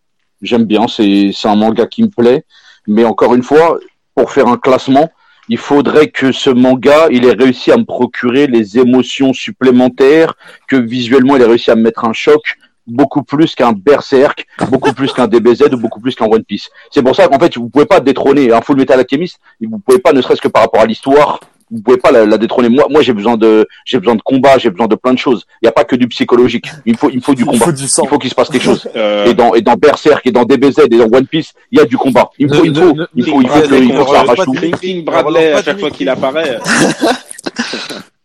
[0.42, 2.44] J'aime bien, c'est c'est un manga qui me plaît.
[2.86, 3.78] Mais encore une fois,
[4.14, 5.10] pour faire un classement,
[5.48, 10.34] il faudrait que ce manga, il ait réussi à me procurer les émotions supplémentaires,
[10.68, 12.42] que visuellement il ait réussi à me mettre un choc
[12.86, 16.68] beaucoup plus qu'un Berserk, beaucoup plus qu'un DBZ ou beaucoup plus qu'un One Piece.
[16.90, 19.98] C'est pour ça qu'en fait, vous pouvez pas détrôner un Full Metal Alchemist, vous pouvez
[19.98, 22.68] pas, ne serait-ce que par rapport à l'histoire, vous pouvez pas la, la détrôner.
[22.68, 25.46] Moi, moi, j'ai besoin de, j'ai besoin de combat, j'ai besoin de plein de choses.
[25.60, 26.66] Il n'y a pas que du psychologique.
[26.86, 27.64] Il me faut, il me faut du Il combat.
[27.64, 28.04] faut du sang.
[28.04, 28.88] Il faut qu'il se passe quelque chose.
[28.94, 31.82] Euh, Et dans, et dans Berserk, et dans DBZ, et dans One Piece, il y
[31.82, 32.30] a du combat.
[32.38, 35.00] Il me faut, Ne- il ne- faut, ne- il faut, il faut il faut Thinking
[35.00, 35.90] On Bradley, relance à pas chaque fois Dimitri.
[35.98, 36.58] qu'il apparaît.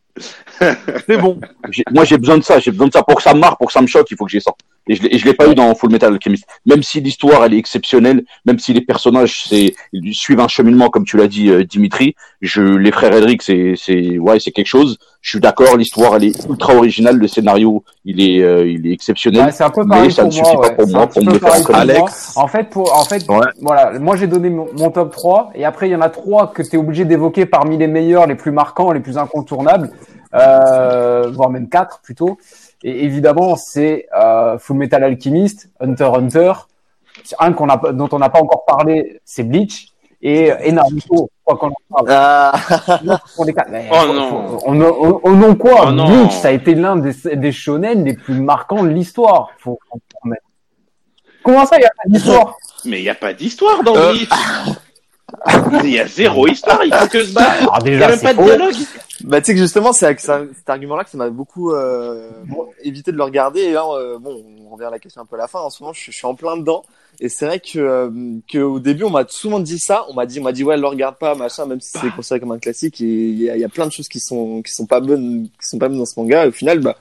[1.07, 1.39] C'est bon.
[1.91, 2.59] Moi, j'ai besoin de ça.
[2.59, 4.07] J'ai besoin de ça pour que ça me marque, pour que ça me choque.
[4.11, 4.51] Il faut que j'ai ça.
[4.87, 6.45] Et je je l'ai pas eu dans Full Metal Alchemist.
[6.65, 10.89] Même si l'histoire, elle est exceptionnelle, même si les personnages, c'est, ils suivent un cheminement,
[10.89, 12.15] comme tu l'as dit, euh, Dimitri.
[12.41, 14.97] Je, les frères Edric, c'est, c'est, ouais, c'est quelque chose.
[15.21, 15.77] Je suis d'accord.
[15.77, 17.17] L'histoire, elle est ultra originale.
[17.17, 19.45] Le scénario, il est, euh, il est exceptionnel.
[19.45, 20.43] Ouais, c'est un peu mais ça ne moi.
[20.43, 20.75] suffit pas ouais.
[20.75, 21.75] pour moi pour me faire pour.
[21.75, 22.33] Alex.
[22.35, 23.47] En fait, pour, en fait, Ouais.
[23.61, 26.47] voilà, moi j'ai donné mon, mon top 3 et après il y en a trois
[26.51, 29.91] que tu es obligé d'évoquer parmi les meilleurs, les plus marquants, les plus incontournables,
[30.33, 32.37] voire même quatre plutôt.
[32.83, 36.53] Et évidemment, c'est euh, Full Metal Alchemist, Hunter x Hunter.
[37.39, 39.89] Un qu'on a, dont on n'a pas encore parlé, c'est Bleach
[40.21, 41.29] et, et Naruto.
[41.43, 41.73] Quoi qu'on en
[42.03, 42.07] parle.
[42.09, 42.53] Ah,
[43.35, 43.69] Pour les quatre.
[43.69, 44.29] Mais Oh faut- non.
[44.47, 46.05] faut- on, on, on, quoi Oh non.
[46.07, 49.49] Bleach, ça a été l'un des, des shonen les plus marquants de l'histoire.
[49.59, 49.77] Faut.
[51.43, 52.55] Comment ça, il y a pas d'histoire?
[52.85, 54.13] Mais il n'y a pas d'histoire dans Euh.
[55.83, 57.61] Il y a zéro histoire, il faut que se battre.
[57.61, 58.43] Alors Il n'y déjà, a même pas de faux.
[58.45, 58.75] dialogue.
[59.23, 62.29] Bah, tu sais que justement, c'est avec cet argument-là que ça m'a beaucoup euh,
[62.83, 63.61] évité de le regarder.
[63.61, 65.59] Et là, euh, bon, on revient à la question un peu à la fin.
[65.59, 66.83] En ce moment, je, suis- je suis en plein dedans.
[67.19, 68.09] Et c'est vrai que, euh,
[68.51, 70.05] que au début, on m'a souvent dit ça.
[70.09, 72.39] On m'a dit, on m'a dit, ouais, le regarde pas, machin, même si c'est considéré
[72.39, 72.99] comme un classique.
[73.01, 74.99] Et il y a, il y a plein de choses qui sont qui sont pas
[75.01, 76.45] bonnes, qui sont pas bonnes dans ce manga.
[76.45, 76.97] Et au final, bah,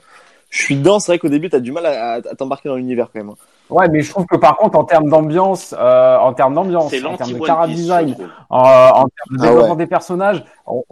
[0.51, 0.99] je suis dedans.
[0.99, 3.33] C'est vrai qu'au début, t'as du mal à, à- à t'embarquer dans l'univers quand même.
[3.71, 7.15] Ouais, mais je trouve que par contre, en termes d'ambiance, euh, en termes d'ambiance, en
[7.17, 8.15] termes de cara design,
[8.49, 9.75] en, en termes de Ah développement ouais.
[9.77, 10.83] des personnages, oh,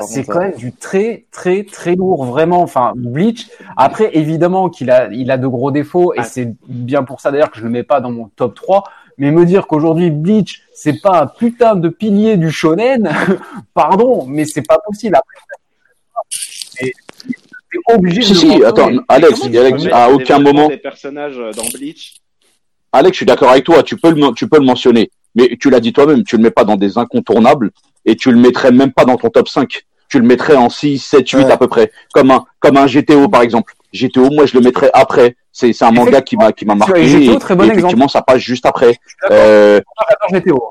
[0.00, 2.62] c'est quand même du très, très, très lourd, vraiment.
[2.62, 3.48] Enfin, Bleach.
[3.76, 6.24] Après, évidemment qu'il a, il a de gros défauts, et Ah.
[6.24, 8.84] c'est bien pour ça d'ailleurs que je le mets pas dans mon top 3.
[9.18, 13.10] Mais me dire qu'aujourd'hui Bleach, c'est pas un putain de pilier du shonen,
[13.74, 15.16] pardon, mais c'est pas possible.
[15.16, 16.94] Après, et-
[17.94, 18.90] obligé Si, de si, attends.
[19.08, 22.21] Alex, Alex, à aucun moment, des personnages euh, dans Bleach.
[22.92, 25.10] Alex, je suis d'accord avec toi, tu peux le, men- tu peux le mentionner.
[25.34, 27.70] Mais tu l'as dit toi-même, tu le mets pas dans des incontournables
[28.04, 29.82] et tu le mettrais même pas dans ton top 5.
[30.10, 31.50] Tu le mettrais en 6, 7, 8 Ouais.
[31.52, 31.90] à peu près.
[32.12, 33.72] Comme un, comme un GTO par exemple.
[33.94, 35.36] GTO, moi je le mettrais après.
[35.52, 37.06] C'est, c'est un manga qui m'a, qui m'a marqué.
[37.06, 37.78] GTO, et- très bon et exemple.
[37.78, 38.88] effectivement, ça passe juste après.
[38.92, 39.38] Je suis d'accord.
[39.40, 39.80] Euh,
[40.32, 40.64] GTO.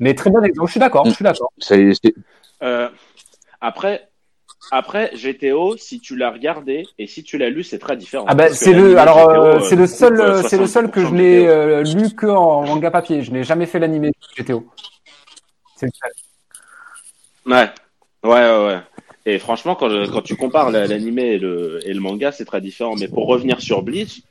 [0.00, 0.66] Mais très bon exemple.
[0.68, 1.04] Je suis d'accord.
[1.06, 1.52] Je suis d'accord.
[1.58, 2.14] c'est, c'est-
[2.62, 2.88] Euh,
[3.60, 4.08] après,
[4.70, 8.24] après GTO, si tu l'as regardé et si tu l'as lu, c'est très différent.
[8.28, 10.90] Ah bah c'est le alors euh, euh, c'est le seul coupe, euh, c'est le seul
[10.90, 13.22] que je 70% n'ai euh, lu que en manga papier.
[13.22, 14.66] Je n'ai jamais fait l'animé GTO.
[15.76, 16.12] C'est le seul.
[17.52, 17.68] Ouais,
[18.24, 18.66] ouais, ouais.
[18.66, 18.80] ouais.
[19.28, 22.44] Et franchement, quand, je- quand tu compares la- l'animé et le, et le manga, c'est
[22.44, 22.94] très différent.
[22.96, 24.22] Mais pour revenir sur Bleach,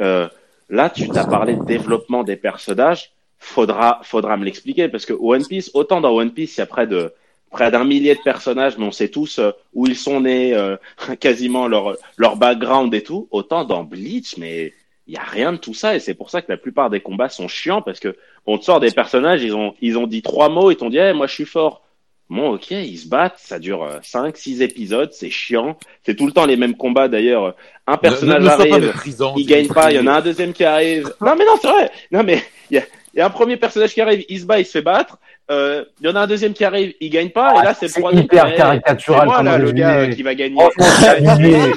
[0.00, 0.28] euh,
[0.68, 3.12] là, tu t'as parlé de développement des personnages.
[3.38, 6.66] Faudra, faudra me l'expliquer parce que One Piece, autant dans One Piece, il y a
[6.66, 7.12] près de
[7.50, 10.76] près d'un millier de personnages, mais on sait tous euh, où ils sont nés, euh,
[11.20, 13.28] quasiment leur leur background et tout.
[13.30, 14.74] Autant dans Bleach, mais
[15.06, 17.00] il y a rien de tout ça et c'est pour ça que la plupart des
[17.00, 18.16] combats sont chiants parce que
[18.46, 20.98] on te sort des personnages, ils ont ils ont dit trois mots, ils t'ont dit,
[20.98, 21.82] Eh, moi je suis fort.
[22.28, 25.78] Bon, ok, ils se battent, ça dure euh, cinq, six épisodes, c'est chiant.
[26.04, 27.54] C'est tout le temps les mêmes combats d'ailleurs.
[27.86, 28.92] Un personnage Ne- ne arrive,
[29.36, 31.04] il gagne pas, il y en a un deuxième qui arrive.
[31.20, 31.88] Non mais non, c'est vrai.
[32.10, 32.42] Non mais
[32.72, 32.82] il y a,
[33.14, 35.18] y a un premier personnage qui arrive, il se bat, il se fait battre.
[35.50, 37.60] Euh, il y en a un deuxième qui arrive, il gagne pas.
[37.60, 40.56] et là c'est le hyper qui caricatural moi là le gars euh, qui va gagner.
[40.56, 41.72] Franchement, c'est abusé.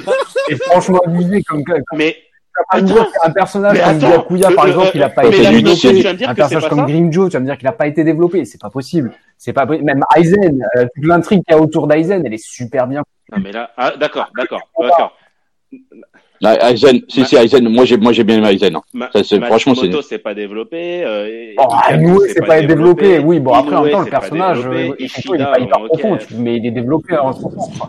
[0.48, 2.16] Et franchement abusé comme, comme Mais
[2.72, 3.32] un, Attends.
[3.32, 3.98] personnage Mais comme.
[3.98, 6.26] Byakuya par Euh, exemple, euh, il a pas mais été développé.
[6.26, 8.44] un personnage comme Grimjo, tu vas me dire qu'il a pas été développé.
[8.44, 9.12] C'est pas possible.
[9.38, 9.64] C'est pas.
[9.66, 13.02] Même Aizen, euh, toute l'intrigue qu'il y a autour d'Aizen, elle est super bien.
[13.32, 15.16] non mais là, ah, d'accord, d'accord, d'accord.
[16.42, 18.74] Aizen, si, Ma- si, Aizen, moi j'ai, moi j'ai bien aimé Aizen.
[18.76, 18.82] hein.
[18.94, 21.04] Ma- Ça, c'est- franchement, c'est- Matsumoto, c'est pas développé.
[21.04, 23.18] Euh, Ikaku, Inoue, c'est pas développé.
[23.18, 24.88] Oui, bon, après, en même temps, le personnage, développé.
[24.90, 25.98] euh, effectivement, il est Ishida, pas hyper bon, ok.
[26.00, 27.56] profond, mais il est développé en ce moment.
[27.78, 27.88] quoi.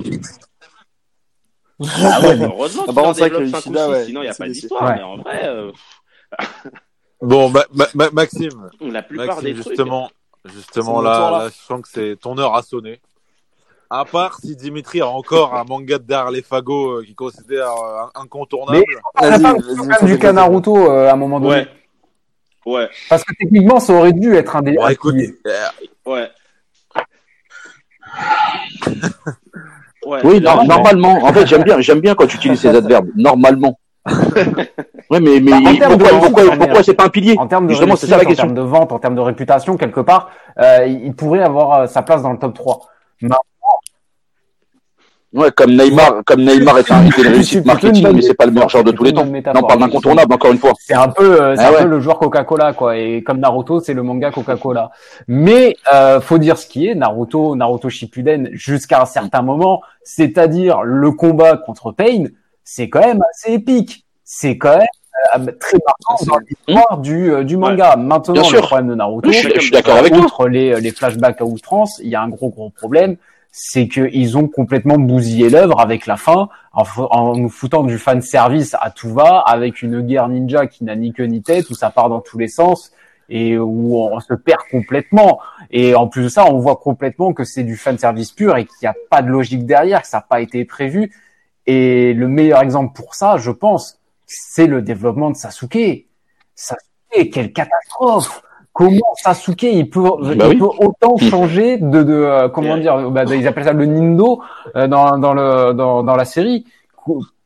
[1.79, 3.91] Ah ouais, mais- Heureusement Ah, contre, c'est vrai que développes le 5 ou Ishida, 6,
[3.91, 4.83] ouais, sinon il n'y a pas d'histoire.
[4.83, 4.95] Ouais.
[4.97, 5.71] Mais en vrai, euh,
[7.21, 9.67] Bon, Ma- Ma- Ma- Maxime, la plupart Maxime, des trucs.
[9.67, 10.09] justement,
[10.45, 11.31] justement là, là.
[11.43, 12.99] là, je sens que c'est ton heure a sonné.
[13.93, 18.05] À part si Dimitri a encore un manga de les fagots euh, qu'il considère euh,
[18.15, 18.85] incontournable.
[19.19, 21.55] Mais- du Kanaruto euh, à un moment donné.
[21.55, 21.67] Ouais.
[22.65, 24.77] Ouais, Parce que techniquement, ça aurait dû être un des.
[24.79, 25.33] Un écoute, pilier.
[25.45, 26.29] euh, ouais.
[30.05, 31.23] Ouais, Oui, non, normalement.
[31.23, 33.09] En fait, j'aime bien, j'aime bien quand tu utilises ces adverbes.
[33.15, 33.77] Normalement.
[35.09, 35.57] Ouais, mais, mais Bah,
[35.91, 37.35] en pourquoi, c'est pas un pilier?
[37.37, 38.45] En termes de Justement, c'est réussite, ça la en question.
[38.45, 42.01] termes de vente, en termes de réputation, quelque part, euh, il pourrait avoir euh, sa
[42.01, 42.79] place dans le top 3.
[45.33, 48.51] Ouais, comme Neymar, comme Neymar est un, était une réussite marketing, mais c'est pas le
[48.51, 49.25] meilleur joueur de tous les temps.
[49.25, 50.73] Non, on parle d'incontournable, encore une fois.
[50.77, 51.81] C'est un peu, euh, c'est Ah un ouais.
[51.83, 52.97] peu le joueur Coca-Cola, quoi.
[52.97, 54.91] Et comme Naruto, c'est le manga Coca-Cola.
[55.29, 56.95] Mais euh, faut dire ce qui est.
[56.95, 62.25] Naruto, Naruto Shippuden, jusqu'à un certain moment, c'est-à-dire le combat contre Pain,
[62.65, 64.05] c'est quand même assez épique.
[64.25, 67.95] C'est quand même euh, très marquant dans l'histoire du, euh, du manga.
[67.95, 68.61] Maintenant, Bien le sûr.
[68.67, 72.09] problème de Naruto, je, suis- suis d'accord avec outre les, les flashbacks à outrance, il
[72.09, 73.15] y a un gros gros problème,
[73.51, 78.21] c'est qu'ils ont complètement bousillé l'œuvre avec la fin, en, en nous foutant du fan
[78.21, 81.73] service à tout va, avec une guerre ninja qui n'a ni queue ni tête, où
[81.73, 82.91] ça part dans tous les sens
[83.31, 85.39] et où on se perd complètement.
[85.71, 88.65] Et en plus de ça, on voit complètement que c'est du fan service pur et
[88.65, 91.11] qu'il n'y a pas de logique derrière, que ça n'a pas été prévu.
[91.65, 96.07] Et le meilleur exemple pour ça, je pense, c'est le développement de Sasuke.
[96.55, 98.43] Sasuke, quelle catastrophe
[98.73, 100.57] Comment Sasuke il peut, il Bah oui.
[100.57, 104.41] peut autant changer de, de euh, comment dire, bah, ils appellent ça le nindo
[104.75, 106.65] euh, dans, dans le dans, dans la série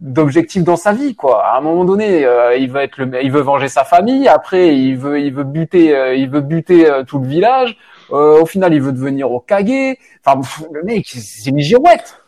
[0.01, 1.43] d'objectifs dans sa vie quoi.
[1.45, 4.27] À un moment donné, euh, il veut être le, il veut venger sa famille.
[4.27, 7.77] Après, il veut il veut buter euh, il veut buter euh, tout le village.
[8.11, 9.95] Euh, au final, il veut devenir Okage.
[10.23, 12.21] Enfin, pff, le mec, c'est une girouette.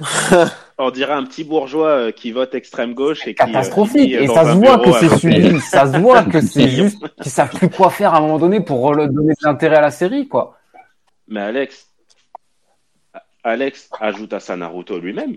[0.78, 3.42] On dirait un petit bourgeois euh, qui vote extrême gauche et qui.
[3.42, 4.00] euh, catastrophique.
[4.10, 5.60] qui vit Et ça se voit que c'est subi.
[5.60, 8.60] Ça se voit que c'est juste qu'ils savent plus quoi faire à un moment donné
[8.60, 10.58] pour redonner de l'intérêt à la série, quoi.
[11.28, 11.86] Mais Alex,
[13.44, 15.36] Alex ajoute à ça Naruto lui-même.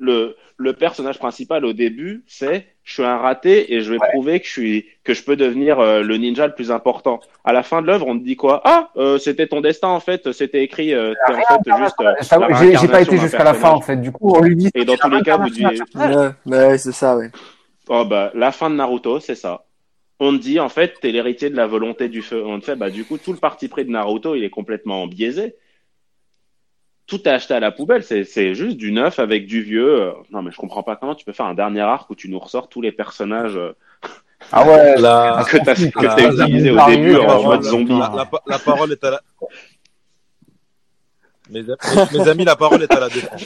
[0.00, 4.40] Le, le personnage principal au début, c'est je suis un raté et je vais prouver
[4.40, 7.20] que je suis que je peux devenir euh, le ninja le plus important.
[7.44, 8.60] À la fin de l'œuvre, on te dit quoi?
[8.64, 10.92] Ah, euh, c'était ton destin en fait, c'était écrit.
[10.92, 11.94] Euh, en fait juste.
[12.00, 13.96] euh, j'ai pas été jusqu'à la fin, en fait.
[13.96, 14.70] Du coup, on lui dit.
[14.74, 15.82] Et dans tous les cas, vous dites.
[16.46, 17.30] Ouais, c'est ça, ouais.
[17.88, 19.66] Oh bah la fin de Naruto, c'est ça.
[20.18, 22.42] On te dit en fait t'es l'héritier de la volonté du feu.
[22.44, 25.06] On te fait bah du coup tout le parti pris de Naruto il est complètement
[25.06, 25.54] biaisé.
[27.06, 30.00] Tout est acheté à la poubelle, c'est c'est juste du neuf avec du vieux.
[30.02, 32.30] Euh, Non mais je comprends pas comment tu peux faire un dernier arc où tu
[32.30, 33.72] nous ressors tous les personnages euh,
[34.52, 34.96] Ah ouais.
[34.98, 37.98] La, que t'as la- utilisés au la- début en mode la- zombie.
[37.98, 39.20] la, la, la parole est à la.
[41.50, 43.44] Mes, mes- mes amis, la parole est à la défense.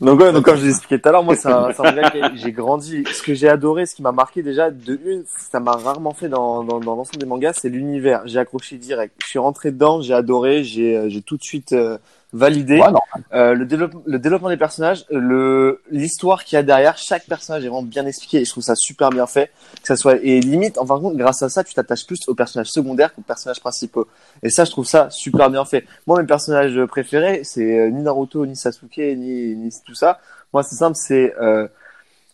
[0.00, 3.04] Donc, ouais, donc comme je l'ai expliqué tout à l'heure, moi, manga que j'ai grandi.
[3.12, 6.28] Ce que j'ai adoré, ce qui m'a marqué déjà, de une, ça m'a rarement fait
[6.28, 8.22] dans, dans, dans l'ensemble des mangas, c'est l'univers.
[8.24, 9.14] J'ai accroché direct.
[9.22, 11.98] Je suis rentré dedans, j'ai adoré, j'ai, euh, j'ai tout de suite euh,
[12.32, 12.78] validé.
[12.78, 12.86] Ouais.
[13.32, 17.64] Euh, le, développement, le développement des personnages, le l'histoire qu'il y a derrière, chaque personnage
[17.64, 19.50] est vraiment bien expliqué et je trouve ça super bien fait.
[19.80, 22.20] Que ça soit et limite, en fin de compte, grâce à ça, tu t'attaches plus
[22.28, 24.06] aux personnages secondaires qu'aux personnages principaux.
[24.42, 25.86] Et ça, je trouve ça super bien fait.
[26.06, 30.20] Moi, mes personnages préférés, c'est euh, ni Naruto, ni Sasuke, ni, ni tout ça.
[30.52, 31.68] Moi, c'est simple, c'est euh,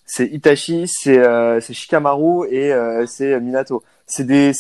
[0.07, 3.83] c'est Itachi, c'est euh, c'est Shikamaru et euh, c'est Minato.
[4.07, 4.53] C'est des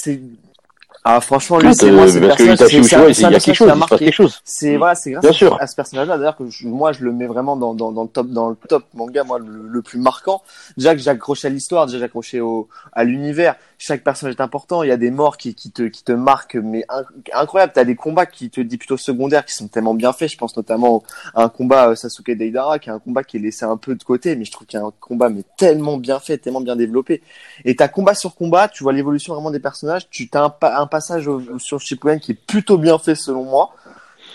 [1.05, 3.68] ah franchement lui Parce c'est moi c'est que Itachi Uchiwa, il y a quelque chose,
[3.68, 4.40] il se passe quelque chose.
[4.44, 5.24] c'est voilà, c'est grâce
[5.59, 8.09] à, ce personnage-là d'ailleurs que je- moi je le mets vraiment dans, dans, dans le
[8.09, 10.42] top dans le top manga moi le, le plus marquant.
[10.76, 13.57] Déjà que j'accrochais à l'histoire, déjà j'accrochais au à l'univers.
[13.85, 14.85] Chaque personnage est important.
[14.85, 17.72] Il y a des morts qui, qui te qui te marquent, mais inc- incroyable.
[17.74, 20.30] T'as des combats qui te dis plutôt secondaires, qui sont tellement bien faits.
[20.30, 21.03] Je pense notamment
[21.35, 23.97] à un combat euh, Sasuke Deidara, qui est un combat qui est laissé un peu
[23.97, 26.61] de côté, mais je trouve qu'il y a un combat mais tellement bien fait, tellement
[26.61, 27.22] bien développé.
[27.64, 30.09] Et t'as combat sur combat, tu vois l'évolution vraiment des personnages.
[30.11, 31.28] Tu as un, pa- un passage
[31.59, 33.74] sur Shippuden qui est plutôt bien fait selon moi.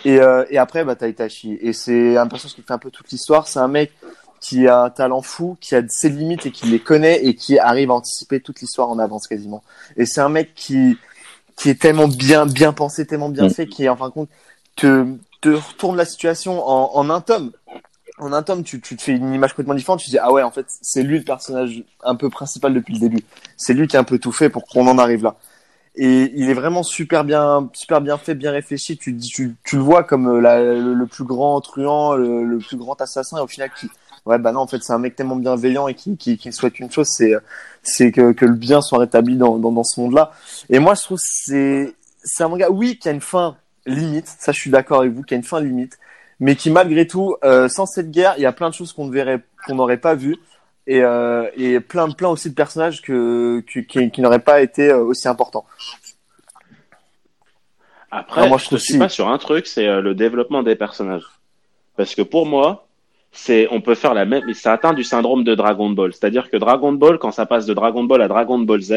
[0.03, 1.57] Et, euh, et après, bah, t'as Itachi.
[1.61, 3.47] Et c'est un personnage qui fait un peu toute l'histoire.
[3.47, 3.93] C'est un mec
[4.39, 7.57] qui a un talent fou, qui a ses limites et qui les connaît et qui
[7.59, 9.63] arrive à anticiper toute l'histoire en avance quasiment.
[9.97, 10.97] Et c'est un mec qui,
[11.55, 13.49] qui est tellement bien, bien pensé, tellement bien Mm.
[13.49, 14.29] fait, qui en fin de compte
[14.75, 15.05] te,
[15.41, 17.51] te retourne la situation en, en un tome.
[18.19, 19.99] En un tome, tu, tu te fais une image complètement différente.
[19.99, 22.93] Tu te dis ah ouais, en fait, c'est lui le personnage un peu principal depuis
[22.95, 23.23] le début.
[23.57, 25.35] C'est lui qui a un peu tout fait pour qu'on en arrive là.
[25.95, 28.97] Et il est vraiment super bien, super bien fait, bien réfléchi.
[28.97, 32.59] Tu, tu, tu le vois comme euh, la, le, le plus grand truand, le, le
[32.59, 33.37] plus grand assassin.
[33.37, 33.89] Et au final, qui,
[34.27, 36.79] ouais, bah non, en fait, c'est un mec tellement bienveillant et qui, qui, qui souhaite
[36.79, 37.33] une chose, c'est,
[37.81, 40.31] c'est que, que le bien soit rétabli dans, dans, dans ce monde-là.
[40.69, 44.27] Et moi, je trouve que c'est, c'est un manga, oui, qui a une fin limite.
[44.27, 45.97] Ça, je suis d'accord avec vous, qui a une fin limite.
[46.39, 49.05] Mais qui, malgré tout, euh, sans cette guerre, il y a plein de choses qu'on
[49.07, 50.37] ne verrait, qu'on n'aurait pas vues.
[50.85, 54.89] Et, euh, et plein, plein aussi de personnages que, que- qui, qui n'auraient pas été
[54.89, 55.65] euh, aussi importants.
[58.09, 61.25] Après, moi, je je te suis pas sur un truc, c'est le développement des personnages.
[61.97, 62.86] Parce que pour moi,
[63.31, 66.13] c'est, on peut faire la même, ça atteint du syndrome de Dragon Ball.
[66.13, 68.93] C'est-à-dire que Dragon Ball, quand ça passe de Dragon Ball à Dragon Ball Z,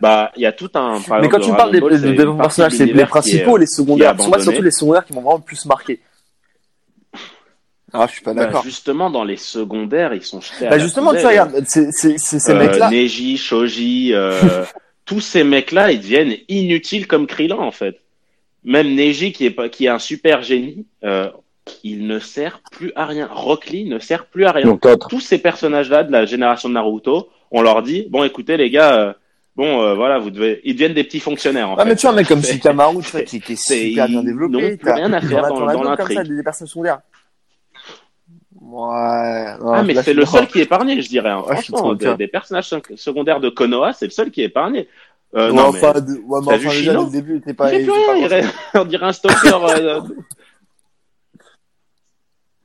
[0.00, 2.72] bah, il y a tout un, par Mais exemple, quand tu parles des, Ball, personnages,
[2.72, 4.12] c'est les est, principaux, euh, les secondaires.
[4.12, 6.00] est Pour moi, c'est surtout les secondaires qui m'ont vraiment le plus marqué.
[7.92, 8.64] Ah, je suis pas bah, d'accord.
[8.64, 11.36] justement, dans les secondaires, ils sont jetés à Bah, la justement, tu poubelle.
[11.36, 12.90] vois, regarde, c'est- c'est- c'est- ces Euh, mecs-là.
[12.90, 14.64] Neji, Shoji, euh,
[15.04, 18.00] tous ces mecs-là, ils deviennent inutiles comme Krillin, en fait.
[18.64, 21.30] Même Neji, qui est, pas, qui est un super génie, euh,
[21.82, 23.28] il ne sert plus à rien.
[23.30, 24.64] Rock Lee ne sert plus à rien.
[24.66, 28.70] Donc, Tous ces personnages-là de la génération de Naruto, on leur dit, bon, écoutez, les
[28.70, 29.12] gars, euh,
[29.56, 31.88] bon, euh, voilà, vous devez, ils deviennent des petits fonctionnaires, en Ah, fait.
[31.90, 34.78] mais tu vois, un mec comme Shikamaru, tu vois, qui, qui est super bien développé.
[34.78, 36.22] t'as- rien à faire dans- dans comme ça, l'intrigue.
[36.28, 37.00] des, des personnes secondaires.
[38.60, 39.56] Ouais.
[39.60, 41.30] non, Ah, mais c'est le seul qui est épargné, je dirais.
[41.30, 41.42] hein.
[41.48, 44.88] Ouais, Franchement, des, personnages sec- secondaires de Konoha, c'est le seul qui est épargné.
[45.36, 47.10] Euh, Ouais, non, mais enfin, de- ouais, mais t'as enfin, vu déjà, Shino dès le
[47.22, 47.72] début, il était pas.
[47.74, 48.44] il il il
[48.80, 49.48] on dirait un stalker.
[49.52, 50.00] euh,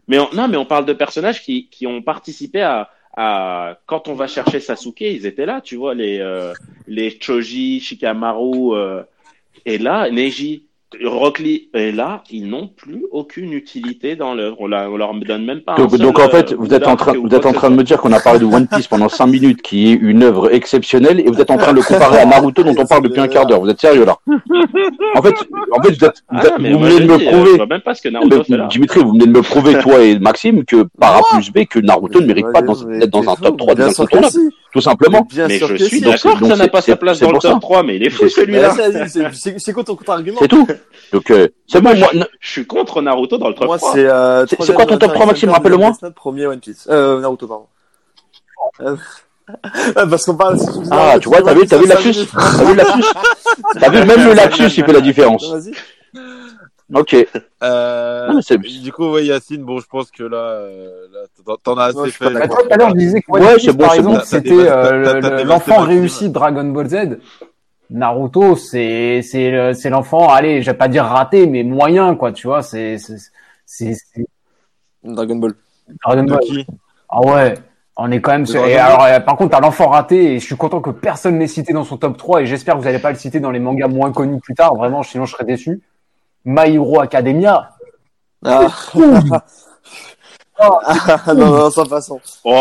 [0.10, 4.07] mais on, non, mais on parle de personnages qui, qui ont participé à, à quand
[4.10, 6.53] on va chercher Sasuke, ils étaient là, tu vois les euh,
[6.88, 9.03] les Choji, Shikamaru euh,
[9.66, 10.64] et là Neji,
[11.03, 14.57] Rock Lee et là ils n'ont plus aucune utilité dans l'œuvre.
[14.60, 15.74] On, la- on leur donne même pas.
[15.74, 17.70] un Donc, seul, donc, en fait, euh, vous êtes en train, vous êtes en train
[17.70, 20.24] de me dire qu'on a parlé de One Piece pendant 5 minutes, qui est une
[20.24, 23.03] œuvre exceptionnelle, et vous êtes en train de le comparer à Naruto dont on parle
[23.03, 23.62] depuis un quart d'heure.
[23.62, 24.18] Vous êtes sérieux là?
[25.20, 25.36] En fait,
[25.72, 27.32] en fait, vous, êtes, vous, Ah, êtes- non, mais vous venez de me dis, euh,
[27.32, 27.51] prouver.
[27.51, 28.67] Je vois même pas ce que Naruto fait là.
[28.67, 31.80] Dimitri, vous venez de me prouver, toi et Maxime, que par A plus B, que
[31.80, 34.82] Naruto ne mérite pas d'être dans un top 3 des bien sûr que incontournables, tout
[34.82, 35.28] simplement.
[35.30, 37.32] Bien Mais sûr je que suis d'accord que donc ça n'a pas sa place dans
[37.32, 38.74] le top 3, mais il est fou celui-là.
[38.76, 40.38] là, c'est- quoi ton contre-argument?
[40.41, 40.67] C'est tout.
[41.11, 42.07] Donc, euh, c'est bon, Moi,
[42.39, 43.93] je, suis contre Naruto dans le top Moi, 3.
[43.93, 44.05] c'est.
[44.05, 46.88] euh, quoi ton top Hunter 3, Maxime, Note, Premier One Piece.
[46.89, 47.65] Euh, Naruto, pardon.
[49.97, 50.58] Euh, Parce qu'on parle.
[50.91, 53.04] Ah, tu vois, t'as vu, t'as vu le lapsus T'as vu le lapsus
[53.80, 55.50] T'as vu, même le lapsus, il fait la différence.
[55.52, 55.74] Vas-y.
[56.93, 57.16] Ok.
[57.62, 58.39] Euh, Non,
[58.82, 62.30] du coup, ouais, Yacine, bon, je pense que là, euh, là t'en- as assez fait.
[62.32, 63.95] Bah, toi, tout à l'heure, je disais que One Ouais, Piece, c'est bon, par bon.
[63.95, 67.20] exemple, c'était euh, l'enfant réussi de Dragon Ball Z.
[67.91, 72.45] Naruto, c'est c'est c'est l'enfant, allez, je vais pas dire raté, mais moyen, quoi, tu
[72.47, 72.97] vois, c'est
[73.66, 73.95] c'est
[75.04, 75.54] Dragon Ball.
[76.06, 76.39] Dragon Ball.
[76.39, 76.66] qui
[77.10, 77.54] Ah ouais,
[78.02, 78.66] on est quand même sur...
[78.66, 81.47] Et alors, euh, par contre, t'as l'enfant raté, et je suis content que personne n'ait
[81.47, 83.60] cité dans son top 3, et j'espère que vous allez pas le citer dans les
[83.60, 85.82] mangas moins connus plus tard, vraiment, sinon je serais déçu.
[86.45, 87.72] My Hero Academia.
[88.45, 88.68] Ah.
[90.60, 92.20] Ah, non, non, sans façon.
[92.43, 92.51] Oh,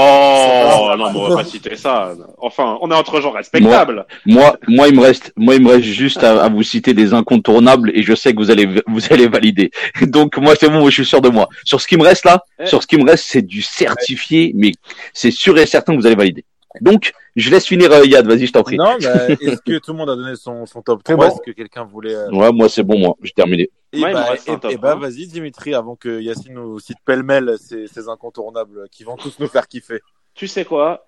[0.97, 2.13] non, mais on va pas citer ça.
[2.39, 4.07] Enfin, on est entre gens respectables.
[4.25, 7.13] Moi, moi, il me reste, moi, il me reste juste à, à vous citer des
[7.13, 9.71] incontournables et je sais que vous allez, vous allez valider.
[10.03, 11.49] Donc, moi, c'est bon, je suis sûr de moi.
[11.65, 12.67] Sur ce qui me reste là, Eh.
[12.67, 14.73] sur ce qui me reste, c'est du certifié, mais
[15.13, 16.45] c'est sûr et certain que vous allez valider.
[16.81, 18.77] Donc, je laisse finir euh, Yad, vas-y, je t'en prie.
[18.77, 21.33] Non, bah, est-ce que tout le monde a donné son, son top C'est 3 bon.
[21.35, 22.15] Est-ce que quelqu'un voulait.
[22.15, 23.71] euh, Ouais, moi, c'est bon, moi, j'ai terminé.
[23.93, 24.97] Et il me bah, reste un et- top et bah, un.
[24.97, 29.49] vas-y, Dimitri, avant que Yacine nous cite pêle-mêle ces, ces incontournables qui vont tous nous
[29.49, 30.01] faire kiffer.
[30.35, 31.05] Tu sais quoi?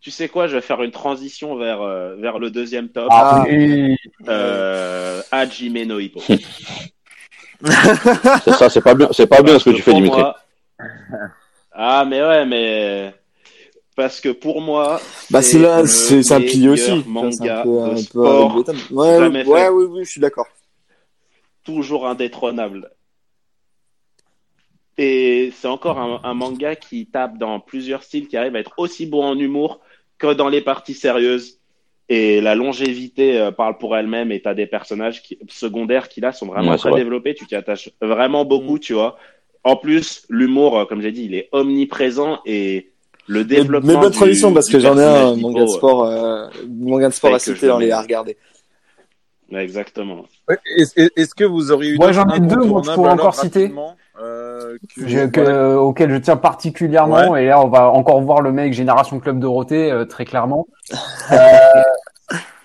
[0.00, 0.46] Tu sais quoi?
[0.48, 3.08] Je vais faire une transition vers, euh, vers le deuxième top.
[3.10, 3.96] Ah, oui.
[4.28, 6.20] Euh, Hajime no Hippo.
[7.64, 10.20] C'est ça, c'est pas bien, c'est pas bien ce que tu fais, pour Dimitri.
[10.20, 10.36] moi-
[11.72, 13.14] Ah, mais ouais, mais.
[13.96, 15.00] Parce que pour moi.
[15.30, 17.04] Bah, c'est là, c'est un pilier aussi.
[17.06, 18.64] Manga un peu, un de peu sport.
[18.90, 19.68] Ouais, jamais ouais, fait.
[19.70, 20.46] oui, oui, je suis d'accord.
[21.64, 22.90] toujours indétrônable.
[24.96, 28.74] Et c'est encore un, un manga qui tape dans plusieurs styles, qui arrive à être
[28.76, 29.80] aussi beau en humour
[30.18, 31.58] que dans les parties sérieuses.
[32.08, 36.32] et la longévité euh, parle pour elle-même et t'as des personnages qui, secondaires qui là
[36.32, 37.00] sont vraiment Ouais, très vrai.
[37.00, 39.16] développés, tu t'y attaches vraiment beaucoup, tu vois.
[39.64, 42.92] En plus, l'humour, euh, comme j'ai dit, il est omniprésent et
[43.26, 43.92] le Mais, développement.
[43.92, 47.14] mais bonne transition parce que j'en ai un personnage manga de sport, euh, manga de
[47.14, 48.36] sport à citer dans les à regarder.
[49.52, 50.24] Exactement.
[50.76, 53.72] Est-ce que vous auriez eu d'autres j'en ai deux, moi, que je pourrais encore citer.
[54.20, 55.78] euh, que- Je- que- voilà.
[55.80, 57.36] auquel je tiens particulièrement.
[57.36, 60.66] Et là, on va encore voir le mec Génération Club Dorothée, euh, très clairement.
[61.32, 61.82] Euh,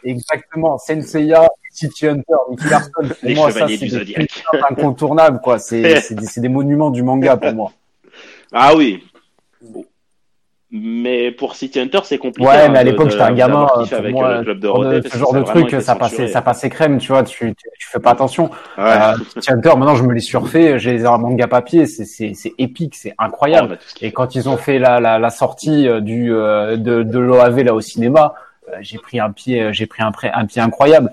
[0.04, 0.78] exactement.
[0.78, 2.92] Senseiya, City Hunter, Nicky Larson.
[3.02, 5.60] Pour Les moi, ça, Chevaliers c'est incontournables, quoi.
[5.60, 7.72] C'est, c'est des, c'est des monuments du manga pour moi.
[8.52, 9.04] Ah oui.
[10.72, 12.48] Mais pour City Hunter, c'est compliqué.
[12.48, 13.64] Ouais, hein, mais à l'époque, j'étais un gamin.
[13.64, 16.44] euh, pour avec moi, le club de Rodez, ce genre de truc, ça passait, ça
[16.44, 17.24] passait crème, tu vois.
[17.24, 18.52] Tu, tu, tu fais pas attention.
[18.78, 18.84] Ouais.
[18.84, 20.78] Euh, City Hunter, maintenant, je me les surfais.
[20.78, 21.88] J'ai les manga papier.
[21.88, 23.80] C'est, c'est, c'est épique, c'est incroyable.
[23.88, 27.02] Ce qu'il Et quand ils ont fait la, la, la sortie euh, du euh, de,
[27.02, 28.36] de l'OAV là au cinéma,
[28.70, 31.12] euh, j'ai pris un pied, euh, j'ai pris un, un pied incroyable.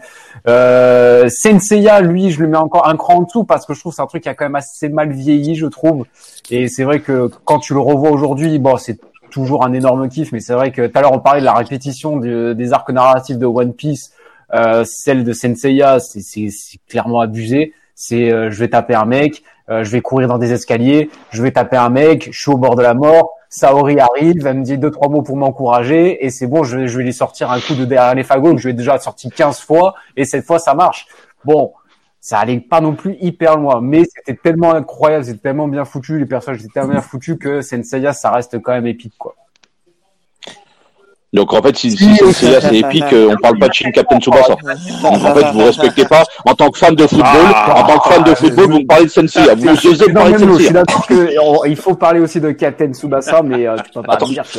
[0.49, 3.95] Euh, Senseiya, lui, je le mets encore un cran en dessous parce que je trouve
[3.95, 6.05] c'est un truc qui a quand même assez mal vieilli, je trouve.
[6.51, 9.01] Et c'est vrai que quand tu le revois aujourd'hui, bon, c'est
[9.37, 11.53] toujours un énorme kiff, mais c'est vrai que tout à l'heure on parlait de la
[11.53, 14.13] répétition de- des arcs narratifs de One Piece,
[14.55, 16.49] euh, celle de Senseiya, c'est
[16.89, 17.75] clairement abusé.
[17.95, 21.43] C'est euh, je vais taper un mec, euh, je vais courir dans des escaliers, je
[21.43, 24.63] vais taper un mec, je suis au bord de la mort, Saori arrive, elle me
[24.65, 27.51] dit deux trois mots pour m'encourager et c'est bon, je vais, je vais lui sortir
[27.51, 30.25] un coup de derrière les fagots que je lui ai déjà sorti 15 fois et
[30.25, 31.07] cette fois ça marche.
[31.45, 31.73] Bon,
[32.29, 36.19] ça allait pas non plus hyper loin, mais c'était tellement incroyable, c'était tellement bien foutu,
[36.19, 39.37] les personnages étaient tellement bien foutus que Senseiya ça reste quand même épique quoi.
[41.33, 42.05] Donc en fait, si, si,
[42.51, 44.57] là c'est épique, euh, on parle pas de Shin Captain Tsubasa.
[45.05, 46.25] En fait, vous respectez pas.
[46.47, 47.47] En tant que fan de football,
[47.77, 49.55] en tant que fan de football, vous me parlez de Sensei.
[49.55, 50.73] Vous osez parler le de même lot, je suis Sensei.
[50.73, 54.15] d'accord que on- il faut parler aussi de Captain Tsubasa, mais euh, tu peux pas
[54.15, 54.27] Attends.
[54.27, 54.59] dire que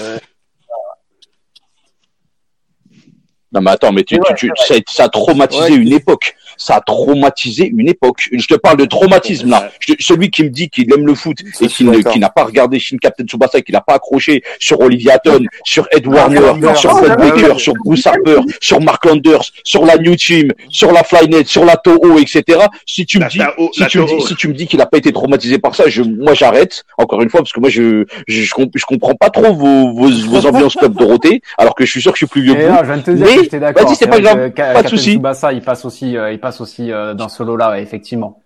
[3.54, 4.18] Non mais attends, mais tu,
[4.58, 5.76] ça, a- ça a traumatisé Ouais.
[5.78, 6.36] une époque.
[6.58, 8.28] Ça a traumatisé une époque.
[8.32, 9.70] Je te parle de traumatisme là.
[9.80, 12.80] Je te- celui qui me dit qu'il aime le foot et qui n'a pas regardé
[12.80, 16.76] Shin Captain Tsubasa, qui n'a pas accroché sur Olivier Hatton, sur Ed Warner, Warner.
[16.76, 20.52] sur Ah, Fred ouais, Baker, sur Bruce Harper, sur Mark Landers, sur la New Team,
[20.70, 22.60] sur la Flynet, sur la Toho, etc.
[22.86, 23.40] Si tu me dis,
[23.74, 25.88] si tu me dis, si tu me dis qu'il n'a pas été traumatisé par ça,
[25.90, 26.84] je, moi j'arrête.
[26.98, 29.94] Encore une fois, parce que moi je, je, je, comp- je comprends pas trop vos,
[29.94, 32.56] vos, vos ambiances Club Dorothée, alors que je suis sûr que je suis plus vieux
[32.56, 32.68] que vous.
[32.68, 33.86] là, je viens de te dire Mais, que j'étais d'accord.
[33.88, 35.12] vas-y, c'est pas grave, pas de souci.
[35.12, 38.42] Tsubasa, il passe aussi, euh, il passe aussi euh, dans ce lot-là, ouais, effectivement.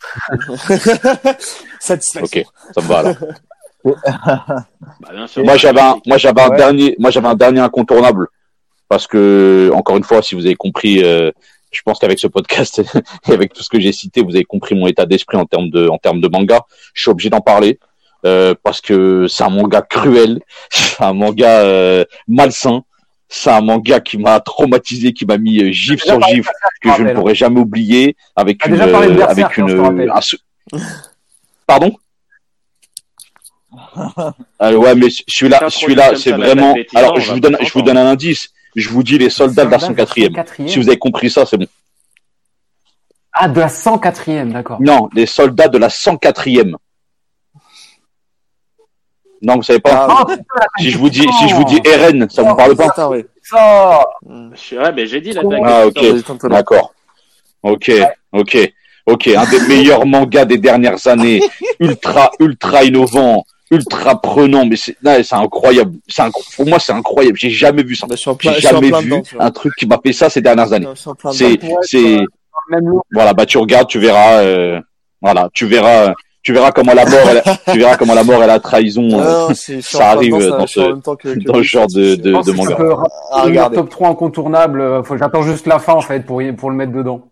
[1.80, 2.42] Satisfaction.
[2.42, 3.16] Ok, ça me va alors.
[3.84, 4.66] Bah,
[5.12, 5.44] bien sûr.
[5.44, 6.56] Moi j'avais un, moi j'avais un Ouais.
[6.56, 8.28] dernier, moi j'avais un dernier incontournable
[8.88, 11.30] parce que encore une fois, si vous avez compris, euh,
[11.70, 12.82] je pense qu'avec ce podcast
[13.28, 15.70] et avec tout ce que j'ai cité, vous avez compris mon état d'esprit en termes
[15.70, 16.62] de, en termes de manga.
[16.94, 17.78] Je suis obligé d'en parler
[18.24, 20.40] euh, parce que c'est un manga cruel,
[20.70, 22.84] c'est un manga euh, malsain.
[23.36, 26.50] C'est un manga qui m'a traumatisé, qui m'a mis euh, gifle sur gifle,
[26.80, 30.10] que je ne pourrai jamais oublier, avec une, déjà parlé de euh, Berserk, avec une,
[30.10, 30.36] un sou-
[31.66, 31.96] Pardon?
[34.60, 36.74] Ah ouais, mais celui-là, celui-là, c'est vraiment.
[36.94, 38.50] Alors, je vous donne, je vous donne un indice.
[38.76, 40.30] Je vous dis les soldats de la Soldat 104e.
[40.32, 40.68] 104e.
[40.68, 41.66] Si vous avez compris ça, c'est bon.
[43.32, 44.80] Ah, de la 104e, d'accord.
[44.80, 46.74] Non, les soldats de la 104e.
[49.42, 50.06] Non, vous savez pas.
[50.10, 50.24] Ah,
[50.78, 53.26] Si je vous dis, si je vous dis RN, ça vous parle pas putain, ouais.
[53.42, 54.04] Ça,
[54.52, 55.92] Je suis- Ouais, mais j'ai dit la Comment- blague.
[55.96, 56.48] Ah, ok.
[56.48, 56.94] D'accord.
[57.62, 57.90] Ok,
[58.32, 58.72] ok,
[59.06, 59.28] ok.
[59.28, 61.40] Un des meilleurs mangas des dernières années.
[61.80, 64.64] Ultra, ultra innovant, ultra prenant.
[64.66, 64.96] Mais c'est,
[65.32, 65.92] incroyable.
[66.08, 67.36] C'est inc- pour moi, c'est incroyable.
[67.38, 68.06] J'ai jamais vu ça.
[68.40, 70.86] J'ai jamais vu dedans, un truc qui m'a fait ça ces dernières années.
[71.32, 72.18] C'est, c'est,
[73.12, 74.80] voilà, bah tu regardes, tu verras, euh,
[75.20, 76.14] voilà, tu verras,
[76.44, 77.42] tu verras comment la mort, elle,
[77.72, 80.58] tu verras comment la mort et la trahison, euh, Ah, non, en ça arrive dedans,
[80.58, 82.76] dans ce- même temps que- que dans ce genre de- de- que manga.
[83.32, 83.76] regarder.
[83.76, 84.80] le top 3 incontournable.
[84.80, 87.22] euh, Faut, j'attends juste la fin, en fait, pour, y- pour le mettre dedans.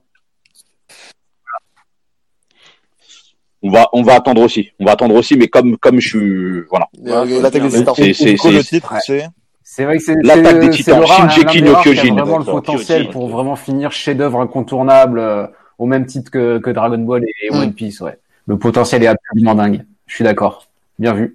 [3.65, 6.61] on va, on va attendre aussi, on va attendre aussi, mais comme, comme je suis,
[6.69, 7.95] voilà, Euh, L'attaque des titans.
[7.95, 9.27] c'est, c'est, c'est, titre, c'est
[9.63, 12.15] C'est vrai que c'est L'attaque des Titans, des no Kyojin.
[12.15, 15.47] vraiment le potentiel pour vraiment finir chef-d'œuvre incontournable euh,
[15.79, 17.59] au même titre que, que Dragon Ball et, et Mm.
[17.61, 18.01] One Piece.
[18.01, 19.85] Ouais, le potentiel est absolument dingue.
[20.07, 20.67] Je suis d'accord.
[20.99, 21.35] Bien vu.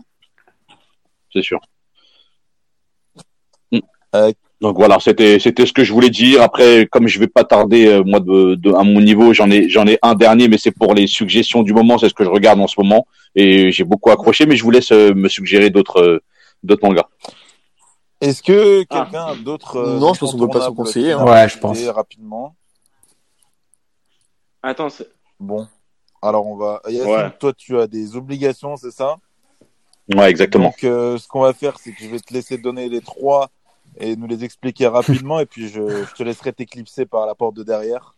[1.33, 1.59] c'est sûr.
[4.15, 4.31] Euh,
[4.61, 6.41] Donc voilà, c'était c'était ce que je voulais dire.
[6.41, 9.69] Après, comme je vais pas tarder euh, moi de, de- à mon niveau, j'en ai
[9.69, 12.29] j'en ai un dernier, mais c'est pour les suggestions du moment, c'est ce que je
[12.29, 13.05] regarde en ce moment
[13.35, 14.45] et j'ai beaucoup accroché.
[14.47, 16.23] Mais je vous laisse euh, me suggérer d'autres euh,
[16.63, 17.05] d'autres mangas.
[18.21, 19.03] Est-ce que Ah.
[19.03, 21.23] quelqu'un d'autre euh, Non, je pense qu'on peut pas s'en incontournable conseiller, hein.
[21.23, 21.83] Ouais, je pense.
[21.89, 22.55] Rapidement?
[24.63, 25.09] Attends, c'est-
[25.39, 25.67] Bon.
[26.27, 26.81] Alors on va.
[26.87, 27.29] Yacine, Ouais.
[27.39, 29.15] toi tu as des obligations, c'est ça?
[30.15, 30.65] Ouais, exactement.
[30.65, 33.49] Donc euh, ce qu'on va faire, c'est que je vais te laisser donner les trois
[33.99, 37.55] et nous les expliquer rapidement, et puis je, je te laisserai t'éclipser par la porte
[37.55, 38.13] de derrière.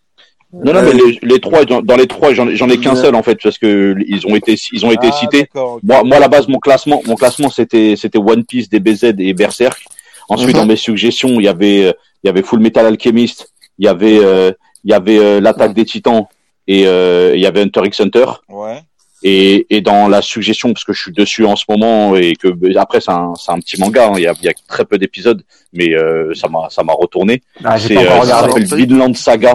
[0.51, 3.21] Non, non, mais les, les trois, dans, dans les trois, j'en ai qu'un seul en
[3.21, 5.47] fait, parce que ils ont été, ils ont été Ah, cités.
[5.53, 9.33] Moi, moi, à la base, mon classement, mon classement, c'était, c'était One Piece, DBZ et
[9.35, 9.79] Berserk.
[10.27, 10.61] Ensuite, Mhm.
[10.61, 13.87] dans mes suggestions, il y avait, euh, il y avait Full Metal Alchemist, il y
[13.87, 14.51] avait, euh,
[14.83, 16.25] il y avait euh, l'attaque des Titans
[16.73, 18.29] et euh, il y avait Hunter x Hunter.
[18.47, 18.79] Ouais.
[19.21, 22.49] Et, et dans la suggestion, parce que je suis dessus en ce moment et que
[22.77, 24.85] après c'est un, c'est un petit manga, hein, il y, a, il y a très
[24.85, 25.41] peu d'épisodes,
[25.73, 27.41] mais euh, ça m'a, ça m'a retourné.
[27.63, 29.53] Ah, j'ai C'est, pas euh, ça s'appelle Vinland Saga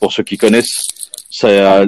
[0.00, 0.86] pour ceux qui connaissent.
[1.28, 1.84] Ça,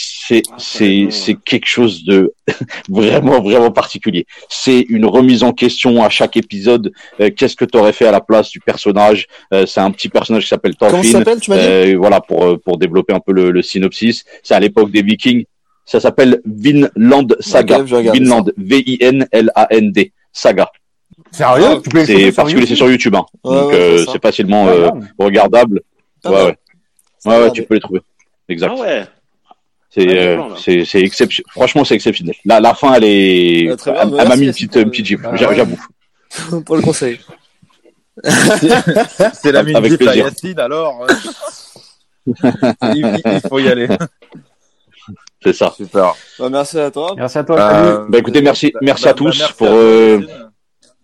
[0.00, 2.32] c'est c'est c'est quelque chose de
[2.88, 4.26] vraiment vraiment particulier.
[4.48, 6.92] C'est une remise en question à chaque épisode.
[7.20, 9.26] Euh, Qu'est-ce que tu aurais fait à la place du personnage?
[9.52, 11.02] Euh, C'est un petit personnage qui s'appelle Thorfinn.
[11.02, 11.64] s'appelle, tu m'as dit?
[11.66, 14.24] Euh, voilà pour euh, pour développer un peu le, le synopsis.
[14.44, 15.44] C'est à l'époque des Vikings.
[15.84, 17.78] Ça s'appelle Vinland Saga.
[17.82, 20.70] Vinland V I N L A N D Saga.
[21.32, 21.80] Sérieux?
[21.82, 23.16] Tu peux C'est particulier, c'est sur YouTube?
[23.16, 23.26] Hein.
[23.42, 25.80] Ouais, Donc ouais, euh, c'est facilement euh, regardable.
[26.24, 26.56] Ah ouais, ouais.
[27.24, 28.00] Ouais, ouais, tu peux les trouver.
[28.48, 28.72] Exact.
[28.76, 29.04] Ah ouais.
[29.90, 31.50] C'est Ouais, euh, c'est c'est exceptionnel.
[31.50, 32.34] Franchement, c'est exceptionnel.
[32.44, 33.64] La la fin, elle est.
[33.64, 33.76] Elle
[34.10, 35.28] bah, m'a mis une petite pour une le- petite gifle.
[35.32, 35.36] Ah.
[35.36, 35.78] J'avoue.
[36.66, 37.18] pour le conseil.
[38.24, 40.16] C'est la à plaisir.
[40.16, 41.06] Yacine, alors.
[41.08, 41.14] euh,
[42.94, 43.88] il, il faut y aller.
[45.42, 45.72] C'est ça.
[45.76, 46.14] Super.
[46.38, 47.14] Bah, merci à toi.
[47.16, 47.60] Merci à toi.
[47.60, 50.47] Euh, Bah, écoutez, merci- merci à tous merci pour, à toi, euh, Yacine.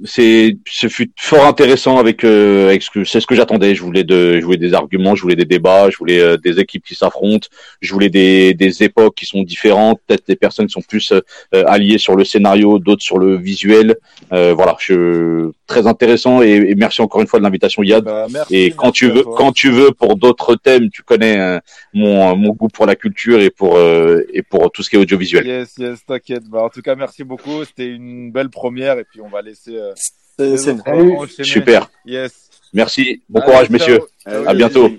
[0.02, 3.76] C'est ce fut fort intéressant avec euh, avec ce que c'est ce que j'attendais.
[3.76, 6.58] Je voulais de je voulais des arguments, je voulais des débats, je voulais euh, des
[6.58, 7.46] équipes qui s'affrontent,
[7.80, 11.64] je voulais des des époques qui sont différentes, peut-être des personnes qui sont plus euh,
[11.66, 13.94] alliées sur le scénario, d'autres sur le visuel.
[14.32, 18.04] Euh, voilà, je très intéressant et, et merci encore une fois de l'invitation Yad.
[18.04, 21.38] Bah, merci, Et quand merci tu veux, quand tu veux pour d'autres thèmes, tu connais
[21.38, 21.58] euh,
[21.92, 24.98] mon mon goût pour la culture et pour euh, et pour tout ce qui est
[24.98, 25.46] audiovisuel.
[25.46, 26.44] Yes, yes, t'inquiète.
[26.44, 27.64] Bah, en tout cas, merci beaucoup.
[27.64, 31.44] C'était une belle première et puis on va laisser euh, C'est-.
[31.44, 31.90] Super.
[32.04, 32.50] Yes.
[32.72, 33.22] Merci.
[33.28, 33.72] Bon Allez, courage, ciao.
[33.72, 34.00] messieurs.
[34.26, 34.90] À oui, bientôt.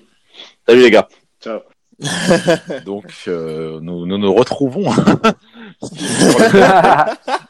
[0.67, 1.07] Salut les gars.
[1.43, 1.59] Ciao.
[2.85, 4.89] Donc, euh, nous, nous nous retrouvons.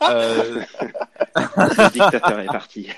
[0.07, 0.61] Euh,
[1.35, 2.89] Le dictateur est parti.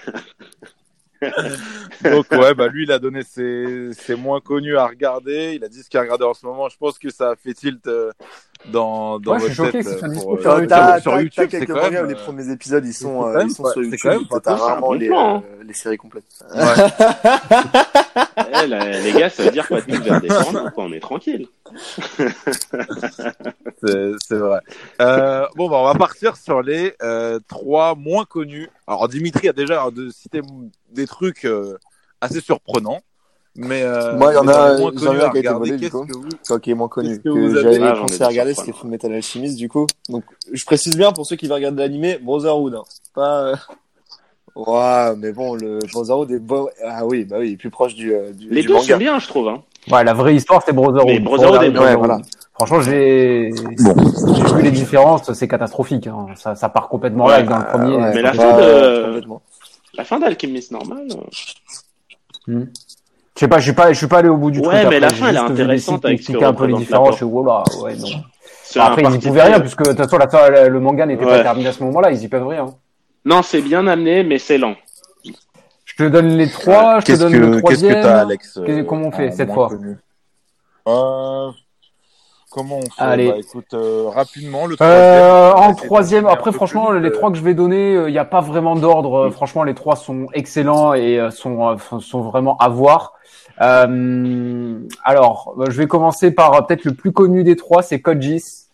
[2.03, 5.53] donc, ouais, bah, lui, il a donné ses, ses moins connus à regarder.
[5.55, 6.69] Il a dit ce qu'il a regardé en ce moment.
[6.69, 8.11] Je pense que ça a fait tilt euh,
[8.65, 10.67] dans, dans Ouais, je suis votre choqué euh, pour, sur euh, YouTube.
[10.69, 13.43] T'as sur YouTube, c'est quelques quand même, où les euh, premiers épisodes ils sont, euh,
[13.43, 13.99] ils sont sur c'est YouTube.
[14.03, 16.25] quand même pas T'as rarement les, euh, les séries complètes.
[18.63, 20.85] Eh, la- les gars, ça veut dire qu'on va tous vers quoi.
[20.85, 21.47] On est tranquille.
[23.83, 24.59] C'est c'est vrai.
[25.01, 28.69] Euh, bon, bah, on va partir sur les euh, trois moins connus.
[28.87, 30.41] Alors, Dimitri a déjà de cité
[30.91, 31.77] des trucs euh,
[32.21, 33.01] assez surprenants.
[33.57, 35.71] Mais euh, Moi, il y en a- moins un à qui a été regarder, volé,
[35.71, 36.05] du qu'est-ce coup.
[36.05, 38.89] que vous- Toi qui est moins connu, que j'avais Ah, commencé à regarder, c'était Full
[38.89, 39.87] Metal Alchemist du coup.
[40.09, 40.23] Donc
[40.53, 42.75] je précise bien pour ceux qui veulent regarder l'animé, Brotherhood.
[42.75, 42.83] Hein.
[43.13, 43.41] Pas.
[43.47, 43.55] Euh...
[44.55, 46.67] Ouais, mais bon, le Brotherhood est bon.
[46.83, 48.93] Ah oui, bah oui, il est plus proche du, euh, du, Les du deux manga.
[48.93, 49.49] sont bien, je trouve.
[49.49, 49.61] Hein.
[49.91, 51.07] Ouais, la vraie histoire, c'est Brotherhood.
[51.11, 51.81] Mais Brotherhood est bien.
[51.81, 52.07] Ouais, Brotherhood.
[52.07, 52.21] voilà.
[52.55, 56.07] Franchement, j'ai j'ai vu les différences, c'est catastrophique.
[56.07, 56.25] Hein.
[56.35, 57.95] Ça, ça part complètement Ouais, live dans le premier.
[57.97, 59.21] Ouais, Mais la fin de-.
[59.93, 61.07] La fin d'Alchemist normal.
[62.49, 62.65] euh,
[63.37, 64.89] Je sais pas, je suis pas, je suis pas allé au bout du Ouais, truc.
[64.89, 67.19] mais après, la fin, elle est intéressante avec ce que un peu les différences.
[67.19, 67.63] Je l'apport.
[67.67, 68.07] suis, oh là, ouais, non.
[68.63, 71.23] c'est Après, ils y parti pouvaient rien, puisque de toute façon, la- le manga n'était
[71.23, 71.37] Ouais.
[71.37, 72.09] pas terminé à ce moment-là.
[72.11, 72.65] Ils y peuvent rien.
[73.25, 74.73] Non, c'est bien amené, mais c'est lent.
[75.85, 77.93] Je te donne les trois, je te Qu'est-ce donne que le qu'est-ce troisième.
[77.95, 79.69] que t'as, Alex euh, comment on fait en cette fois
[80.87, 81.51] Euh,
[82.49, 82.87] Comment on fait?
[82.97, 83.29] Allez.
[83.29, 87.37] Bah, écoute, euh, rapidement, le Euh, troisième, en troisième, après franchement, les euh, trois que
[87.37, 89.27] je vais donner, il n'y a pas vraiment d'ordre.
[89.27, 93.13] Euh, Franchement, les trois sont excellents et euh, sont euh, sont vraiment à voir.
[93.61, 98.21] Euh, alors, je vais commencer par euh, peut-être le plus connu des trois, c'est Code
[98.21, 98.65] Geass.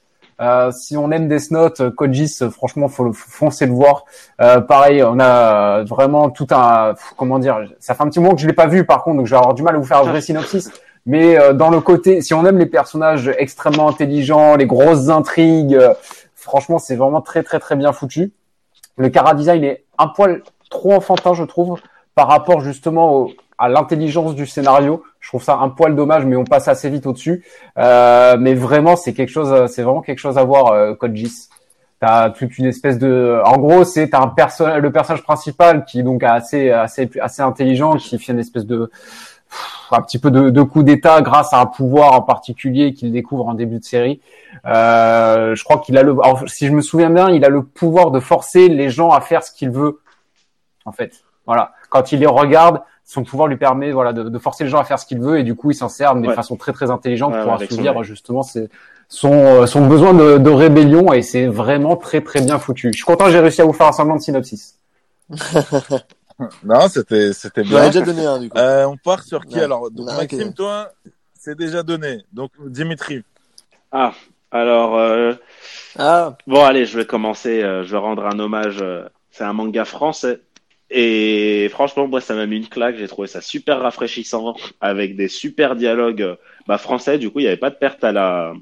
[0.41, 3.71] Euh, si on aime Death Note, Code Geass, euh, franchement, faut, le- faut foncer le
[3.71, 4.05] voir.
[4.41, 8.35] Euh, pareil, on a euh, vraiment tout un, comment dire, ça fait un petit moment
[8.35, 9.85] que je l'ai pas vu, par contre, donc je vais avoir du mal à vous
[9.85, 10.71] faire un vrai synopsis.
[11.05, 15.79] Mais euh, dans le côté, si on aime les personnages extrêmement intelligents, les grosses intrigues,
[16.35, 18.31] franchement, c'est vraiment très très très bien foutu.
[18.97, 21.79] Le cara design est un poil trop enfantin, je trouve,
[22.15, 25.03] par rapport justement au- à l'intelligence du scénario.
[25.19, 27.45] Je trouve ça un poil dommage, mais on passe assez vite au-dessus.
[27.77, 31.17] Euh, mais vraiment, c'est quelque chose, c'est vraiment quelque chose à voir, euh, Code.
[31.99, 36.03] T'as toute une espèce de, en gros, c'est un personnage, le personnage principal qui est
[36.03, 38.91] donc assez assez assez intelligent, qui fait une espèce de
[39.91, 43.47] un petit peu de, de coup d'état grâce à un pouvoir en particulier qu'il découvre
[43.47, 44.19] en début de série.
[44.65, 46.15] Euh, je crois qu'il a le,
[46.47, 49.43] si je me souviens bien, il a le pouvoir de forcer les gens à faire
[49.43, 50.01] ce qu'il veut.
[50.85, 51.73] En fait, voilà.
[51.89, 54.83] Quand il les regarde, son pouvoir lui permet, voilà, de, de forcer les gens à
[54.85, 56.33] faire ce qu'il veut et du coup, il s'en sert de Ouais.
[56.35, 58.69] façon très très intelligente Ouais, pour son assouvir justement ses-
[59.09, 62.89] son euh, son besoin de, de rébellion et c'est vraiment très très bien foutu.
[62.93, 64.77] Je suis content, j'ai réussi à vous faire un semblant de synopsis.
[66.63, 67.85] Non, c'était c'était bien.
[67.89, 68.57] déjà donné un, du coup.
[68.57, 69.63] Euh, on part sur qui Ouais.
[69.63, 69.91] alors?
[69.91, 70.91] Donc Non, Maxime, toi,
[71.37, 72.23] c'est déjà donné.
[72.33, 73.23] Donc Dimitri.
[73.91, 74.13] Ah,
[74.51, 75.33] alors, euh,
[75.97, 77.61] Ah, bon, allez, je vais commencer.
[77.61, 78.79] euh, je vais rendre un hommage.
[78.81, 80.41] euh, c'est un manga français.
[80.95, 82.97] Et franchement, moi, ça m'a mis une claque.
[82.97, 86.35] J'ai trouvé ça super rafraîchissant, avec des super dialogues euh,
[86.67, 87.17] bah, français.
[87.17, 88.53] Du coup, il n'y avait pas de perte à la,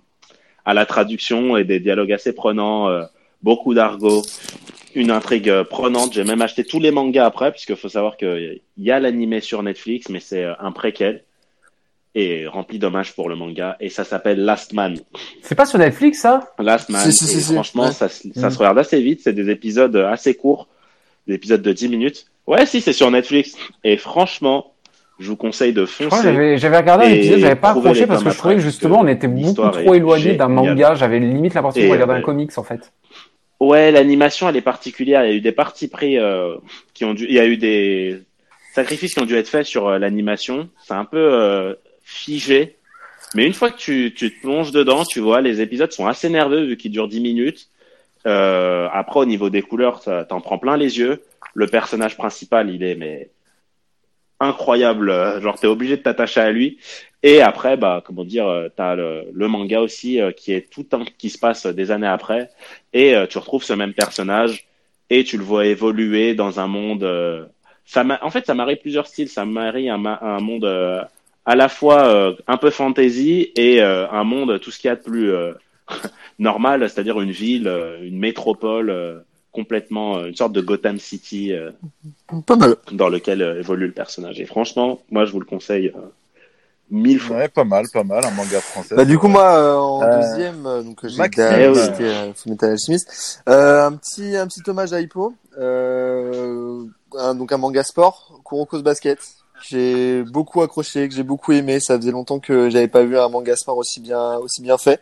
[0.65, 3.03] à la traduction et des dialogues assez prenants, euh,
[3.43, 4.21] beaucoup d'argot,
[4.95, 6.13] une intrigue euh, prenante.
[6.13, 9.61] J'ai même acheté tous les mangas après, puisqu'il faut savoir qu'il y a l'animé sur
[9.61, 11.23] Netflix, mais c'est un préquel
[12.15, 13.75] et rempli d'hommages pour le manga.
[13.81, 14.97] Et ça s'appelle Last Man.
[15.41, 16.53] C'est pas sur Netflix, ça?
[16.59, 17.01] Last Man.
[17.01, 17.53] Si, si, et si, si.
[17.53, 17.91] franchement, Ouais.
[17.91, 18.51] ça, se- ça Mm.
[18.51, 19.19] se regarde assez vite.
[19.23, 20.67] C'est des épisodes assez courts,
[21.27, 22.25] des épisodes de 10 minutes.
[22.47, 23.55] Ouais, si, c'est sur Netflix.
[23.83, 24.73] Et franchement,
[25.19, 26.57] je vous conseille de foncer.
[26.57, 29.27] j'avais regardé un épisode, j'avais pas accroché parce que je trouvais que justement on était
[29.27, 30.95] beaucoup trop éloigné d'un manga.
[30.95, 32.91] J'avais limite l'impression regarder euh, un comics en fait.
[33.61, 35.23] Ouais, l'animation, elle est particulière.
[35.23, 36.55] Il y a eu des parties pris euh,
[36.95, 38.19] qui ont dû, il y a eu des
[38.73, 40.67] sacrifices qui ont dû être faits sur euh, l'animation.
[40.83, 42.77] C'est un peu euh, figé.
[43.35, 46.27] Mais une fois que tu, tu te plonges dedans, tu vois, les épisodes sont assez
[46.27, 47.69] nerveux vu qu'ils durent 10 minutes.
[48.27, 51.21] Euh, après, au niveau des couleurs, t'en prends plein les yeux.
[51.53, 53.29] Le personnage principal, il est mais
[54.39, 55.09] incroyable.
[55.09, 56.77] euh, Genre, t'es obligé de t'attacher à lui.
[57.23, 60.85] Et après, bah, comment dire, euh, t'as le, le manga aussi euh, qui est tout
[60.93, 62.49] un qui se passe des années après
[62.93, 64.65] et euh, tu retrouves ce même personnage
[65.11, 67.03] et tu le vois évoluer dans un monde.
[67.85, 69.29] ça en fait, ça marie plusieurs styles.
[69.29, 70.65] Ça marie un, un monde
[71.45, 75.01] à la fois un peu fantasy et un monde tout ce qu'il y a de
[75.03, 75.33] plus
[76.41, 79.19] euh, normal, c'est-à-dire une ville, euh, une métropole euh,
[79.51, 81.71] complètement, euh, une sorte de Gotham City euh,
[82.45, 82.75] pas mal.
[82.91, 84.39] dans lequel euh, évolue le personnage.
[84.39, 85.99] Et franchement, moi, je vous le conseille euh,
[86.89, 87.37] mille fois.
[87.37, 88.95] Ouais, pas mal, pas mal, un manga français.
[88.95, 91.15] Bah, du coup, moi, euh, en Euh, deuxième, donc, j'ai
[92.35, 93.41] Fullmetal Alchemist.
[93.47, 95.33] Euh, un petit, un petit hommage à Hippo.
[95.57, 96.83] Euh,
[97.17, 99.19] un, donc, un manga sport, Kuroko's Basket.
[99.69, 101.79] J'ai beaucoup accroché, que j'ai beaucoup aimé.
[101.79, 105.01] Ça faisait longtemps que j'avais pas vu un manga sport aussi bien, aussi bien fait.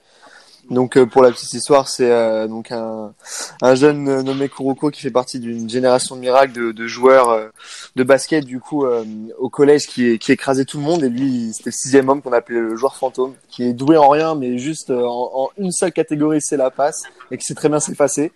[0.69, 3.13] Donc, euh, pour la petite histoire, c'est euh, donc un,
[3.61, 7.47] un jeune nommé Kuroko qui fait partie d'une génération de miracles de, de joueurs euh,
[7.95, 11.03] de basket du coup au collège qui, qui écrasait tout le monde.
[11.03, 14.09] Et lui c'était le sixième homme qu'on appelait le joueur fantôme qui est doué en
[14.09, 17.69] rien mais juste en, en une seule catégorie c'est la passe et qui sait très
[17.69, 18.31] bien s'effacer.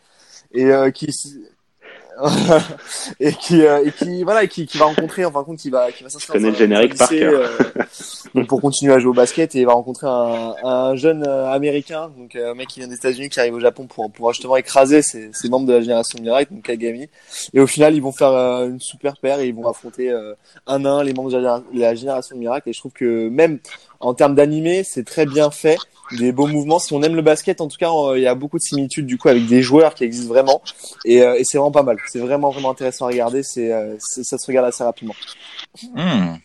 [0.54, 1.08] Et euh, qui
[3.20, 5.58] et qui euh, et qui voilà et qui, qui va rencontrer en fin de compte
[5.58, 7.34] qui va qui va s'inscrire connais dans le générique par cœur.
[7.34, 7.84] euh,
[8.36, 11.52] donc pour continuer à jouer au basket et il va rencontrer un, un jeune euh,
[11.52, 14.34] américain donc euh, un mec qui vient des États-Unis qui arrive au Japon pour pouvoir
[14.34, 17.10] justement écraser ces, ces membres de la génération miracle donc Kagami
[17.54, 20.34] et au final ils vont faire euh, une super paire et ils vont affronter euh,
[20.68, 23.28] un à un les membres de la, de la génération miracle et je trouve que
[23.30, 23.60] même
[24.04, 25.78] en termes d'animé c'est très bien fait.
[26.20, 26.80] Des beaux mouvements.
[26.80, 29.06] Si on aime le basket en tout cas euh, il y a beaucoup de similitudes
[29.06, 30.62] du coup avec des joueurs qui existent vraiment.
[31.06, 31.98] Et, euh, et c'est vraiment pas mal.
[32.12, 33.42] C'est vraiment vraiment intéressant à regarder.
[33.42, 35.16] C'est euh, ça se regarde assez rapidement.
[35.96, 36.36] Hmm.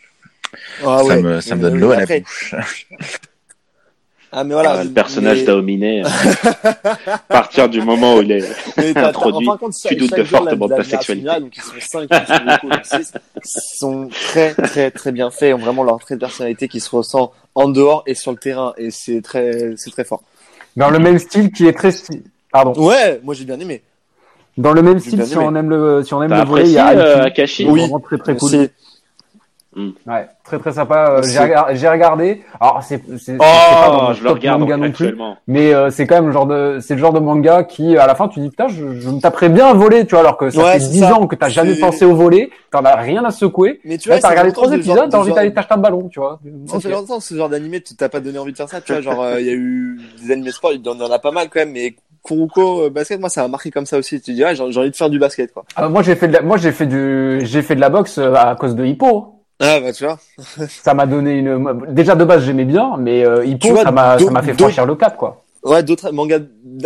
[0.86, 2.54] ah ça me, ça me donne l'eau à la Après- bouche.
[4.32, 4.72] ah mais voilà.
[4.78, 6.02] Ah, le personnage mais- dominé.
[6.04, 10.24] à partir du moment où il est introduit, en fin de compte, tu doutes de
[10.24, 11.40] fortement de ta sexualité.
[11.40, 13.12] Donc ils sont cinq, ils sont beaucoup, donc six,
[13.78, 17.32] sont très très très bien faits, ont vraiment leur trait de personnalité qui se ressent
[17.58, 20.22] en dehors et sur le terrain et c'est très c'est très fort.
[20.76, 21.90] Dans le même style qui est très
[22.52, 22.72] pardon.
[22.80, 23.82] Ouais, moi j'ai bien aimé.
[24.56, 25.44] Dans le même style si aimé.
[25.44, 27.24] on aime le si on aime le volet, il y a euh.
[27.24, 27.80] Akashi Oui.
[27.80, 28.68] vraiment très très cool.
[30.04, 31.10] C'est- Ouais, très très sympa.
[31.18, 31.22] Euh.
[31.22, 32.42] J'ai regard- j'ai regardé.
[32.60, 35.16] Alors c'est c'est c'est Oh, pas dans je le regarde manga non plus.
[35.46, 38.06] Mais euh, c'est quand même le genre de c'est le genre de manga qui à
[38.06, 40.36] la fin tu dis putain je, je me taperais bien un volet tu vois alors
[40.36, 41.14] que ça Ouais, fait c'est 10 ça.
[41.14, 44.18] ans que t'as jamais pensé au volet t'en as rien à secouer Mais tu vois,
[44.18, 46.90] t'as regardé trois épisodes t'as envie genre- d'aller t'acheter un ballon tu vois Ça fait
[46.90, 49.22] longtemps ce genre d'animé, tu t'as pas donné envie de faire ça, tu vois, genre
[49.22, 51.60] euh, il y a eu des animés sport, il y en a pas mal quand
[51.60, 51.94] même, mais
[52.24, 54.20] Kuruko euh, basket, moi ça m'a marqué comme ça aussi.
[54.20, 55.64] Tu dis ah, j'ai envie de faire du basket quoi.
[55.76, 58.18] Ah, moi j'ai fait de la, moi j'ai fait du j'ai fait de la boxe
[58.18, 60.18] à cause de Hippo Ah bah tu vois.
[60.68, 64.18] ça m'a donné une déjà de base j'aimais bien mais euh, Hippo vois, ça m'a
[64.18, 66.40] ça m'a fait franchir le cap quoi Ouais, d'autres mangas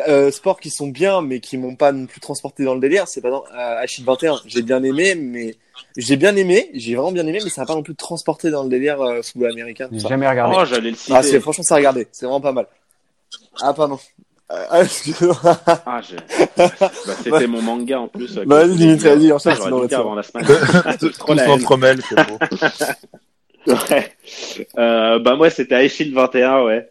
[0.08, 3.06] euh, sport qui sont bien, mais qui m'ont pas non plus transporté dans le délire.
[3.06, 4.40] C'est pas dans euh, Achille 21.
[4.46, 5.54] J'ai bien aimé, mais
[5.96, 8.62] j'ai bien aimé, j'ai vraiment bien aimé, mais ça n'a pas non plus transporté dans
[8.62, 9.88] le délire euh, football américain.
[9.92, 11.12] j'ai jamais regardé Oh, j'allais le citer.
[11.14, 12.08] Ah, c'est franchement ça à regarder.
[12.12, 12.66] C'est vraiment pas mal.
[13.60, 13.98] Ah pardon.
[14.48, 15.36] Ah, excuse-moi.
[15.86, 16.16] Ah, j'ai-
[16.56, 16.68] bah,
[17.22, 18.34] c'était mon manga en plus.
[18.36, 20.46] Bah, vas-y, je Dimitri, vas-y, enchaîne, sinon, on avant la semaine.
[21.00, 21.58] Tous Trop la haine.
[21.60, 22.38] s'entremêlent, c'est beau.
[23.66, 24.12] Ouais.
[24.76, 26.90] Euh, bah moi c'était Shield 21 ouais.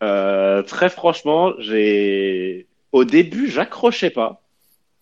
[0.00, 4.40] Euh, très franchement, j'ai au début j'accrochais pas.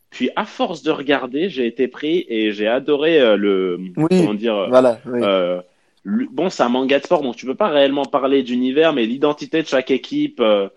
[0.09, 4.07] Puis à force de regarder, j'ai été pris et j'ai adoré euh, le Oui.
[4.09, 4.99] comment dire Voilà.
[5.05, 5.21] oui.
[5.23, 5.61] euh,
[6.03, 9.05] le- bon, c'est un manga de sport, donc tu peux pas réellement parler d'univers, mais
[9.05, 10.69] l'identité de chaque équipe euh,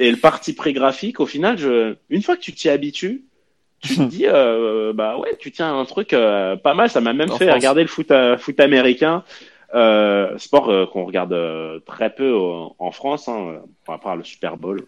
[0.00, 3.22] et le parti pris graphique, au final, je, une fois que tu t'y habitues,
[3.80, 6.90] tu te dis, euh, bah ouais, tu tiens un truc euh, pas mal.
[6.90, 7.56] Ça m'a même En fait France.
[7.56, 9.22] regarder le foot, euh, foot américain,
[9.74, 14.56] euh, sport euh, qu'on regarde euh, très peu en France, hein, à part le Super
[14.56, 14.84] Bowl.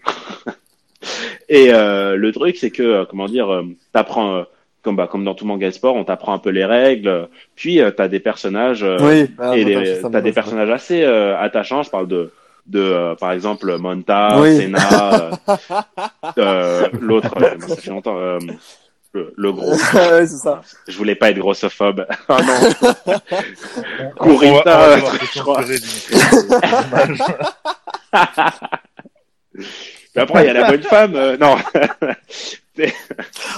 [1.49, 4.43] Et euh, le truc, c'est que, euh, comment dire, euh, t'apprends, euh,
[4.83, 7.29] comme, bah, comme dans tout manga sport, on t'apprend un peu les règles.
[7.55, 9.31] Puis euh, t'as des personnages euh, Oui.
[9.39, 11.83] Ah, et t'as des personnages assez euh, attachants.
[11.83, 12.33] Je parle de,
[12.67, 14.57] de euh, par exemple Monta, Oui.
[14.57, 15.53] Senna, euh,
[16.39, 17.35] euh, l'autre,
[17.67, 18.17] ça fait longtemps,
[19.15, 19.73] le, le gros.
[19.95, 20.63] ouais, c'est ça.
[20.89, 22.07] Je voulais pas être grossophobe.
[22.29, 23.19] Ah non.
[24.21, 25.61] Kurita, je crois.
[30.17, 31.37] après, il y a la bonne femme.
[31.37, 31.57] non.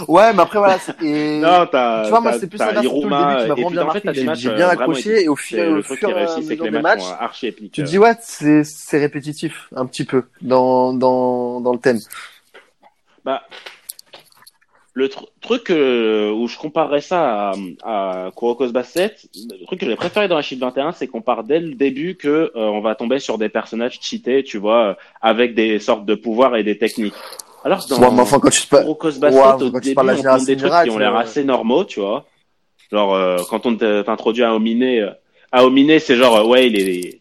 [0.08, 0.78] Ouais, mais après, voilà.
[0.78, 3.70] c'est- et- non, t'as, Tu vois, moi, c'est plus le Iruma, début qui m'a vraiment
[3.70, 4.34] bien marqué.
[4.34, 7.02] J'ai euh, bien accroché et au fur, et à mesure des matchs
[7.56, 12.00] tu te dis, ouais, c'est c'est répétitif, un petit peu, dans, dans, dans le thème.
[13.24, 13.42] Bah,
[14.96, 19.86] le tr- truc euh, où je comparerais ça à, à Kuroko's Basket, le truc que
[19.86, 22.94] j'ai préféré dans Achille 21, c'est qu'on part dès le début que euh, on va
[22.94, 26.78] tomber sur des personnages cheatés, tu vois, euh, avec des sortes de pouvoirs et des
[26.78, 27.14] techniques.
[27.64, 28.68] Alors que dans Ouais, mais enfin, quand tu te
[29.18, 32.00] Basket, Ouais, au quand début, on montre des trucs qui ont l'air assez normaux, tu
[32.00, 32.26] vois.
[32.92, 35.10] Genre, euh, quand on t'introduit à Ominé, euh,
[35.50, 37.20] à Ominé, c'est genre, euh, ouais, il est...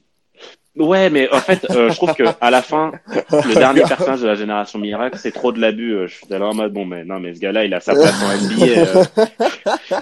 [0.76, 2.92] Ouais, mais en fait, euh, je trouve que à la fin,
[3.32, 5.94] le dernier personnage de la génération miracle, c'est trop de l'abus.
[5.94, 7.94] Euh, Je suis là en mode bon, mais non, mais ce gars-là, il a sa
[7.94, 8.66] place en NBA.
[8.66, 9.04] euh.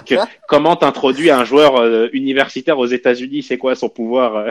[0.06, 0.14] Que-
[0.48, 3.42] comment t'introduis un joueur euh, universitaire aux États-Unis?
[3.42, 4.48] C'est quoi son pouvoir euh?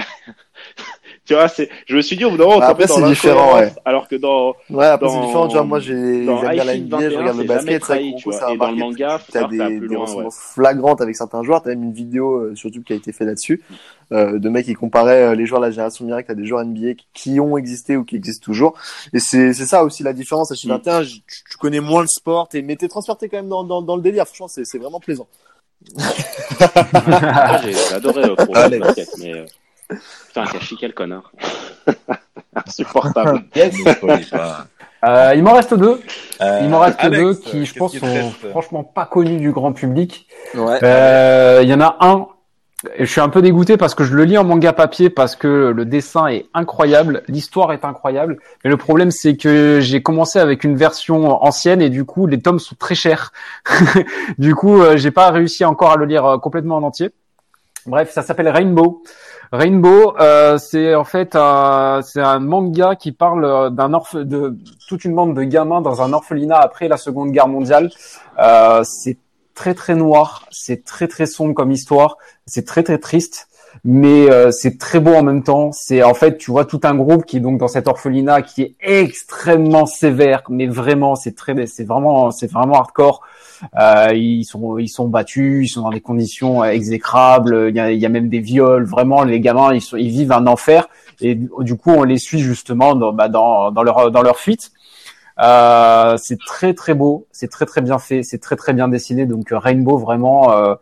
[1.31, 1.69] Tu vois, c'est.
[1.85, 3.71] Je me suis dit au bout d'un moment, on Bah, après, c'est différent, ouais.
[3.85, 6.63] Alors que dans Ouais, après, Dans- c'est différent, tu vois, moi, j'ai, dans j'aime bien
[6.65, 9.41] la NBA, je 21, regarde le basket, trahi, ça a Et dans le manga, t'as
[9.43, 10.41] ça des, des loin, ressemblances ouais.
[10.55, 13.27] flagrantes avec certains joueurs, t'as même une vidéo euh, sur YouTube qui a été faite
[13.27, 13.61] là-dessus,
[14.11, 16.65] euh, de mecs qui comparaient euh, les joueurs de la génération miracle à des joueurs
[16.65, 18.73] NBA qui, ont existé ou qui existent toujours.
[19.13, 20.71] Et c'est, c'est ça aussi la différence à chez Mm.
[20.71, 23.63] 21, je- tu, tu connais moins le sport, t'es, mais t'es transporté quand même dans,
[23.63, 25.29] dans, dans le délire, franchement, c'est, c'est vraiment plaisant.
[25.95, 26.05] Moi,
[27.63, 28.85] j'ai adoré euh, Alex.
[28.85, 29.45] Basket, mais euh,
[30.27, 31.31] putain, quel chic, quel connard.
[32.67, 34.67] Spoilez pas.
[35.03, 35.99] Euh, il m'en reste deux.
[36.41, 39.51] Euh, Il m'en reste Alex, deux qui, je qu'est-ce pense, sont franchement pas connus du
[39.51, 40.27] grand public.
[40.53, 40.79] Ouais.
[40.83, 42.27] Euh, Il y en a un.
[42.95, 45.35] Et je suis un peu dégoûté parce que je le lis en manga papier parce
[45.35, 48.39] que le dessin est incroyable, l'histoire est incroyable.
[48.63, 52.41] Mais le problème c'est que j'ai commencé avec une version ancienne et du coup les
[52.41, 53.33] tomes sont très chers.
[54.39, 57.11] du coup euh, j'ai pas réussi encore à le lire euh, complètement en entier.
[57.85, 59.03] Bref, ça s'appelle Rainbow.
[59.51, 64.57] Rainbow, euh, c'est en fait un, c'est un manga qui parle euh, d'un orphe de
[64.87, 67.89] toute une bande de gamins dans un orphelinat après la Seconde Guerre mondiale.
[68.39, 69.17] Euh, c'est
[69.53, 73.49] très très noir, c'est très très sombre comme histoire, c'est très très triste,
[73.83, 75.71] mais euh, c'est très beau en même temps.
[75.73, 78.61] C'est en fait, tu vois tout un groupe qui est donc dans cet orphelinat qui
[78.61, 83.21] est extrêmement sévère, mais vraiment c'est très, c'est vraiment, c'est vraiment hardcore.
[83.79, 87.67] Euh, ils sont ils sont battus, ils sont dans des conditions exécrables.
[87.69, 88.85] Il y a, il y a même des viols.
[88.85, 90.87] Vraiment, les gamins ils sont ils vivent un enfer
[91.19, 94.71] et du coup on les suit justement dans bah, dans, dans leur dans leur fuite.
[95.39, 99.25] Euh, c'est très très beau, c'est très très bien fait, c'est très très bien dessiné.
[99.25, 100.51] Donc euh, Rainbow vraiment.
[100.51, 100.75] Euh,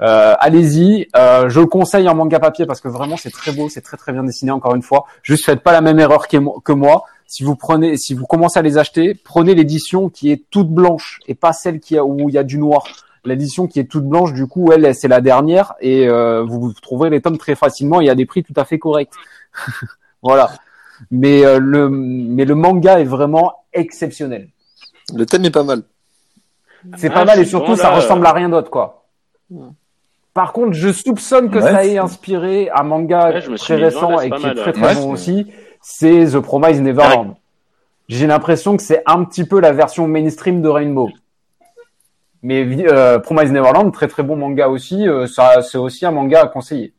[0.00, 3.68] euh, allez-y, euh, je le conseille en manga papier parce que vraiment c'est très beau,
[3.68, 5.06] c'est très très bien dessiné encore une fois.
[5.22, 7.04] Juste faites pas la même erreur que moi.
[7.28, 11.20] Si vous prenez, si vous commencez à les acheter, prenez l'édition qui est toute blanche
[11.28, 12.86] et pas celle qui a où il y a du noir.
[13.26, 17.10] L'édition qui est toute blanche, du coup, elle, c'est la dernière et euh, vous, trouverez
[17.10, 19.12] les tomes très facilement et à des prix tout à fait corrects.
[20.22, 20.52] voilà.
[21.10, 24.48] Mais euh, le mais le manga est vraiment exceptionnel.
[25.14, 25.82] Le thème est pas mal.
[26.96, 29.04] C'est Ah, pas mal et surtout bon, ça ressemble à rien d'autre quoi.
[30.32, 34.30] Par contre, je soupçonne que Ouais, ça ait inspiré un manga Ouais, très récent et
[34.30, 35.46] qui est très très Ouais, bon aussi.
[35.80, 37.34] C'est The Promise Neverland.
[38.08, 41.10] J'ai l'impression que c'est un petit peu la version mainstream de Rainbow.
[42.42, 45.08] Mais euh, Promise Neverland, très très bon manga aussi.
[45.08, 46.94] euh, ça, c'est aussi un manga à conseiller.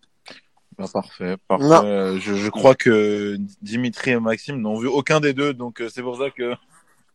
[0.77, 1.65] Bah, parfait, parfait.
[1.65, 5.89] Euh, Je, je crois que Dimitri et Maxime n'ont vu aucun des deux, donc euh,
[5.89, 6.53] c'est pour ça que.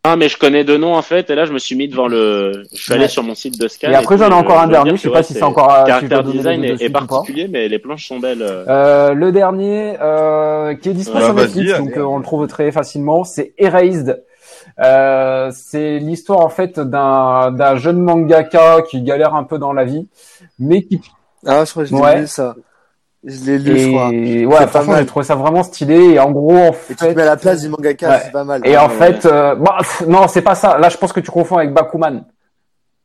[0.07, 2.09] Ah, mais je connais deux noms en fait, et là je me suis mis devant
[2.09, 2.65] le.
[2.75, 3.09] Je suis allé Ouais.
[3.09, 3.91] sur mon site de Scan.
[3.91, 4.91] Et après, j'en ai encore un dernier.
[4.97, 5.71] Je sais pas ouais, si c'est encore.
[5.81, 8.43] Si caractère design est, de particulier, mais les planches sont belles.
[8.43, 8.65] euh.
[8.69, 12.05] Euh, le dernier, euh, qui est disponible Bah, sur Netflix, allez, donc euh, allez.
[12.05, 13.25] on le trouve très facilement.
[13.25, 14.23] C'est Erased.
[14.81, 19.85] Euh, c'est l'histoire en fait d'un d'un jeune mangaka qui galère un peu dans la
[19.85, 20.07] vie,
[20.59, 21.01] mais qui
[21.47, 22.27] Ah, je crois que je l'ai Ouais.
[22.27, 22.57] ça.
[23.27, 24.11] Je l'ai lu, je crois.
[24.13, 25.01] et ouais, pas franchement, mal.
[25.01, 25.97] j'ai trouvé ça vraiment stylé.
[26.15, 28.19] Et en gros, en Et tu te fait, mets à la place du mangaka, Ouais.
[28.25, 28.61] c'est pas mal.
[28.65, 28.95] et Ah, en ouais.
[28.95, 30.79] fait, euh, bah, pff, non, c'est pas ça.
[30.79, 32.25] Là, je pense que tu confonds avec Bakuman.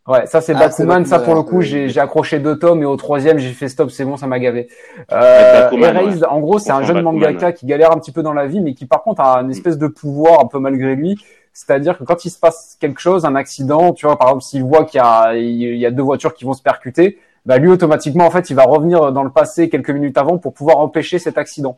[0.08, 1.06] Ouais, ça c'est Ah, Bakuman.
[1.06, 3.92] Ça pour le coup, j'ai j'ai accroché deux tomes et au troisième, j'ai fait stop.
[3.92, 4.68] C'est bon, ça m'a gavé.
[5.12, 8.24] Euh, Bakuman, Erased, en gros, c'est un jeune Bakuman, mangaka qui galère un petit peu
[8.24, 10.96] dans la vie, mais qui par contre a une espèce de pouvoir un peu malgré
[10.96, 11.16] lui,
[11.54, 14.64] C'est-à-dire que quand il se passe quelque chose, un accident, tu vois, par exemple, s'il
[14.64, 17.18] voit qu'il y a, il y a deux voitures qui vont se percuter,
[17.50, 20.54] bah lui automatiquement en fait il va revenir dans le passé quelques minutes avant pour
[20.54, 21.78] pouvoir empêcher cet accident.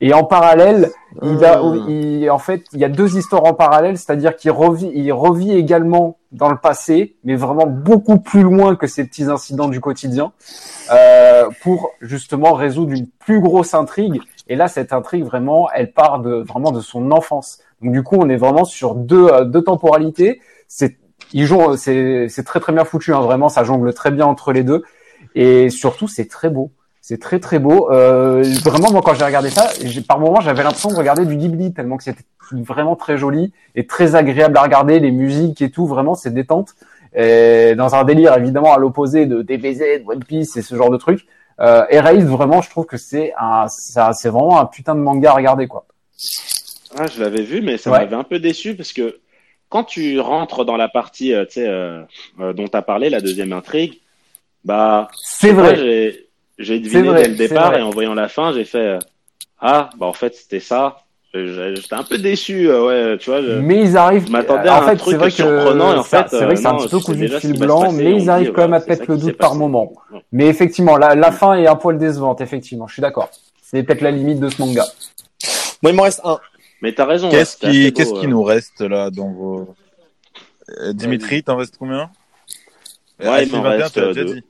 [0.00, 0.90] Et en parallèle,
[1.22, 1.90] il a, Hmm.
[1.90, 5.52] il- en fait, il y a deux histoires en parallèle, c'est-à-dire qu'il revit, il revit
[5.64, 10.32] également dans le passé, mais vraiment beaucoup plus loin que ces petits incidents du quotidien,
[10.92, 14.18] euh, pour justement résoudre une plus grosse intrigue.
[14.48, 17.58] Et là, cette intrigue vraiment, elle part de vraiment de son enfance.
[17.82, 20.40] Donc du coup, on est vraiment sur deux euh, deux temporalités.
[20.68, 20.96] C'est
[21.34, 24.52] ils jouent, c'est c'est très très bien foutu, hein, vraiment, ça jongle très bien entre
[24.52, 24.82] les deux.
[25.34, 26.70] Et surtout, c'est très beau.
[27.00, 27.90] C'est très très beau.
[27.90, 29.70] Euh, vraiment, moi, quand j'ai regardé ça,
[30.06, 32.22] par moments, j'avais l'impression de regarder du Ghibli tellement que c'était
[32.52, 35.00] vraiment très joli et très agréable à regarder.
[35.00, 36.74] Les musiques et tout, vraiment, c'est détente.
[37.14, 40.96] Et dans un délire évidemment à l'opposé de DBZ, One Piece et ce genre de
[40.96, 41.26] trucs.
[41.60, 45.30] Euh, Erased, vraiment, je trouve que c'est un, ça- c'est vraiment un putain de manga
[45.30, 45.84] à regarder quoi.
[46.96, 47.98] Ah, je l'avais vu, mais ça Ouais.
[48.00, 49.18] m'avait un peu déçu parce que
[49.68, 52.02] quand tu rentres dans la partie, euh, tu sais, euh,
[52.40, 54.00] euh, dont tu as parlé, la deuxième intrigue,
[54.64, 55.76] bah, C'est vrai.
[56.58, 58.98] j'ai, deviné vrai, dès le départ et en voyant la fin, j'ai fait, euh,
[59.60, 60.98] ah, bah, en fait, c'était ça.
[61.34, 63.40] J'étais un peu déçu, euh, ouais, tu vois.
[63.40, 64.26] je- Mais ils arrivent.
[64.26, 66.44] je m'attendais à en un fait, truc c'est vrai que surprenant et en fait, c'est
[66.44, 68.28] vrai que c'est euh, un petit peu cousu de fil blanc, passer, mais ils dit,
[68.28, 69.94] arrivent quand même à te c'est mettre ça le doute par moment.
[70.12, 70.20] Ouais.
[70.30, 72.42] Mais effectivement, la, la fin est un poil décevante.
[72.42, 73.30] Effectivement, je suis d'accord.
[73.62, 74.84] C'est peut-être la limite de ce manga.
[75.82, 76.38] Moi, il m'en reste un.
[76.82, 77.30] Mais t'as raison.
[77.30, 78.28] Qu'est-ce qui, qu'est-ce qui euh.
[78.28, 79.74] nous reste là dans vos.
[80.82, 82.10] Euh, Dimitri, t'en restes combien?
[83.20, 84.40] Ouais, il m'en 21, reste, tu l'as euh, déjà deux.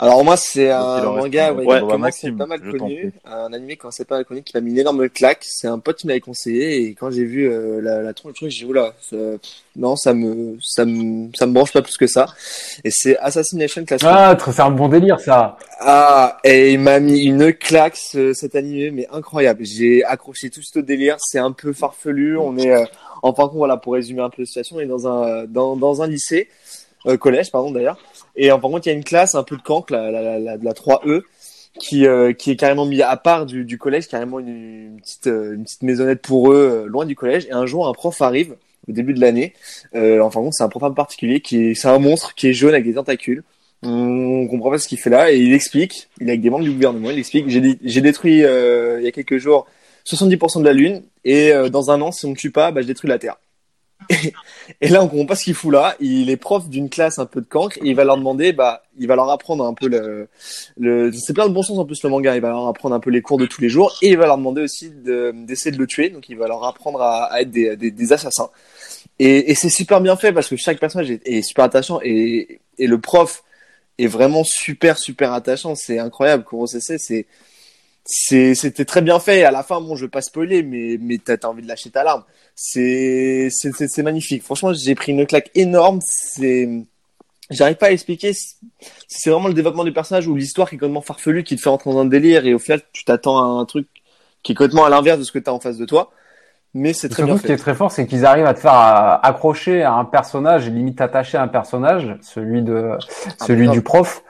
[0.00, 1.54] Alors moi, c'est un manga un.
[1.54, 4.52] ouais, Ouais, qui Maxime, pas mal connu, un animé qui commençait pas mal connu, qui
[4.54, 5.40] m'a mis une énorme claque.
[5.42, 8.34] C'est un pote qui m'avait conseillé et quand j'ai vu euh, la, la tronche, le
[8.34, 8.94] truc, j'ai dit oula,
[9.76, 12.26] non, ça me, ça me, ça me branche pas plus que ça.
[12.84, 14.12] Et c'est Assassination Classroom.
[14.14, 15.56] Ah, c'est un bon délire ça.
[15.80, 19.64] Ah, et il m'a mis une claque ce- cet animé, mais incroyable.
[19.64, 21.16] J'ai accroché tout ce délire.
[21.18, 22.36] C'est un peu farfelu.
[22.38, 22.84] On est, euh,
[23.22, 25.44] en fin de compte, voilà, pour résumer un peu la situation, on est dans un,
[25.44, 26.48] dans, dans un lycée,
[27.06, 27.98] euh, collège, pardon d'ailleurs.
[28.36, 30.10] Et en fin de compte, il y a une classe un peu de cancre, la,
[30.10, 31.22] la, la, la, de la 3E,
[31.78, 35.26] qui, euh, qui est carrément mis à part du, du collège, carrément une, une petite,
[35.28, 37.46] euh, une petite maisonnette pour eux, euh, loin du collège.
[37.46, 38.56] Et un jour, un prof arrive
[38.88, 39.52] au début de l'année.
[39.94, 42.34] Euh, en fin de compte, c'est un prof peu particulier qui est, c'est un monstre
[42.34, 43.44] qui est jaune avec des tentacules.
[43.84, 46.64] On comprend pas ce qu'il fait là et il explique, il est avec des membres
[46.64, 49.66] du gouvernement, il explique, j'ai dé- j'ai détruit euh, il y a quelques jours
[50.04, 52.80] 70% de la Lune et euh, dans un an, si on me tue pas, bah,
[52.82, 53.36] je détruis la Terre.
[54.80, 55.96] Et, là, on comprend pas ce qu'il fout là.
[56.00, 58.82] Il est prof d'une classe un peu de cancre et il va leur demander, bah,
[58.98, 60.28] il va leur apprendre un peu le,
[60.78, 62.34] le c'est plein de bon sens en plus le manga.
[62.34, 64.26] Il va leur apprendre un peu les cours de tous les jours et il va
[64.26, 66.10] leur demander aussi de- d'essayer de le tuer.
[66.10, 68.50] Donc, il va leur apprendre à, à être des, des, assassins.
[69.18, 72.60] Et, et c'est super bien fait parce que chaque personnage est, est super attachant et,
[72.78, 73.42] et le prof
[73.98, 75.74] est vraiment super super attachant.
[75.74, 76.44] C'est incroyable.
[76.44, 77.26] Kurosese, c'est
[78.10, 79.40] c'était très bien fait.
[79.40, 81.68] Et à la fin, bon, je vais pas spoiler, mais mais t'as t'as envie de
[81.68, 82.24] lâcher ta larme.
[82.54, 84.42] C'est c'est c'est c'est magnifique.
[84.42, 86.00] Franchement, j'ai pris une claque énorme.
[86.02, 86.68] C'est
[87.50, 88.32] J'arrive pas à expliquer.
[89.06, 91.70] C'est vraiment le développement du personnage ou l'histoire qui est complètement farfelue, qui te fait
[91.70, 93.88] rentrer dans un délire et au final, tu t'attends à un truc
[94.42, 96.10] qui est complètement à l'inverse de ce que tu as en face de toi.
[96.74, 97.62] Mais c'est très bien ce qui est fait.
[97.62, 101.38] très fort, c'est qu'ils arrivent à te faire accrocher à un personnage, et limite attacher
[101.38, 102.90] à un personnage, celui de,
[103.44, 103.76] celui grave.
[103.76, 104.22] du prof,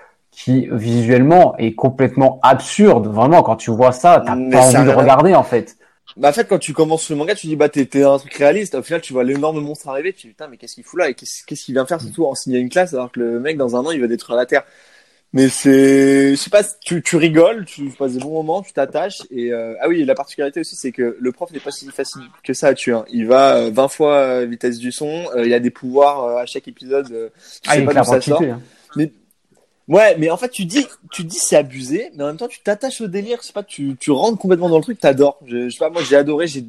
[0.44, 3.08] qui visuellement est complètement absurde.
[3.08, 5.76] Vraiment, quand tu vois ça, t'as Mais pas envie de regarder en fait.
[6.16, 8.74] Bah, en fait, quand tu commences le manga, tu dis, bah, t'es, un truc réaliste.
[8.74, 10.12] Au final, tu vois l'énorme monstre arriver.
[10.12, 11.08] Tu dis, putain, mais qu'est-ce qu'il fout là?
[11.10, 13.56] Et qu'est-ce, qu'est-ce qu'il vient faire, surtout en signant une classe, alors que le mec,
[13.56, 14.62] dans un an, il va détruire la Terre.
[15.32, 19.22] Mais c'est, je sais pas, tu, tu rigoles, tu passes des bons moments, tu t'attaches.
[19.30, 22.22] Et, euh, ah oui, la particularité aussi, c'est que le prof n'est pas si facile
[22.42, 22.92] que ça à tuer.
[22.92, 23.04] hein.
[23.12, 25.26] Il va euh, 20 fois euh, vitesse du son.
[25.36, 27.10] euh, il a des pouvoirs euh, à chaque épisode.
[27.12, 27.28] euh,
[27.62, 28.42] tu Ah, sais pas d'où ça sort.
[28.42, 28.62] hein.
[29.88, 32.60] Ouais, mais en fait, tu dis, tu dis c'est abusé, mais en même temps, tu
[32.60, 33.38] t'attaches au délire.
[33.40, 35.38] Je sais pas, tu, tu rentres complètement dans le truc, t'adores.
[35.46, 36.46] Je, je sais pas, moi, j'ai adoré.
[36.46, 36.64] J'ai.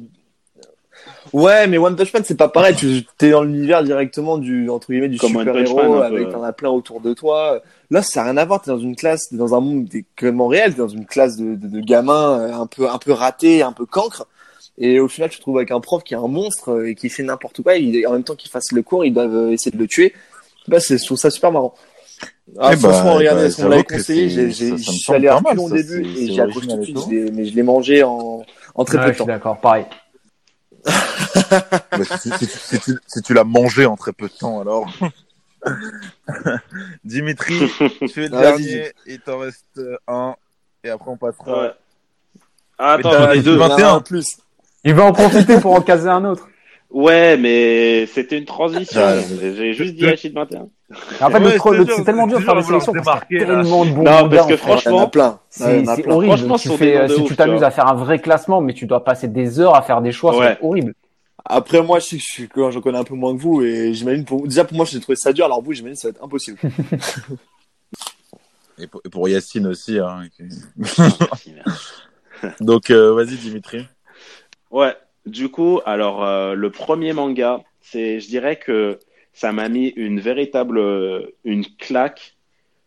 [1.32, 2.74] Ouais, mais One Punch Man, c'est pas pareil.
[2.74, 6.52] Tu es dans l'univers directement du entre guillemets du Comme super héros avec t'en as
[6.52, 7.62] plein autour de toi.
[7.90, 8.62] Là, ça n'a rien à voir.
[8.62, 10.72] T'es dans une classe, t'es dans un monde, t'es complètement réel.
[10.72, 13.72] T'es dans une classe de, de, de gamins euh, un peu un peu ratés, un
[13.72, 14.26] peu cancre.
[14.78, 16.94] Et au final, tu te trouves avec un prof qui est un monstre euh, et
[16.94, 17.76] qui fait n'importe quoi.
[17.76, 20.14] Il, en même temps qu'il fasse le cours, ils doivent euh, essayer de le tuer.
[20.68, 21.74] Bah, c'est, je trouve ça super marrant.
[22.58, 25.12] Ah, Eh bah, franchement, eh regardez, bah, ce qu'on que conseillé, j'ai, j'ai, je suis
[25.12, 27.62] allé à au ça, début c'est- et j'ai accroché tout de suite, mais je l'ai
[27.62, 28.44] mangé en,
[28.74, 29.26] en très Ouais, peu de suis temps.
[29.26, 29.84] d'accord, pareil.
[31.50, 34.86] Bah, si, si- si tu, si tu l'as mangé en très peu de temps, alors.
[37.04, 37.70] Dimitri,
[38.12, 40.34] tu es le Ah, dernier, il t'en reste un,
[40.84, 41.62] et après on passera.
[41.62, 41.70] Ouais.
[42.78, 43.56] Ah, attends, t'as j'en ai deux.
[43.56, 43.90] 21.
[43.94, 44.26] en plus.
[44.84, 46.48] Il va en profiter pour en caser un autre.
[46.90, 49.00] Ouais, mais c'était une transition.
[49.00, 49.24] Ouais.
[49.40, 50.68] J'ai juste dit Hachid 21.
[51.20, 53.46] En fait, Ouais, le c'est tellement dur de faire des sélections parce qu'il y a
[53.46, 54.48] tellement de bons Non, parce que en fait.
[54.48, 55.38] Il y en a franchement, plein.
[55.48, 56.36] C'est horrible.
[56.36, 59.04] Franchement, tu fais, si ouf, tu t'amuses à faire un vrai classement, mais tu dois
[59.04, 60.56] passer des heures à faire des choix, Ouais.
[60.60, 60.94] c'est horrible.
[61.44, 63.62] Après, moi, je sais que je suis, que j'en connais un peu moins que vous
[63.62, 65.44] et j'imagine pour, déjà pour moi, j'ai trouvé ça dur.
[65.44, 66.58] Alors vous, j'imagine que ça va être impossible.
[68.82, 69.98] Et pour, et pour Yacine aussi.
[69.98, 70.22] Hein.
[72.60, 73.86] Donc, euh, vas-y, Dimitri.
[74.70, 74.94] Ouais,
[75.26, 78.98] du coup, alors euh, le premier manga, c'est, je dirais que
[79.32, 82.34] ça m'a mis une véritable, euh, une claque.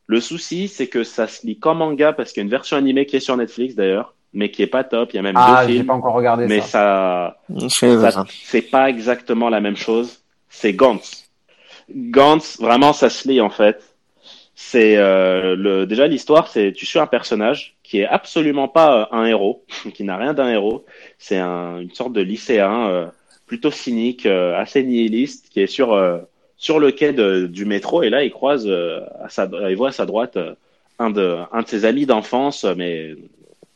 [0.07, 2.78] Le souci, c'est que ça se lit comme manga parce qu'il y a une version
[2.78, 5.11] animée qui est sur Netflix d'ailleurs, mais qui est pas top.
[5.14, 7.38] Il y a même Ah, deux j'ai films, pas encore regardé mais ça.
[7.70, 10.22] ça, ça- c'est pas exactement la même chose.
[10.49, 11.30] C'est Gantz.
[11.94, 13.82] Gantz, vraiment, ça se lit en fait.
[14.56, 19.06] C'est euh, le déjà l'histoire, c'est tu suis un personnage qui est absolument pas euh,
[19.18, 19.64] un héros,
[19.94, 20.86] qui n'a rien d'un héros.
[21.18, 23.07] C'est un, une sorte de lycéen euh,
[23.48, 26.20] plutôt cynique, euh, assez nihiliste, qui est sur euh,
[26.64, 29.90] sur le quai de- du métro et là il croise euh, à sa, il voit
[29.90, 30.53] à sa droite euh,
[30.98, 33.15] un de un de ses amis d'enfance, mais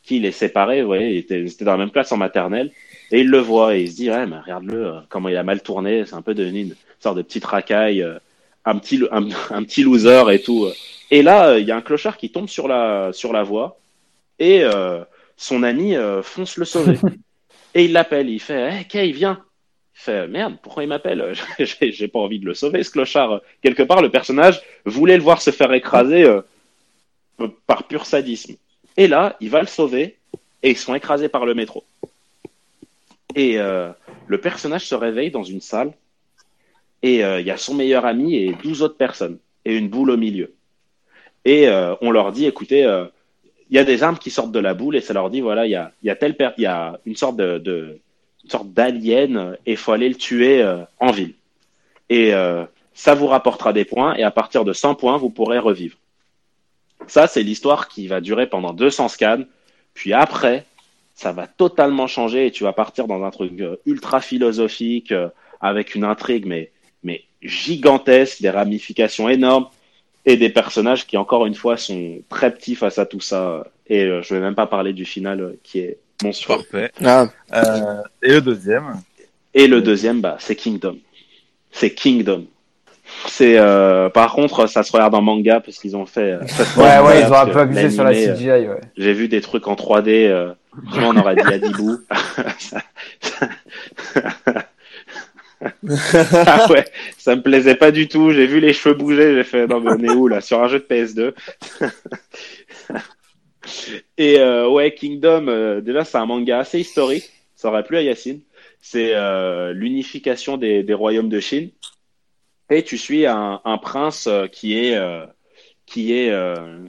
[0.02, 2.70] qui il est séparé, vous voyez, ils étaient dans la même classe en maternelle.
[3.10, 5.42] Et il le voit et il se dit, ouais, mais regarde-le, euh, comment il a
[5.42, 8.18] mal tourné, c'est un peu devenu une sorte de petite racaille, euh,
[8.64, 10.66] un petit, un, un petit loser et tout.
[11.10, 13.78] Et là, euh, il y a un clochard qui tombe sur la, sur la voie
[14.38, 15.00] et euh,
[15.36, 16.98] son ami euh, fonce le sauver.
[17.74, 19.44] et il l'appelle, il fait, hey, Kay, viens.
[20.00, 21.34] Fait, merde, pourquoi il m'appelle?
[21.58, 23.40] J'ai pas envie de le sauver, ce clochard.
[23.62, 26.40] Quelque part, le personnage voulait le voir se faire écraser euh,
[27.66, 28.54] par pur sadisme.
[28.96, 30.16] Et là, il va le sauver
[30.62, 31.82] et ils sont écrasés par le métro.
[33.34, 33.90] Et euh,
[34.28, 35.92] le personnage se réveille dans une salle
[37.02, 40.10] et euh, il y a son meilleur ami et 12 autres personnes et une boule
[40.10, 40.54] au milieu.
[41.44, 43.06] Et euh, on leur dit, écoutez, euh,
[43.68, 45.66] il y a des armes qui sortent de la boule et ça leur dit, voilà,
[45.66, 46.16] il y a, y a
[46.56, 47.98] y a une sorte de
[48.44, 51.34] une sorte d'alien et il faut aller le tuer euh, en ville.
[52.08, 55.58] Et euh, ça vous rapportera des points et à partir de 100 points, vous pourrez
[55.58, 55.96] revivre.
[57.06, 59.44] Ça, c'est l'histoire qui va durer pendant 200 scans.
[59.94, 60.64] Puis après,
[61.14, 65.28] ça va totalement changer et tu vas partir dans un truc euh, ultra philosophique euh,
[65.60, 66.70] avec une intrigue mais
[67.02, 69.68] mais gigantesque, des ramifications énormes
[70.24, 73.66] et des personnages qui encore une fois sont très petits face à tout ça.
[73.88, 76.56] Et euh, je vais même pas parler du final euh, qui est monstrueux.
[76.70, 76.90] Parfait.
[77.04, 78.84] Ah, Euh, et le deuxième
[79.54, 80.98] Et le deuxième, bah, c'est Kingdom.
[81.72, 82.46] C'est Kingdom.
[83.26, 86.32] C'est euh, par contre, ça se regarde en manga parce qu'ils ont fait.
[86.32, 86.40] euh,
[86.76, 88.80] Ouais, ouais, ils ont un peu abusé sur la l'animé, euh, CGI, ouais.
[88.98, 90.26] J'ai vu des trucs en 3D.
[90.28, 90.52] Euh,
[90.96, 91.98] on aurait dit Adibou.
[96.46, 96.84] Ah ouais,
[97.16, 98.30] ça me plaisait pas du tout.
[98.30, 99.34] J'ai vu les cheveux bouger.
[99.34, 101.34] J'ai fait non mais on est où là sur un jeu de PS2
[104.16, 105.48] Et euh, ouais, Kingdom.
[105.48, 107.30] euh, déjà, c'est un manga assez historique.
[107.54, 108.40] Ça aurait plu à Yacine.
[108.80, 111.70] C'est euh, l'unification des, des royaumes de Chine.
[112.70, 115.00] Et tu suis un, prince qui est
[115.86, 116.30] qui est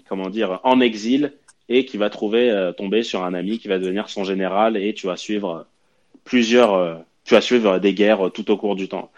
[0.09, 1.31] comment dire en exil
[1.69, 5.07] et qui va trouver tomber sur un ami qui va devenir son général et tu
[5.07, 5.67] vas suivre
[6.25, 9.09] plusieurs tu vas suivre des guerres tout au cours du temps.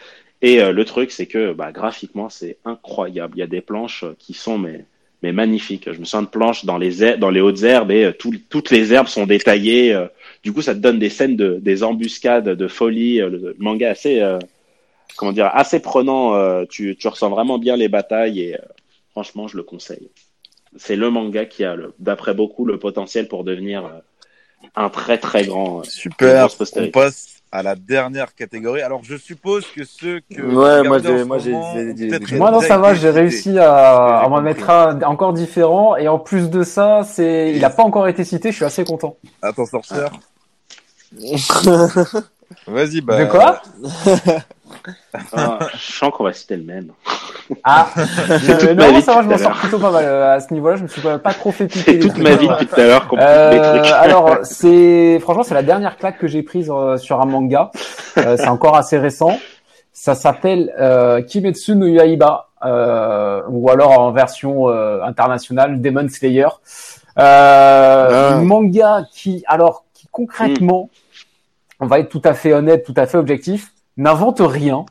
[0.44, 3.38] Et le truc c'est que bah, graphiquement c'est incroyable.
[3.38, 4.86] Il y a des planches qui sont mais
[5.22, 5.92] mais magnifiques.
[5.92, 8.72] Je me sens de planches dans les dans les hautes herbes et euh, tout- toutes
[8.72, 9.94] les herbes sont détaillées.
[9.94, 10.08] euh,
[10.44, 13.22] du coup ça te donne des scènes de des embuscades de folie.
[13.22, 14.40] euh, Le, le manga est assez euh,
[15.18, 16.66] comment dire assez prenant.
[16.66, 18.60] tu tu ressens vraiment bien les batailles et euh,
[19.12, 20.10] franchement je le conseille
[20.78, 23.84] c'est le manga qui a, d'après beaucoup, le potentiel pour devenir
[24.76, 25.84] un très très grand.
[25.84, 26.48] Super.
[26.78, 28.82] On passe à la dernière catégorie.
[28.82, 30.42] Alors, je suppose que ceux que.
[30.42, 31.52] Ouais, moi, j'ai- moi, j'ai-
[32.38, 35.96] Moi, non, ça va, j'ai réussi à, à m'en mettre un encore différent.
[35.98, 38.86] Et en plus de ça, c'est, il a pas encore été cité, je suis assez
[38.86, 39.18] content.
[39.42, 40.12] Attends, sorcière.
[42.68, 43.20] Vas-y, bah.
[43.20, 43.62] De quoi?
[45.34, 46.92] Ah, je sens qu'on va citer le même.
[47.64, 50.40] Ah, C'est euh, non, vie ça va, je m'en sors plutôt pas mal euh, à
[50.40, 50.76] ce niveau-là.
[50.78, 51.94] Je me suis pas, pas trop fait piquer.
[51.94, 53.92] C'est toute ma vie depuis tout à l'heure qu'on Euh, trucs.
[53.92, 57.72] alors, c'est franchement, c'est la dernière claque que j'ai prise euh, sur un manga.
[58.16, 59.38] C'est encore assez récent.
[59.94, 60.74] Ça s'appelle
[61.28, 62.48] Kimetsu no Yaiba,
[63.50, 64.70] ou alors en version
[65.04, 66.48] internationale Demon Slayer.
[67.18, 68.42] Euh, Ah.
[68.42, 70.90] Manga qui, alors, qui concrètement,
[71.80, 74.86] on va être tout à fait honnête, tout à fait objectif, n'invente rien.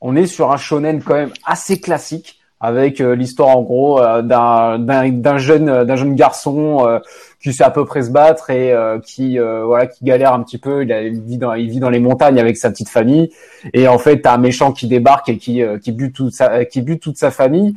[0.00, 4.22] On est sur un shonen quand même assez classique avec euh, l'histoire en gros euh,
[4.22, 7.00] euh, d'un jeune garçon
[7.42, 8.72] qui sait à peu près se battre et
[9.04, 10.84] qui voilà qui galère un petit peu.
[10.84, 13.30] Il, vit dans les montagnes avec sa petite famille.
[13.74, 17.74] Et en fait t'as un méchant qui débarque et qui qui bute toute sa famille.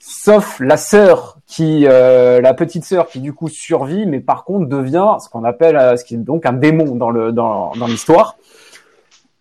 [0.00, 5.16] Sauf la sœur qui la petite sœur qui du coup survit mais par contre devient
[5.20, 8.36] ce qu'on appelle ce qui est donc un démon dans l'histoire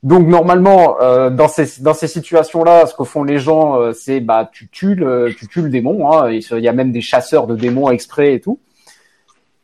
[0.04, 4.20] donc normalement, euh, dans ces dans ces situations-là, ce que font les gens, euh, c'est
[4.20, 6.12] bah tu tues le tu tues le démon.
[6.12, 8.60] Hein, il y a même des chasseurs de démons exprès et tout.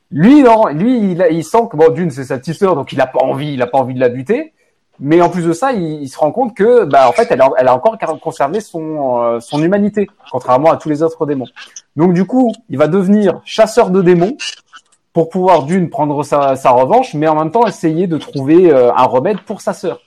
[0.09, 3.01] Lui non, lui il, il sent que bon d'une c'est sa petite sœur, donc il
[3.01, 4.53] a pas envie, il a pas envie de la buter.
[4.99, 7.41] Mais en plus de ça, il, il se rend compte que, bah, en fait, elle
[7.41, 11.47] a, elle a encore conservé son, euh, son humanité, contrairement à tous les autres démons.
[11.95, 14.37] Donc, du coup, il va devenir chasseur de démons
[15.11, 19.03] pour pouvoir d'une prendre sa, sa revanche, mais en même temps essayer de trouver un
[19.05, 19.99] remède pour sa sœur.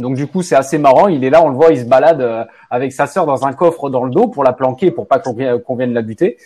[0.00, 1.08] Donc du coup, c'est assez marrant.
[1.08, 3.52] Il est là, on le voit, il se balade euh, avec sa sœur dans un
[3.52, 5.34] coffre dans le dos pour la planquer, pour pas qu'on
[5.76, 6.36] vienne, la buter.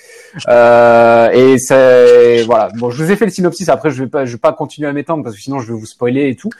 [0.48, 2.68] Euh, et c'est voilà.
[2.76, 3.68] Bon, je vous ai fait le synopsis.
[3.68, 5.78] Après, je vais pas, je vais pas continuer à m'étendre parce que sinon, je vais
[5.78, 6.50] vous spoiler et tout.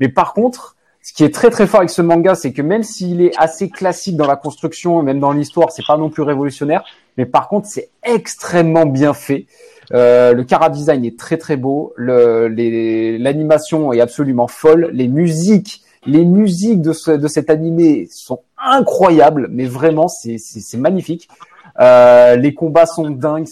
[0.00, 2.84] Mais par contre, ce qui est très très fort avec ce manga, c'est que même
[2.84, 6.84] s'il est assez classique dans la construction, même dans l'histoire, c'est pas non plus révolutionnaire.
[7.18, 9.46] Mais par contre, c'est extrêmement bien fait.
[9.92, 11.92] Euh, le cara design est très très beau.
[11.98, 14.90] L'animation est absolument folle.
[14.92, 20.38] Les musiques, les musiques de, ce, de cet animé sont incroyables, mais vraiment c'est
[20.74, 21.28] magnifique.
[21.80, 23.46] Euh, les combats sont dingues.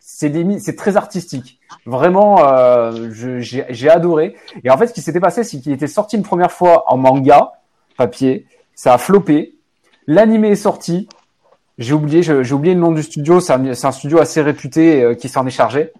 [0.00, 1.58] C'est très artistique.
[1.86, 4.36] Vraiment, euh, j'ai adoré.
[4.64, 6.96] Et en fait, ce qui s'était passé, c'est qu'il était sorti une première fois en
[6.96, 7.52] manga
[7.96, 8.46] papier.
[8.74, 9.54] Ça a floppé.
[10.06, 11.08] L'animé est sorti.
[11.78, 13.40] J'ai oublié, j'ai oublié le nom du studio.
[13.40, 15.92] C'est un, c'est un studio assez réputé euh, qui s'en est chargé.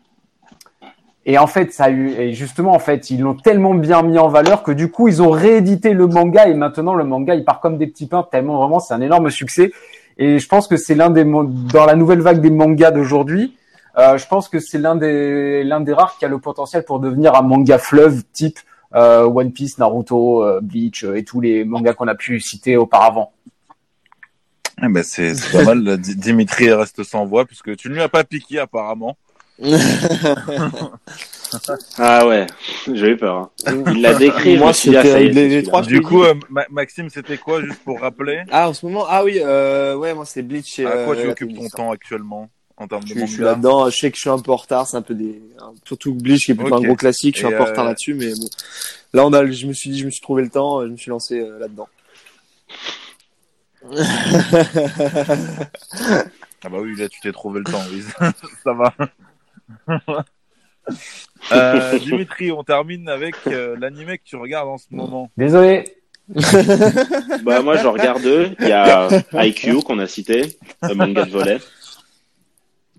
[1.30, 4.18] Et en fait, ça a eu, et justement, en fait, ils l'ont tellement bien mis
[4.18, 7.44] en valeur que du coup, ils ont réédité le manga et maintenant le manga, il
[7.44, 9.70] part comme des petits pains tellement vraiment, c'est un énorme succès.
[10.16, 13.55] Et je pense que c'est l'un des, dans la nouvelle vague des mangas d'aujourd'hui,
[13.98, 16.98] euh, je pense que c'est l'un des, l'un des rares qui a le potentiel pour
[16.98, 18.59] devenir un manga fleuve type
[18.94, 23.32] euh, One Piece, Naruto, euh, Bleach et tous les mangas qu'on a pu citer auparavant.
[24.82, 25.98] Eh ben, c'est pas mal.
[26.00, 29.16] Di- Dimitri reste sans voix puisque tu ne lui as pas piqué apparemment.
[31.97, 32.47] Ah ouais,
[32.93, 33.36] j'ai eu peur.
[33.36, 33.51] hein.
[33.66, 34.59] Il l'a décrit.
[34.59, 37.80] Moi, ah, c'était est, les- les trois- Du coup, euh, Ma- Maxime, c'était quoi juste
[37.85, 38.43] pour rappeler?
[38.51, 40.78] Ah, en ce moment, ah oui, euh, ouais, moi c'est Bleach.
[40.78, 43.26] et, À quoi euh, tu la occupes ton temps actuellement en termes de Je, je
[43.26, 43.89] suis là-dedans.
[43.90, 44.86] Je sais que je suis un peu en retard.
[44.86, 45.40] C'est un peu des,
[45.85, 46.82] surtout Bleach qui est plutôt Ok.
[46.82, 47.35] un gros classique.
[47.36, 48.48] Je suis Et, un peu en retard euh, là-dessus, mais bon.
[49.14, 50.82] Là, on a, je me suis dit, je me suis trouvé le temps.
[50.82, 51.89] Je me suis lancé euh, là-dedans.
[56.64, 58.02] Ah bah oui, là tu t'es trouvé le temps, oui.
[58.64, 58.93] ça va.
[61.52, 65.30] euh, Dimitri, on termine avec euh, l'animé que tu regardes en ce moment.
[65.36, 65.84] Désolé.
[67.42, 68.50] Bah moi je regarde deux.
[68.60, 71.58] Il y a IQ qu'on a cité, le manga de volet.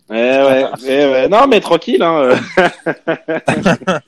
[0.10, 1.28] Eh ouais, eh ouais.
[1.30, 2.32] Non mais tranquille, hein.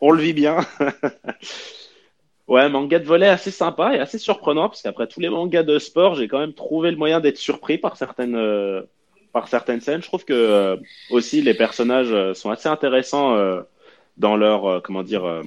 [0.00, 0.56] On le vit bien.
[2.48, 5.78] Ouais, manga de volet assez sympa et assez surprenant parce qu'après tous les mangas de
[5.78, 8.82] sport, j'ai quand même trouvé le moyen d'être surpris par certaines euh,
[9.32, 10.02] par certaines scènes.
[10.02, 10.76] Je trouve que euh,
[11.10, 13.62] aussi les personnages euh, sont assez intéressants euh,
[14.18, 15.42] dans leur euh, comment dire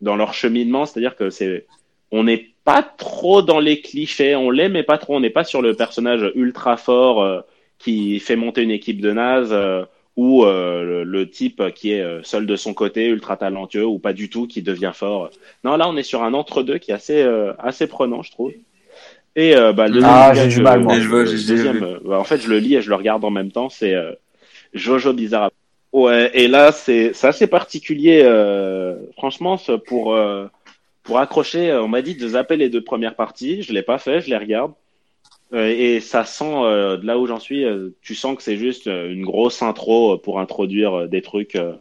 [0.00, 1.66] dans leur cheminement, c'est-à-dire que c'est
[2.10, 5.44] on n'est pas trop dans les clichés, on l'est mais pas trop, on n'est pas
[5.44, 7.44] sur le personnage ultra fort
[7.82, 9.84] qui fait monter une équipe de naze euh,
[10.14, 14.28] ou euh, le, type qui est seul de son côté, ultra talentueux ou pas du
[14.30, 15.30] tout qui devient fort.
[15.64, 18.52] Non, là on est sur un entre-deux qui est assez euh, assez prenant, je trouve.
[19.34, 20.98] Et euh, bah, le Ah, manga j'ai du mal, moi.
[20.98, 21.08] Je
[21.48, 23.68] deuxième, euh, bah, en fait, je le lis et je le regarde en même temps.
[23.68, 24.12] C'est euh,
[24.74, 25.50] Jojo Bizarre.
[25.92, 28.22] Ouais, et là c'est c'est assez particulier.
[28.24, 30.46] euh, franchement, pour euh,
[31.02, 33.62] pour accrocher, on m'a dit de zapper les deux premières parties.
[33.62, 34.72] Je l'ai pas fait, je les regarde.
[35.52, 38.56] Euh, et ça sent, euh, de là où j'en suis, euh, tu sens que c'est
[38.56, 41.72] juste euh, une grosse intro euh, pour introduire euh, des trucs euh,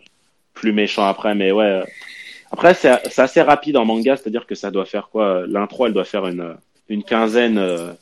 [0.54, 1.34] plus méchants après.
[1.36, 1.84] Mais ouais, euh,
[2.52, 5.94] après c'est c'est assez rapide en manga, c'est-à-dire que ça doit faire quoi L'intro, elle
[5.94, 6.56] doit faire une
[6.94, 7.94] une quinzaine euh,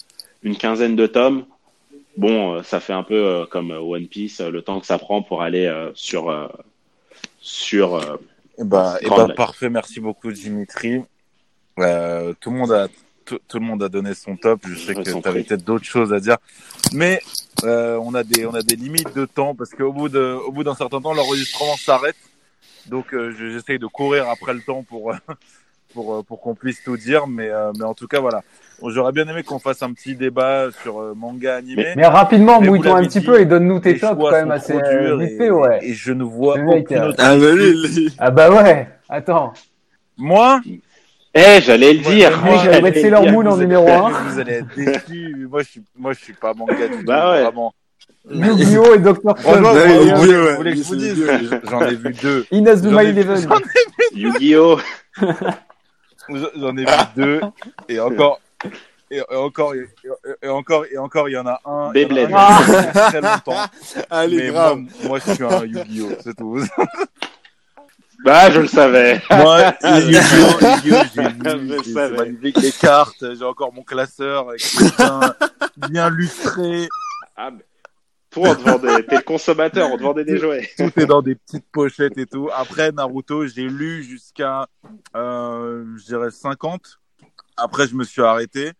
[0.43, 1.45] une quinzaine de tomes.
[2.17, 5.21] Bon, euh, ça fait un peu euh, comme One Piece, le temps que ça prend
[5.21, 6.29] pour aller sur
[7.39, 8.17] sur euh,
[8.57, 9.37] Eh bah, eh Grande bah, blague.
[9.37, 11.01] parfait, merci beaucoup Dimitri.
[11.79, 12.87] Euh, tout le monde a
[13.25, 14.61] tout, tout le monde a donné son top.
[14.67, 16.37] Je sais que tu avais peut-être d'autres choses à dire,
[16.93, 17.21] mais
[17.63, 20.51] euh, on a des on a des limites de temps parce qu'au bout de au
[20.51, 22.17] bout d'un certain temps l'enregistrement s'arrête.
[22.87, 25.13] Donc euh, je- j'essaye de courir après le temps pour
[25.99, 28.41] pour euh, pour qu'on puisse tout dire, mais euh, mais en tout cas voilà.
[28.87, 31.87] J'aurais bien aimé qu'on fasse un petit débat sur euh, manga animé.
[31.97, 34.73] Mais rapidement, Mais mouille-toi un petit dit, peu et donne-nous tes tops quand même assez
[34.73, 35.79] euh, vite et, fait, ouais.
[35.81, 38.15] et je ne vois aucune autre Ah, bah, lui.
[38.17, 38.87] Ah bah ouais.
[39.09, 39.51] Attends.
[40.17, 40.61] Moi,
[41.35, 42.41] Eh, j'allais le dire.
[42.41, 43.25] moi, j'allais mettre Sailor.
[43.29, 44.29] Moon en numéro allez- 1.
[44.29, 45.47] Vous allez être déçus.
[45.51, 47.03] moi, je suis, moi, je suis pas manga du tout.
[47.05, 47.43] Bah ouais.
[47.43, 47.73] Vraiment.
[48.31, 49.25] Yu-Gi-Oh et Dr.
[49.25, 51.25] Ouais, vous, voulez- que je vous dise?
[51.69, 52.45] J'en ai vu deux.
[52.51, 53.45] Inazuma Eleven.
[54.13, 54.77] Yu-Gi-Oh!
[56.55, 57.41] J'en ai vu deux.
[57.87, 58.39] Et encore.
[59.11, 61.91] Et, et encore, et, encore, et encore, il y en a un.
[61.91, 62.29] Beyblade.
[62.93, 63.65] très longtemps.
[64.11, 64.77] Allez, mais grave.
[64.77, 66.59] moi, moi, je suis un Yu-Gi-Oh, c'est tout.
[68.25, 69.21] Bah, je le savais.
[69.31, 71.11] moi, Yu-Gi-Oh,
[71.83, 72.57] c'est- magnifique.
[72.61, 75.35] Les cartes, j'ai encore mon classeur, qui est bien,
[75.89, 76.87] bien lustré.
[77.37, 77.63] Ah, mais-
[78.31, 80.69] Toi, on te vendait, t'es le consommateur, on te vendait des jouets.
[80.77, 82.49] tout est dans des petites pochettes et tout.
[82.55, 84.67] Après Naruto, j'ai lu jusqu'à,
[85.15, 86.99] euh, je dirais 50.
[87.57, 88.71] Après, je me suis arrêté.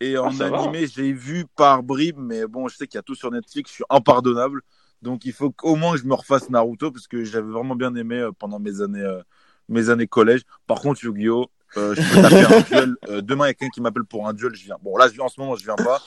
[0.00, 3.02] Et en Ah, animé, j'ai vu par bribes, mais bon, je sais qu'il y a
[3.02, 4.62] tout sur Netflix, je suis impardonnable.
[5.02, 7.94] Donc, il faut qu'au moins que je me refasse Naruto, parce que j'avais vraiment bien
[7.94, 9.20] aimé euh, pendant mes années, euh,
[9.68, 10.42] mes années collège.
[10.66, 11.46] Par contre, Yu-Gi-Oh!
[11.76, 12.96] euh, je peux taper un duel.
[13.08, 14.76] Euh, demain, il y a quelqu'un qui m'appelle pour un duel, je viens.
[14.82, 16.00] Bon, là, je viens en ce moment, je viens pas.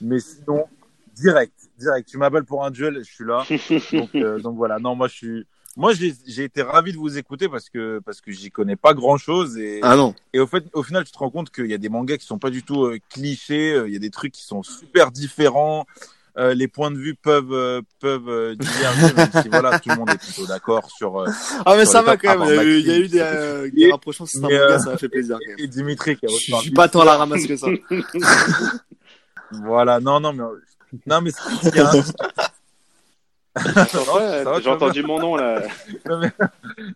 [0.00, 0.66] Mais sinon,
[1.14, 2.08] direct, direct.
[2.08, 3.44] Tu m'appelles pour un duel, je suis là.
[3.92, 4.78] Donc, euh, donc voilà.
[4.78, 5.46] Non, moi, je suis.
[5.76, 8.92] Moi, j'ai j'ai été ravi de vous écouter parce que parce que j'y connais pas
[8.92, 10.14] grand chose et Ah non.
[10.34, 12.26] et au fait au final tu te rends compte qu'il y a des mangas qui
[12.26, 15.10] sont pas du tout euh, clichés, euh, il y a des trucs qui sont super
[15.10, 15.86] différents.
[16.36, 19.96] Euh, les points de vue peuvent euh, peuvent euh, diverger même si voilà tout le
[19.96, 21.26] monde est plutôt d'accord sur euh,
[21.64, 22.48] Ah mais Sur ça va quand même.
[22.50, 24.90] Il y a eu, il y a eu des, euh, des rapprochements sur manga, ça
[24.90, 25.58] m'a fait plaisir quand même.
[25.58, 27.68] et Dimitri qui a Je suis pas tant à la ramasse que ça.
[29.64, 30.42] Voilà, non non mais
[31.06, 31.30] non mais
[33.54, 35.62] Ouais, tu J'ai entendu mon nom là.
[36.08, 36.30] Non, mais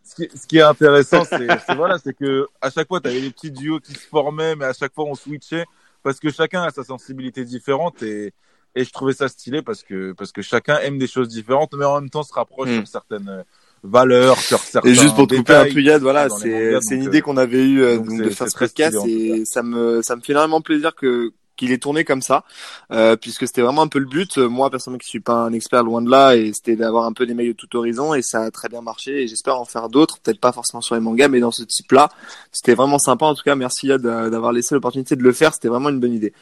[0.02, 3.20] ce, qui, ce qui est intéressant, c'est voilà, c'est que à chaque fois, tu avais
[3.20, 5.64] des petits duos qui se formaient, mais à chaque fois, on switchait
[6.02, 8.32] parce que chacun a sa sensibilité différente et,
[8.74, 11.85] et je trouvais ça stylé parce que parce que chacun aime des choses différentes, mais
[11.85, 12.77] en même temps se rapproche Mm.
[12.78, 13.43] sur certaines euh,
[13.82, 17.20] valeurs, sur certains Et juste pour te couper un peu Yad, voilà, c'est une idée
[17.20, 20.16] qu'on avait eue euh, donc donc c'est- de faire ce podcast et ça me ça
[20.16, 22.44] me fait énormément plaisir que qu'il ait tourné comme ça,
[22.92, 24.38] euh, puisque c'était vraiment un peu le but.
[24.38, 27.12] Euh, Moi, personnellement, qui suis pas un expert loin de là, et c'était d'avoir un
[27.12, 29.22] peu des mails de tout horizon, et ça a très bien marché.
[29.22, 32.10] Et j'espère en faire d'autres, peut-être pas forcément sur les mangas, mais dans ce type-là,
[32.52, 33.26] c'était vraiment sympa.
[33.26, 35.54] En tout cas, merci d'avoir laissé l'opportunité de le faire.
[35.54, 36.32] C'était vraiment une bonne idée.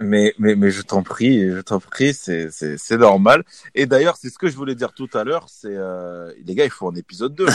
[0.00, 3.42] Mais, mais, mais je t'en prie, je t'en prie, c'est, c'est, c'est normal.
[3.74, 6.64] Et d'ailleurs, c'est ce que je voulais dire tout à l'heure, c'est, euh, les gars,
[6.64, 7.52] il faut un épisode 2, là.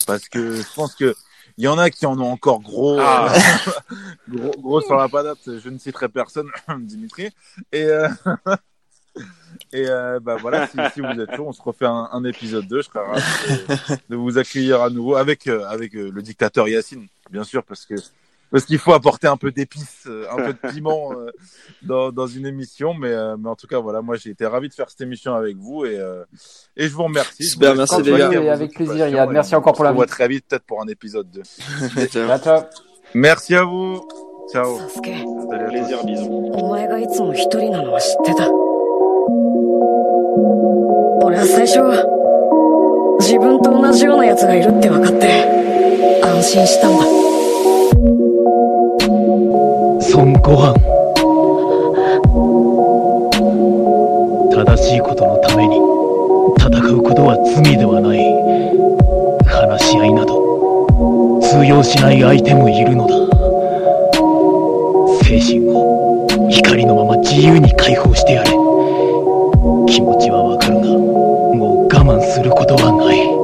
[0.06, 1.14] parce que je pense que
[1.58, 3.32] il y en a qui en ont encore gros, Ah.
[3.32, 5.38] euh, gros, gros sur la patate.
[5.46, 6.48] Je ne citerai personne,
[6.80, 7.30] Dimitri.
[7.72, 8.08] Et, euh,
[9.72, 12.66] et euh, bah voilà, si, si vous êtes chaud, on se refait un, un épisode
[12.66, 12.82] 2.
[12.82, 13.22] Je serais ravi
[13.68, 17.62] de, de vous accueillir à nouveau avec, euh, avec euh, le dictateur Yacine, bien sûr,
[17.64, 17.94] parce que
[18.51, 21.31] parce qu'il faut apporter un peu d'épices, euh, un peu de piment euh,
[21.83, 22.93] dans, dans une émission.
[22.93, 25.33] Mais, euh, mais en tout cas, voilà, moi j'ai été ravi de faire cette émission
[25.35, 26.23] avec vous et, euh,
[26.75, 27.43] et je vous remercie.
[27.45, 28.27] Super, Je vous laisse merci, continuer les gars.
[28.27, 29.29] à vos Et avec plaisir, occupations Yann.
[29.29, 30.11] et Merci on- encore pour On se revoit l'invite.
[30.15, 31.41] très vite, peut-être pour un épisode 2.
[32.07, 32.61] Ciao, ciao.
[33.13, 34.01] Merci à vous.
[34.51, 34.77] Ciao.
[34.79, 35.69] サスケ Salut à tous.
[35.71, 36.51] Plaisir, bisous.
[36.53, 38.49] お前がいつも一人なのは知ってた
[41.23, 41.79] 俺は最初
[43.19, 47.24] 自分と同じような奴がいるって分かって安心したんだ
[50.16, 50.72] 孫悟飯。
[54.50, 55.76] 正しいことのために
[56.56, 58.18] 戦うことは罪ではない。
[59.44, 63.14] 話し合いなど通用しない相手もいるのだ。
[65.22, 68.50] 精神を光のまま自由に解放してやれ。
[69.86, 73.35] 気持ちはわかるがもう我慢することはない。